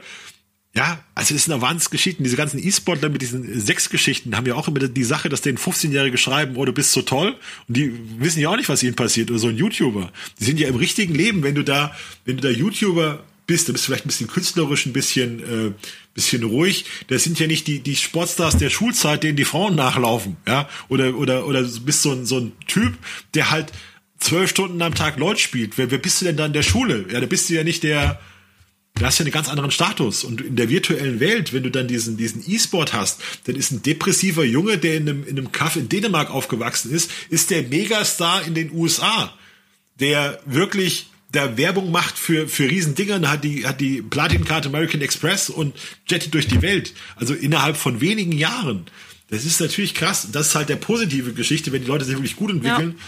[0.76, 2.24] Ja, also es sind Wahnsinnsgeschichten.
[2.24, 5.56] Diese ganzen E-Sportler mit diesen sechs Geschichten haben ja auch immer die Sache, dass denen
[5.56, 7.36] 15-Jährige schreiben, oh, du bist so toll.
[7.68, 9.30] Und die wissen ja auch nicht, was ihnen passiert.
[9.30, 10.10] Oder so ein YouTuber.
[10.40, 13.74] Die sind ja im richtigen Leben, wenn du da, wenn du da YouTuber bist, dann
[13.74, 15.72] bist du vielleicht ein bisschen künstlerisch, ein bisschen, äh,
[16.14, 16.84] bisschen ruhig.
[17.08, 20.68] Das sind ja nicht die, die Sportstars der Schulzeit, denen die Frauen nachlaufen, ja.
[20.88, 22.94] Oder, oder, oder bist so ein, so ein Typ,
[23.34, 23.72] der halt
[24.18, 25.76] zwölf Stunden am Tag Leute spielt.
[25.76, 27.06] Wer, wer bist du denn da in der Schule?
[27.12, 28.20] Ja, da bist du ja nicht der,
[28.94, 30.24] du hast ja einen ganz anderen Status.
[30.24, 33.82] Und in der virtuellen Welt, wenn du dann diesen, diesen E-Sport hast, dann ist ein
[33.82, 38.46] depressiver Junge, der in einem, in einem Kaff in Dänemark aufgewachsen ist, ist der Megastar
[38.46, 39.36] in den USA,
[40.00, 45.50] der wirklich der Werbung macht für, für Riesendinger, hat die, hat die Platinkarte American Express
[45.50, 45.74] und
[46.08, 46.94] jettet durch die Welt.
[47.16, 48.86] Also innerhalb von wenigen Jahren.
[49.28, 50.28] Das ist natürlich krass.
[50.32, 52.94] Das ist halt der positive Geschichte, wenn die Leute sich wirklich gut entwickeln.
[52.96, 53.04] Ja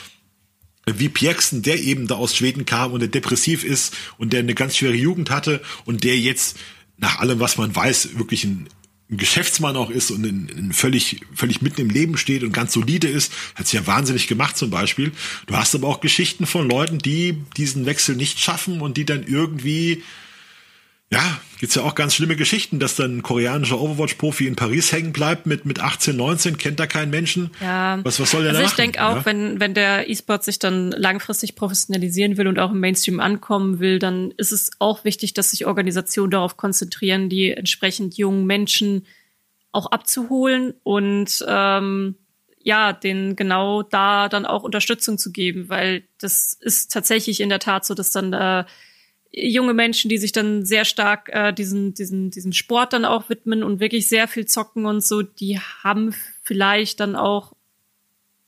[0.89, 4.55] wie Pierksen, der eben da aus Schweden kam und der depressiv ist und der eine
[4.55, 6.57] ganz schwere Jugend hatte und der jetzt
[6.97, 8.69] nach allem, was man weiß, wirklich ein,
[9.11, 12.73] ein Geschäftsmann auch ist und in, in völlig, völlig mitten im Leben steht und ganz
[12.73, 15.13] solide ist, hat sich ja wahnsinnig gemacht zum Beispiel.
[15.47, 19.25] Du hast aber auch Geschichten von Leuten, die diesen Wechsel nicht schaffen und die dann
[19.25, 20.03] irgendwie
[21.13, 25.13] ja, gibt's ja auch ganz schlimme Geschichten, dass dann ein koreanischer Overwatch-Profi in Paris hängen
[25.13, 27.51] bleibt mit, mit 18, 19, kennt da keinen Menschen.
[27.61, 28.01] Ja.
[28.03, 29.25] Was, was soll der also da ich denke auch, ja?
[29.25, 34.01] wenn, wenn der E-Sport sich dann langfristig professionalisieren will und auch im Mainstream ankommen will,
[34.01, 39.07] dann ist es auch wichtig, dass sich Organisationen darauf konzentrieren, die entsprechend jungen Menschen
[39.71, 42.17] auch abzuholen und ähm,
[42.65, 47.61] ja, den genau da dann auch Unterstützung zu geben, weil das ist tatsächlich in der
[47.61, 48.65] Tat so, dass dann äh,
[49.37, 53.63] junge Menschen, die sich dann sehr stark äh, diesen, diesen, diesem Sport dann auch widmen
[53.63, 57.53] und wirklich sehr viel zocken und so, die haben vielleicht dann auch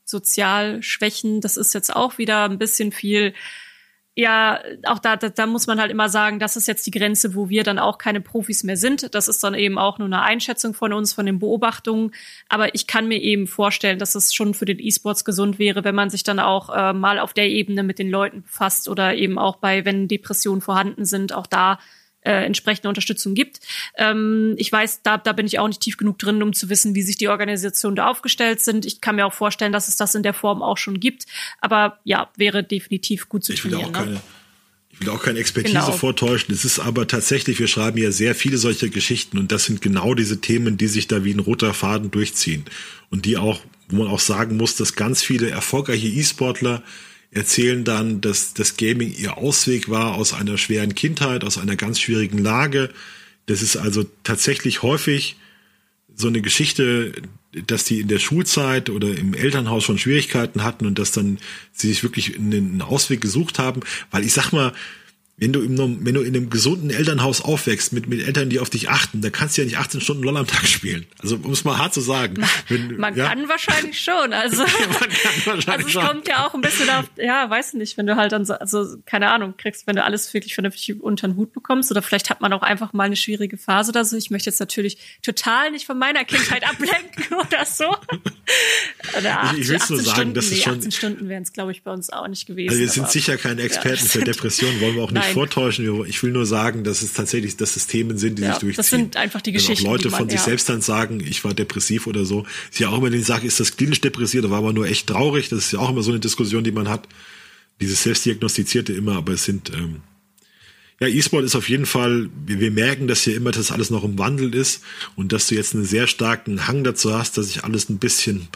[0.05, 1.43] Sozialschwächen.
[1.43, 3.34] Das ist jetzt auch wieder ein bisschen viel
[4.18, 7.36] ja, auch da, da, da muss man halt immer sagen, das ist jetzt die Grenze,
[7.36, 9.14] wo wir dann auch keine Profis mehr sind.
[9.14, 12.10] Das ist dann eben auch nur eine Einschätzung von uns, von den Beobachtungen.
[12.48, 15.94] Aber ich kann mir eben vorstellen, dass es schon für den E-Sports gesund wäre, wenn
[15.94, 19.38] man sich dann auch äh, mal auf der Ebene mit den Leuten befasst oder eben
[19.38, 21.78] auch bei, wenn Depressionen vorhanden sind, auch da
[22.22, 23.60] äh, entsprechende Unterstützung gibt.
[23.96, 26.94] Ähm, ich weiß, da, da bin ich auch nicht tief genug drin, um zu wissen,
[26.94, 28.86] wie sich die Organisationen da aufgestellt sind.
[28.86, 31.26] Ich kann mir auch vorstellen, dass es das in der Form auch schon gibt.
[31.60, 33.94] Aber ja, wäre definitiv gut zu ich will trainieren.
[33.94, 34.06] Auch ne?
[34.06, 34.20] keine,
[34.90, 35.92] ich will auch keine Expertise genau.
[35.92, 36.52] vortäuschen.
[36.52, 40.14] Es ist aber tatsächlich, wir schreiben ja sehr viele solcher Geschichten und das sind genau
[40.14, 42.64] diese Themen, die sich da wie ein roter Faden durchziehen
[43.10, 46.82] und die auch, wo man auch sagen muss, dass ganz viele erfolgreiche E-Sportler
[47.30, 52.00] erzählen dann, dass das Gaming ihr Ausweg war aus einer schweren Kindheit, aus einer ganz
[52.00, 52.90] schwierigen Lage.
[53.46, 55.36] Das ist also tatsächlich häufig
[56.14, 57.12] so eine Geschichte,
[57.52, 61.38] dass die in der Schulzeit oder im Elternhaus schon Schwierigkeiten hatten und dass dann
[61.72, 64.72] sie sich wirklich einen Ausweg gesucht haben, weil ich sag mal,
[65.41, 68.70] wenn du, im, wenn du in einem gesunden Elternhaus aufwächst, mit, mit Eltern, die auf
[68.70, 71.07] dich achten, dann kannst du ja nicht 18 Stunden LOL am Tag spielen.
[71.20, 72.45] Also, um es mal hart zu sagen.
[72.66, 73.28] Wenn, man ja?
[73.28, 74.32] kann wahrscheinlich schon.
[74.32, 76.05] Also, wahrscheinlich also es schon.
[76.05, 78.97] kommt ja auch ein bisschen auf, ja, weiß nicht, wenn du halt dann so, also,
[79.07, 82.41] keine Ahnung, kriegst, wenn du alles wirklich vernünftig unter den Hut bekommst, oder vielleicht hat
[82.41, 84.16] man auch einfach mal eine schwierige Phase oder so.
[84.16, 87.84] Ich möchte jetzt natürlich total nicht von meiner Kindheit ablenken oder so.
[89.16, 90.78] Oder 18, ich, will nur sagen, Stunden, dass es nee, schon.
[90.78, 92.70] 18 Stunden wären es, glaube ich, bei uns auch nicht gewesen.
[92.70, 95.27] Also, wir sind sicher keine Experten ja, für Depressionen, wollen wir auch nicht Nein.
[95.32, 96.04] Vortäuschen.
[96.06, 98.76] Ich will nur sagen, dass es tatsächlich, dass es Themen sind, die ja, sich durchziehen.
[98.76, 99.84] Das sind einfach die Geschichten.
[99.84, 102.46] Wenn auch Leute man, von sich selbst dann sagen, ich war depressiv oder so.
[102.70, 105.06] Ist ja auch immer die Sache, ist das klinisch depressiert oder war man nur echt
[105.06, 105.48] traurig?
[105.48, 107.08] Das ist ja auch immer so eine Diskussion, die man hat.
[107.80, 110.02] Dieses Selbstdiagnostizierte immer, aber es sind, ähm,
[111.00, 114.02] ja, E-Sport ist auf jeden Fall, wir, wir merken, dass hier immer das alles noch
[114.02, 114.82] im Wandel ist
[115.14, 118.48] und dass du jetzt einen sehr starken Hang dazu hast, dass sich alles ein bisschen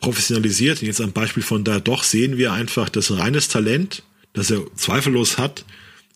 [0.00, 0.80] professionalisiert.
[0.80, 4.02] Und jetzt am Beispiel von da doch sehen wir einfach das reines Talent,
[4.38, 5.64] das er zweifellos hat,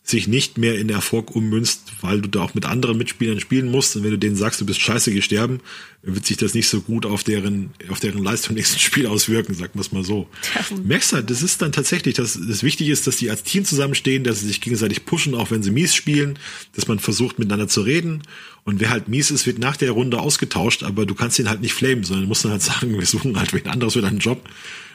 [0.04, 3.94] sich nicht mehr in Erfolg ummünzt, weil du da auch mit anderen Mitspielern spielen musst.
[3.94, 5.60] Und wenn du denen sagst, du bist scheiße gesterben,
[6.02, 9.54] wird sich das nicht so gut auf deren, auf deren Leistung im nächsten Spiel auswirken,
[9.54, 10.26] sagen wir es mal so.
[10.56, 10.76] Ja.
[10.76, 14.24] Merkst halt, das ist dann tatsächlich, dass das wichtig ist, dass die als Team zusammenstehen,
[14.24, 16.36] dass sie sich gegenseitig pushen, auch wenn sie mies spielen,
[16.74, 18.22] dass man versucht, miteinander zu reden.
[18.64, 21.61] Und wer halt mies ist, wird nach der Runde ausgetauscht, aber du kannst ihn halt
[21.61, 24.18] nicht flamen, sondern du musst dann halt sagen, wir suchen halt wen anderes für deinen
[24.18, 24.49] Job.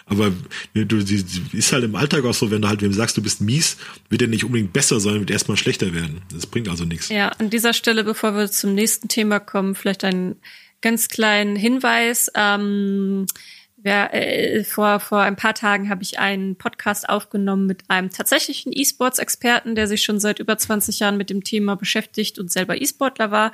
[0.10, 0.32] Aber
[0.74, 3.42] du, die, ist halt im Alltag auch so, wenn du halt wem sagst, du bist
[3.42, 3.78] mies,
[4.10, 6.22] wird er nicht unbedingt besser, sondern wird erstmal schlechter werden.
[6.32, 7.10] Das bringt also nichts.
[7.10, 10.38] Ja, an dieser Stelle, bevor wir zum nächsten Thema kommen, vielleicht einen
[10.82, 12.32] ganz kleinen Hinweis.
[12.36, 13.26] Ähm,
[13.76, 18.72] wer, äh, vor, vor ein paar Tagen habe ich einen Podcast aufgenommen mit einem tatsächlichen
[18.74, 23.32] E-Sports-Experten, der sich schon seit über 20 Jahren mit dem Thema beschäftigt und selber E-Sportler
[23.32, 23.52] war.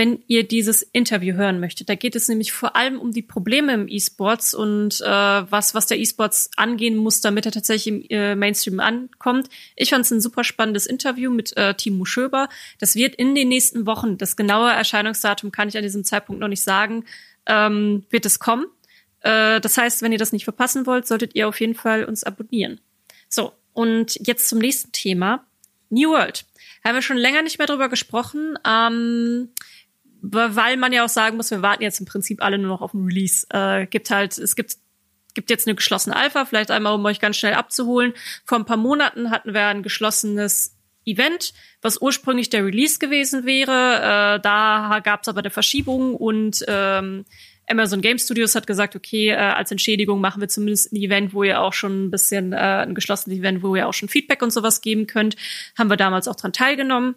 [0.00, 1.90] Wenn ihr dieses Interview hören möchtet.
[1.90, 5.88] Da geht es nämlich vor allem um die Probleme im E-Sports und äh, was, was
[5.88, 9.50] der E-Sports angehen muss, damit er tatsächlich im äh, Mainstream ankommt.
[9.76, 12.48] Ich fand es ein super spannendes Interview mit äh, Timo Schöber.
[12.78, 16.48] Das wird in den nächsten Wochen, das genaue Erscheinungsdatum kann ich an diesem Zeitpunkt noch
[16.48, 17.04] nicht sagen,
[17.44, 18.64] ähm, wird es kommen.
[19.20, 22.24] Äh, das heißt, wenn ihr das nicht verpassen wollt, solltet ihr auf jeden Fall uns
[22.24, 22.80] abonnieren.
[23.28, 25.44] So, und jetzt zum nächsten Thema.
[25.90, 26.46] New World.
[26.84, 29.50] Haben wir schon länger nicht mehr drüber gesprochen, ähm,
[30.22, 32.94] weil man ja auch sagen muss, wir warten jetzt im Prinzip alle nur noch auf
[32.94, 33.46] ein Release.
[33.50, 34.76] Äh, gibt halt, es gibt
[35.34, 38.14] gibt jetzt eine geschlossene Alpha, vielleicht einmal, um euch ganz schnell abzuholen.
[38.44, 41.52] Vor ein paar Monaten hatten wir ein geschlossenes Event,
[41.82, 44.36] was ursprünglich der Release gewesen wäre.
[44.36, 47.24] Äh, da gab es aber eine Verschiebung und ähm,
[47.66, 51.44] Amazon Game Studios hat gesagt, okay, äh, als Entschädigung machen wir zumindest ein Event, wo
[51.44, 54.52] ihr auch schon ein bisschen, äh, ein geschlossenes Event, wo ihr auch schon Feedback und
[54.52, 55.36] sowas geben könnt.
[55.78, 57.14] Haben wir damals auch dran teilgenommen.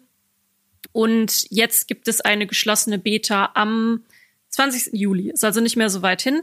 [0.94, 4.04] Und jetzt gibt es eine geschlossene Beta am
[4.50, 4.92] 20.
[4.92, 5.28] Juli.
[5.28, 6.42] Ist also nicht mehr so weit hin.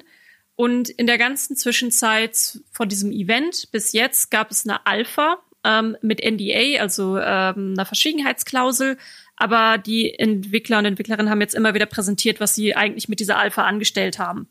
[0.57, 5.95] Und in der ganzen Zwischenzeit von diesem Event bis jetzt gab es eine Alpha ähm,
[6.01, 8.97] mit NDA, also ähm, einer Verschwiegenheitsklausel,
[9.37, 13.37] aber die Entwickler und Entwicklerinnen haben jetzt immer wieder präsentiert, was sie eigentlich mit dieser
[13.37, 14.49] Alpha angestellt haben.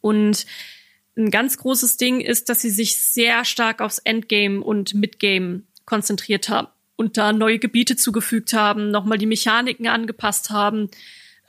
[0.00, 0.46] Und
[1.14, 6.48] ein ganz großes Ding ist, dass sie sich sehr stark aufs Endgame und Midgame konzentriert
[6.48, 10.90] haben und da neue Gebiete zugefügt haben, nochmal die Mechaniken angepasst haben.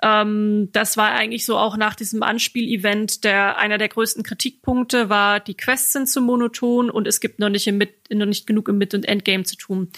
[0.01, 5.39] Ähm, das war eigentlich so auch nach diesem Anspiel-Event der einer der größten Kritikpunkte war,
[5.39, 8.67] die Quests sind zu monoton und es gibt noch nicht, im Mid, noch nicht genug
[8.67, 9.89] im Mid- und Endgame zu tun.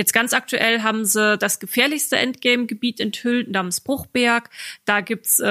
[0.00, 4.48] Jetzt ganz aktuell haben sie das gefährlichste Endgame-Gebiet enthüllt namens Bruchberg.
[4.86, 5.44] Da gibt's äh,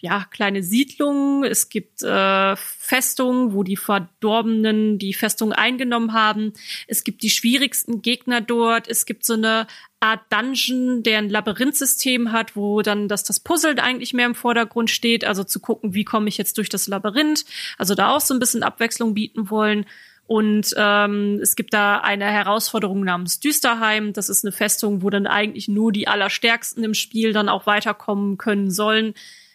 [0.00, 6.52] ja kleine Siedlungen, es gibt äh, Festungen, wo die Verdorbenen die Festung eingenommen haben.
[6.88, 8.88] Es gibt die schwierigsten Gegner dort.
[8.88, 9.68] Es gibt so eine
[10.00, 14.90] Art Dungeon, der ein Labyrinthsystem hat, wo dann das, das Puzzle eigentlich mehr im Vordergrund
[14.90, 15.24] steht.
[15.24, 17.44] Also zu gucken, wie komme ich jetzt durch das Labyrinth.
[17.78, 19.86] Also da auch so ein bisschen Abwechslung bieten wollen.
[20.32, 24.14] Und ähm, es gibt da eine Herausforderung namens Düsterheim.
[24.14, 28.38] Das ist eine Festung, wo dann eigentlich nur die Allerstärksten im Spiel dann auch weiterkommen
[28.38, 29.12] können sollen,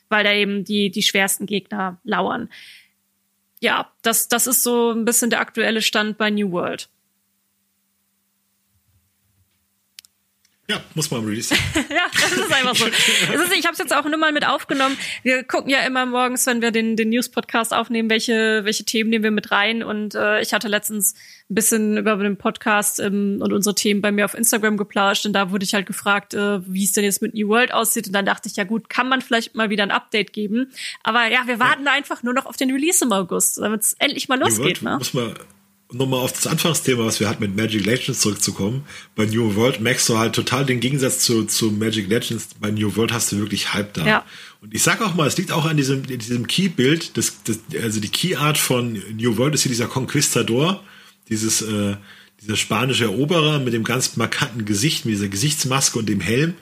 [0.08, 2.52] weil da eben die, die schwersten Gegner lauern.
[3.60, 6.90] Ja, das, das ist so ein bisschen der aktuelle Stand bei New World.
[10.69, 11.57] Ja, muss man releasen.
[11.76, 12.88] ja, das ist einfach so.
[12.88, 14.98] Ist, ich habe es jetzt auch nur mal mit aufgenommen.
[15.23, 19.23] Wir gucken ja immer morgens, wenn wir den, den News-Podcast aufnehmen, welche, welche Themen nehmen
[19.23, 19.81] wir mit rein.
[19.81, 21.14] Und äh, ich hatte letztens
[21.49, 25.26] ein bisschen über den Podcast ähm, und unsere Themen bei mir auf Instagram geplauscht.
[25.26, 28.07] Und da wurde ich halt gefragt, äh, wie es denn jetzt mit New World aussieht.
[28.07, 30.73] Und dann dachte ich, ja gut, kann man vielleicht mal wieder ein Update geben.
[31.02, 31.94] Aber ja, wir warten ja.
[31.94, 34.81] einfach nur noch auf den Release im August, damit es endlich mal losgeht.
[34.81, 34.98] ne?
[34.98, 35.34] Muss man
[35.91, 38.84] nochmal auf das Anfangsthema, was wir hatten mit Magic Legends zurückzukommen.
[39.15, 42.49] Bei New World merkst du halt total den Gegensatz zu, zu Magic Legends.
[42.59, 44.05] Bei New World hast du wirklich Hype da.
[44.05, 44.26] Ja.
[44.61, 47.99] Und ich sag auch mal, es liegt auch an diesem, diesem Key-Bild, das, das, also
[47.99, 50.84] die Key-Art von New World ist hier dieser Conquistador,
[51.30, 51.95] dieses, äh,
[52.41, 56.55] dieser spanische Eroberer mit dem ganz markanten Gesicht, mit dieser Gesichtsmaske und dem Helm,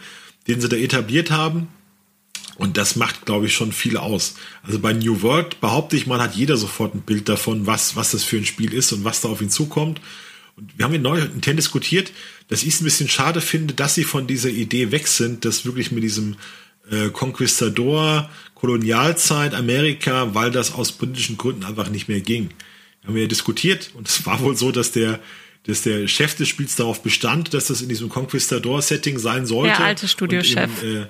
[0.48, 1.68] den sie da etabliert haben.
[2.58, 4.36] Und das macht, glaube ich, schon viel aus.
[4.64, 8.12] Also bei New World behaupte ich, man hat jeder sofort ein Bild davon, was, was
[8.12, 10.00] das für ein Spiel ist und was da auf ihn zukommt.
[10.56, 12.12] Und wir haben ja neu intern diskutiert,
[12.48, 15.66] dass ich es ein bisschen schade finde, dass sie von dieser Idee weg sind, dass
[15.66, 16.38] wirklich mit diesem
[16.90, 22.52] äh, Conquistador, Kolonialzeit, Amerika, weil das aus politischen Gründen einfach nicht mehr ging.
[23.02, 25.20] Wir haben ja diskutiert und es war wohl so, dass der
[25.68, 29.76] dass der Chef des Spiels darauf bestand, dass das in diesem Conquistador-Setting sein sollte.
[29.76, 30.84] Der alte Studiochef.
[30.84, 31.08] Äh,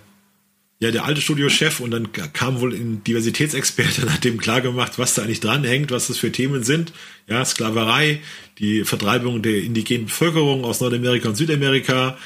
[0.86, 5.24] ja, der alte Studiochef und dann kam wohl ein Diversitätsexperte, hat dem klargemacht, was da
[5.24, 6.94] eigentlich dranhängt, was das für Themen sind.
[7.28, 8.22] Ja, Sklaverei,
[8.60, 12.18] die Vertreibung der indigenen Bevölkerung aus Nordamerika und Südamerika,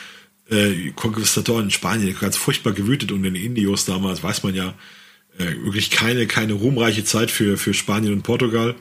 [0.50, 4.74] äh, Konquistator in Spanien, ganz furchtbar gewütet und in den Indios damals, weiß man ja,
[5.38, 8.76] äh, wirklich keine, keine ruhmreiche Zeit für, für Spanien und Portugal.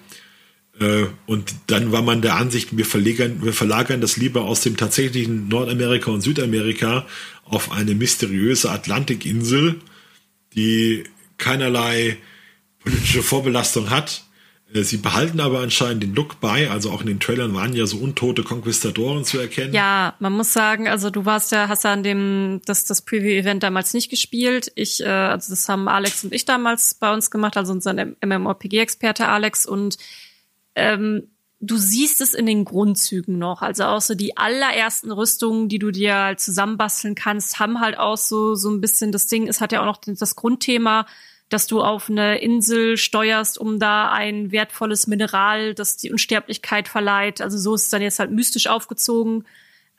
[0.81, 4.77] Äh, und dann war man der Ansicht, wir verlagern, wir verlagern das lieber aus dem
[4.77, 7.07] tatsächlichen Nordamerika und Südamerika
[7.45, 9.81] auf eine mysteriöse Atlantikinsel,
[10.55, 11.05] die
[11.39, 12.19] keinerlei
[12.81, 14.25] politische Vorbelastung hat.
[14.73, 17.87] Äh, sie behalten aber anscheinend den Look bei, also auch in den Trailern waren ja
[17.87, 19.75] so untote Konquistadoren zu erkennen.
[19.75, 23.63] Ja, man muss sagen, also du warst ja, hast ja an dem, das, das Preview-Event
[23.65, 24.71] damals nicht gespielt.
[24.77, 29.27] Ich, äh, also das haben Alex und ich damals bei uns gemacht, also unser MMORPG-Experte
[29.27, 29.97] Alex und
[30.79, 31.29] ähm,
[31.61, 33.63] du siehst es in den Grundzügen noch.
[33.63, 38.17] Also auch so die allerersten Rüstungen, die du dir halt zusammenbasteln kannst, haben halt auch
[38.17, 39.49] so, so ein bisschen das Ding.
[39.49, 41.07] Es hat ja auch noch das Grundthema,
[41.49, 47.41] dass du auf eine Insel steuerst, um da ein wertvolles Mineral, das die Unsterblichkeit verleiht.
[47.41, 49.45] Also so ist es dann jetzt halt mystisch aufgezogen.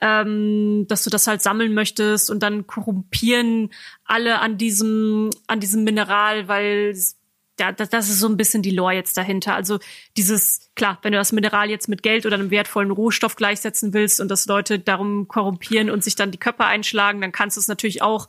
[0.01, 3.69] ähm, dass du das halt sammeln möchtest und dann korrumpieren
[4.05, 6.95] alle an diesem, an diesem Mineral, weil
[7.59, 9.55] ja, das, das ist so ein bisschen die Lore jetzt dahinter.
[9.55, 9.79] Also
[10.17, 14.19] dieses, klar, wenn du das Mineral jetzt mit Geld oder einem wertvollen Rohstoff gleichsetzen willst
[14.21, 17.67] und dass Leute darum korrumpieren und sich dann die Köpfe einschlagen, dann kannst du es
[17.67, 18.27] natürlich auch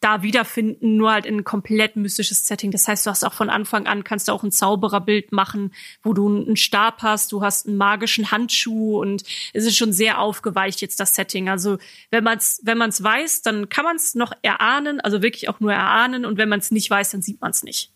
[0.00, 2.70] da wiederfinden, nur halt in ein komplett mystisches Setting.
[2.70, 6.12] Das heißt, du hast auch von Anfang an, kannst du auch ein Zaubererbild machen, wo
[6.12, 10.80] du einen Stab hast, du hast einen magischen Handschuh und es ist schon sehr aufgeweicht
[10.80, 11.48] jetzt das Setting.
[11.48, 11.78] Also
[12.10, 15.58] wenn man es wenn man's weiß, dann kann man es noch erahnen, also wirklich auch
[15.60, 17.92] nur erahnen und wenn man es nicht weiß, dann sieht man es nicht.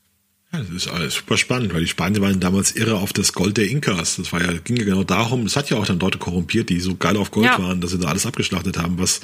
[0.52, 3.56] Ja, das ist alles super spannend, weil die Spanier waren damals irre auf das Gold
[3.56, 4.16] der Inkas.
[4.16, 6.78] Das war ja, ging ja genau darum, es hat ja auch dann Leute korrumpiert, die
[6.80, 7.58] so geil auf Gold ja.
[7.58, 9.22] waren, dass sie da alles abgeschlachtet haben, was,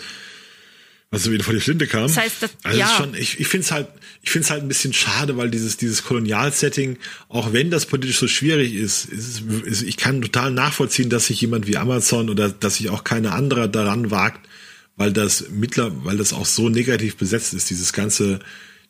[1.10, 2.04] was so wieder vor die Flinte kam.
[2.04, 2.88] Das heißt, das, also ja.
[2.96, 3.88] schon, ich, ich finde es halt,
[4.22, 6.96] ich finde es halt ein bisschen schade, weil dieses, dieses Kolonialsetting,
[7.28, 11.42] auch wenn das politisch so schwierig ist, ist, ist, ich kann total nachvollziehen, dass sich
[11.42, 14.48] jemand wie Amazon oder dass sich auch keine andere daran wagt,
[14.96, 18.40] weil das mittler, weil das auch so negativ besetzt ist, dieses ganze,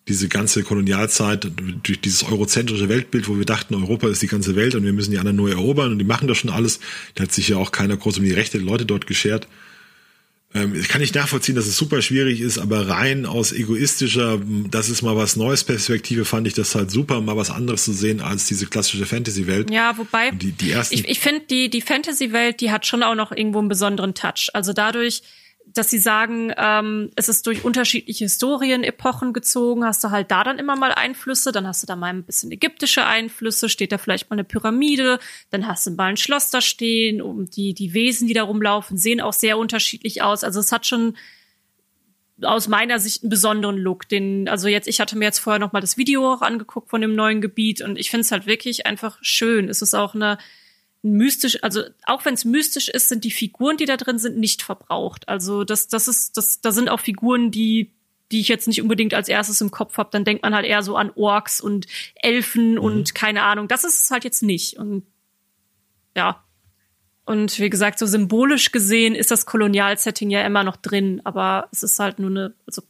[0.09, 1.51] diese ganze Kolonialzeit
[1.82, 5.10] durch dieses eurozentrische Weltbild, wo wir dachten, Europa ist die ganze Welt und wir müssen
[5.10, 6.80] die anderen nur erobern und die machen das schon alles.
[7.14, 9.47] Da hat sich ja auch keiner groß um die Rechte der Leute dort geschert.
[10.55, 14.40] Ähm, ich kann nicht nachvollziehen, dass es super schwierig ist, aber rein aus egoistischer,
[14.70, 17.93] das ist mal was Neues Perspektive, fand ich das halt super, mal was anderes zu
[17.93, 19.70] sehen als diese klassische Fantasy-Welt.
[19.70, 23.14] Ja, wobei, die, die ersten ich, ich finde, die, die Fantasy-Welt, die hat schon auch
[23.14, 24.48] noch irgendwo einen besonderen Touch.
[24.55, 25.22] Also dadurch,
[25.74, 30.58] dass sie sagen, ähm, es ist durch unterschiedliche Historienepochen gezogen, hast du halt da dann
[30.58, 34.30] immer mal Einflüsse, dann hast du da mal ein bisschen ägyptische Einflüsse, steht da vielleicht
[34.30, 35.18] mal eine Pyramide,
[35.50, 38.96] dann hast du mal ein Schloss da stehen, und die, die Wesen, die da rumlaufen,
[38.96, 40.44] sehen auch sehr unterschiedlich aus.
[40.44, 41.16] Also es hat schon
[42.42, 44.08] aus meiner Sicht einen besonderen Look.
[44.08, 47.00] Den, also jetzt, ich hatte mir jetzt vorher noch mal das Video auch angeguckt von
[47.00, 49.68] dem neuen Gebiet und ich finde es halt wirklich einfach schön.
[49.68, 50.38] Es ist auch eine
[51.02, 54.62] mystisch, also auch wenn es mystisch ist, sind die Figuren, die da drin sind, nicht
[54.62, 55.28] verbraucht.
[55.28, 57.92] Also das, das ist, das, da sind auch Figuren, die
[58.30, 60.82] die ich jetzt nicht unbedingt als erstes im Kopf habe, dann denkt man halt eher
[60.82, 62.78] so an Orks und Elfen mhm.
[62.78, 63.68] und keine Ahnung.
[63.68, 64.76] Das ist es halt jetzt nicht.
[64.76, 65.04] Und
[66.16, 66.44] ja.
[67.24, 71.82] Und wie gesagt, so symbolisch gesehen ist das Kolonialsetting ja immer noch drin, aber es
[71.82, 72.82] ist halt nur eine, also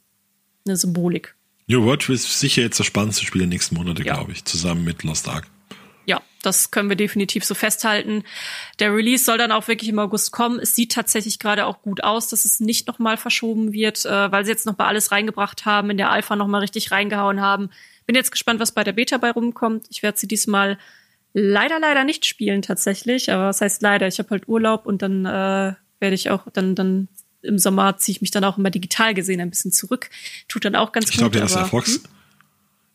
[0.66, 1.34] eine Symbolik.
[1.66, 4.14] New World ist sicher jetzt das spannendste Spiel der nächsten Monate, ja.
[4.14, 5.46] glaube ich, zusammen mit Lost Ark
[6.48, 8.24] das können wir definitiv so festhalten.
[8.78, 10.58] Der Release soll dann auch wirklich im August kommen.
[10.58, 14.44] Es sieht tatsächlich gerade auch gut aus, dass es nicht nochmal verschoben wird, äh, weil
[14.44, 17.70] sie jetzt nochmal alles reingebracht haben, in der Alpha nochmal richtig reingehauen haben.
[18.06, 19.86] Bin jetzt gespannt, was bei der Beta bei rumkommt.
[19.90, 20.78] Ich werde sie diesmal
[21.32, 23.30] leider, leider nicht spielen tatsächlich.
[23.30, 24.06] Aber was heißt leider?
[24.08, 27.08] Ich habe halt Urlaub und dann äh, werde ich auch, dann, dann
[27.42, 30.10] im Sommer ziehe ich mich dann auch immer digital gesehen ein bisschen zurück.
[30.48, 31.26] Tut dann auch ganz ich gut.
[31.26, 32.02] Ich glaube, das Erfolgs, hm?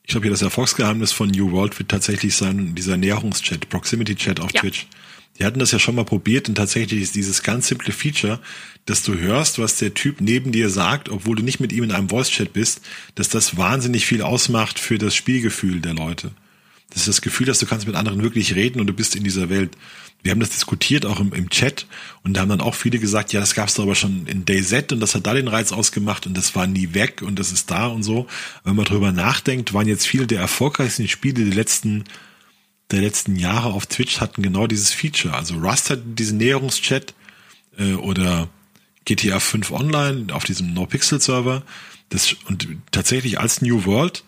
[0.04, 4.40] Ich glaube, hier das Erfolgsgeheimnis von New World wird tatsächlich sein, dieser Näherungschat, Proximity Chat
[4.40, 4.62] auf ja.
[4.62, 4.88] Twitch.
[5.40, 8.40] Die hatten das ja schon mal probiert und tatsächlich ist dieses ganz simple Feature,
[8.86, 11.92] dass du hörst, was der Typ neben dir sagt, obwohl du nicht mit ihm in
[11.92, 12.82] einem Voice-Chat bist,
[13.16, 16.32] dass das wahnsinnig viel ausmacht für das Spielgefühl der Leute.
[16.94, 19.24] Das ist das Gefühl, dass du kannst mit anderen wirklich reden und du bist in
[19.24, 19.76] dieser Welt
[20.24, 21.86] wir haben das diskutiert auch im, im Chat
[22.24, 24.94] und da haben dann auch viele gesagt, ja, das gab's doch aber schon in DayZ
[24.94, 27.70] und das hat da den Reiz ausgemacht und das war nie weg und das ist
[27.70, 28.28] da und so.
[28.64, 32.06] Wenn man drüber nachdenkt, waren jetzt viele der erfolgreichsten Spiele der letzten
[32.92, 35.34] der letzten Jahre auf Twitch hatten genau dieses Feature.
[35.34, 37.14] Also Rust hat diesen Näherungschat
[37.78, 38.50] äh, oder
[39.06, 41.64] GTA 5 Online auf diesem No-Pixel-Server.
[42.10, 44.24] Das, und tatsächlich als New World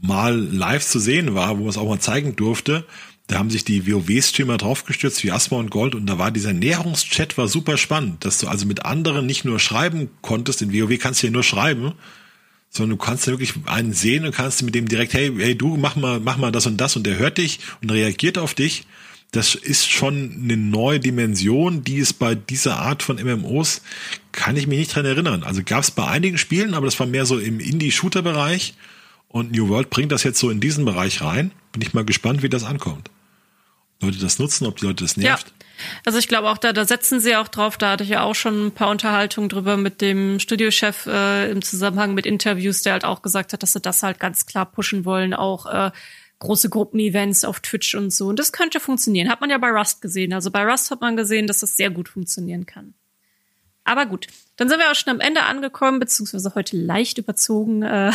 [0.00, 2.84] mal live zu sehen war, wo man es auch mal zeigen durfte,
[3.26, 7.38] da haben sich die WoW-Streamer draufgestürzt wie Asma und Gold und da war dieser Näherungschat
[7.38, 11.22] war super spannend, dass du also mit anderen nicht nur schreiben konntest, in WoW kannst
[11.22, 11.92] du ja nur schreiben,
[12.70, 15.94] sondern du kannst wirklich einen sehen und kannst mit dem direkt, hey, hey, du mach
[15.94, 18.84] mal, mach mal das und das und der hört dich und reagiert auf dich.
[19.32, 23.82] Das ist schon eine neue Dimension, die es bei dieser Art von MMOs,
[24.32, 25.44] kann ich mich nicht dran erinnern.
[25.44, 28.74] Also gab es bei einigen Spielen, aber das war mehr so im Indie-Shooter-Bereich.
[29.30, 31.52] Und New World bringt das jetzt so in diesen Bereich rein.
[31.72, 33.10] Bin ich mal gespannt, wie das ankommt.
[34.02, 35.48] Leute das nutzen, ob die Leute das nervt.
[35.48, 35.66] Ja.
[36.04, 38.34] Also ich glaube auch da, da setzen sie auch drauf, da hatte ich ja auch
[38.34, 43.04] schon ein paar Unterhaltungen drüber mit dem Studiochef äh, im Zusammenhang mit Interviews, der halt
[43.04, 45.90] auch gesagt hat, dass sie das halt ganz klar pushen wollen, auch äh,
[46.40, 48.28] große Gruppenevents auf Twitch und so.
[48.28, 49.30] Und das könnte funktionieren.
[49.30, 50.32] Hat man ja bei Rust gesehen.
[50.32, 52.94] Also bei Rust hat man gesehen, dass das sehr gut funktionieren kann.
[53.84, 54.26] Aber gut,
[54.56, 58.12] dann sind wir auch schon am Ende angekommen, beziehungsweise heute leicht überzogen, äh,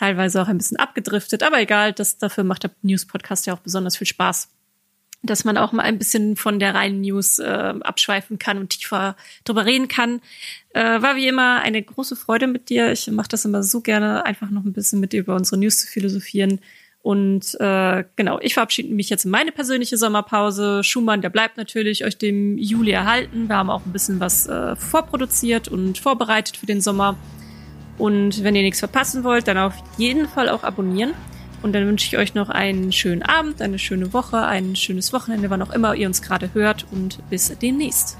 [0.00, 3.96] teilweise auch ein bisschen abgedriftet, aber egal, das, dafür macht der News-Podcast ja auch besonders
[3.96, 4.48] viel Spaß
[5.22, 9.16] dass man auch mal ein bisschen von der reinen News äh, abschweifen kann und tiefer
[9.44, 10.20] drüber reden kann.
[10.70, 12.90] Äh, war wie immer eine große Freude mit dir.
[12.90, 15.80] Ich mache das immer so gerne, einfach noch ein bisschen mit dir über unsere News
[15.80, 16.60] zu philosophieren.
[17.02, 20.84] Und äh, genau, ich verabschiede mich jetzt in meine persönliche Sommerpause.
[20.84, 23.48] Schumann, der bleibt natürlich euch dem Juli erhalten.
[23.48, 27.16] Wir haben auch ein bisschen was äh, vorproduziert und vorbereitet für den Sommer.
[28.00, 31.12] Und wenn ihr nichts verpassen wollt, dann auf jeden Fall auch abonnieren.
[31.60, 35.50] Und dann wünsche ich euch noch einen schönen Abend, eine schöne Woche, ein schönes Wochenende,
[35.50, 38.16] wann auch immer ihr uns gerade hört und bis demnächst.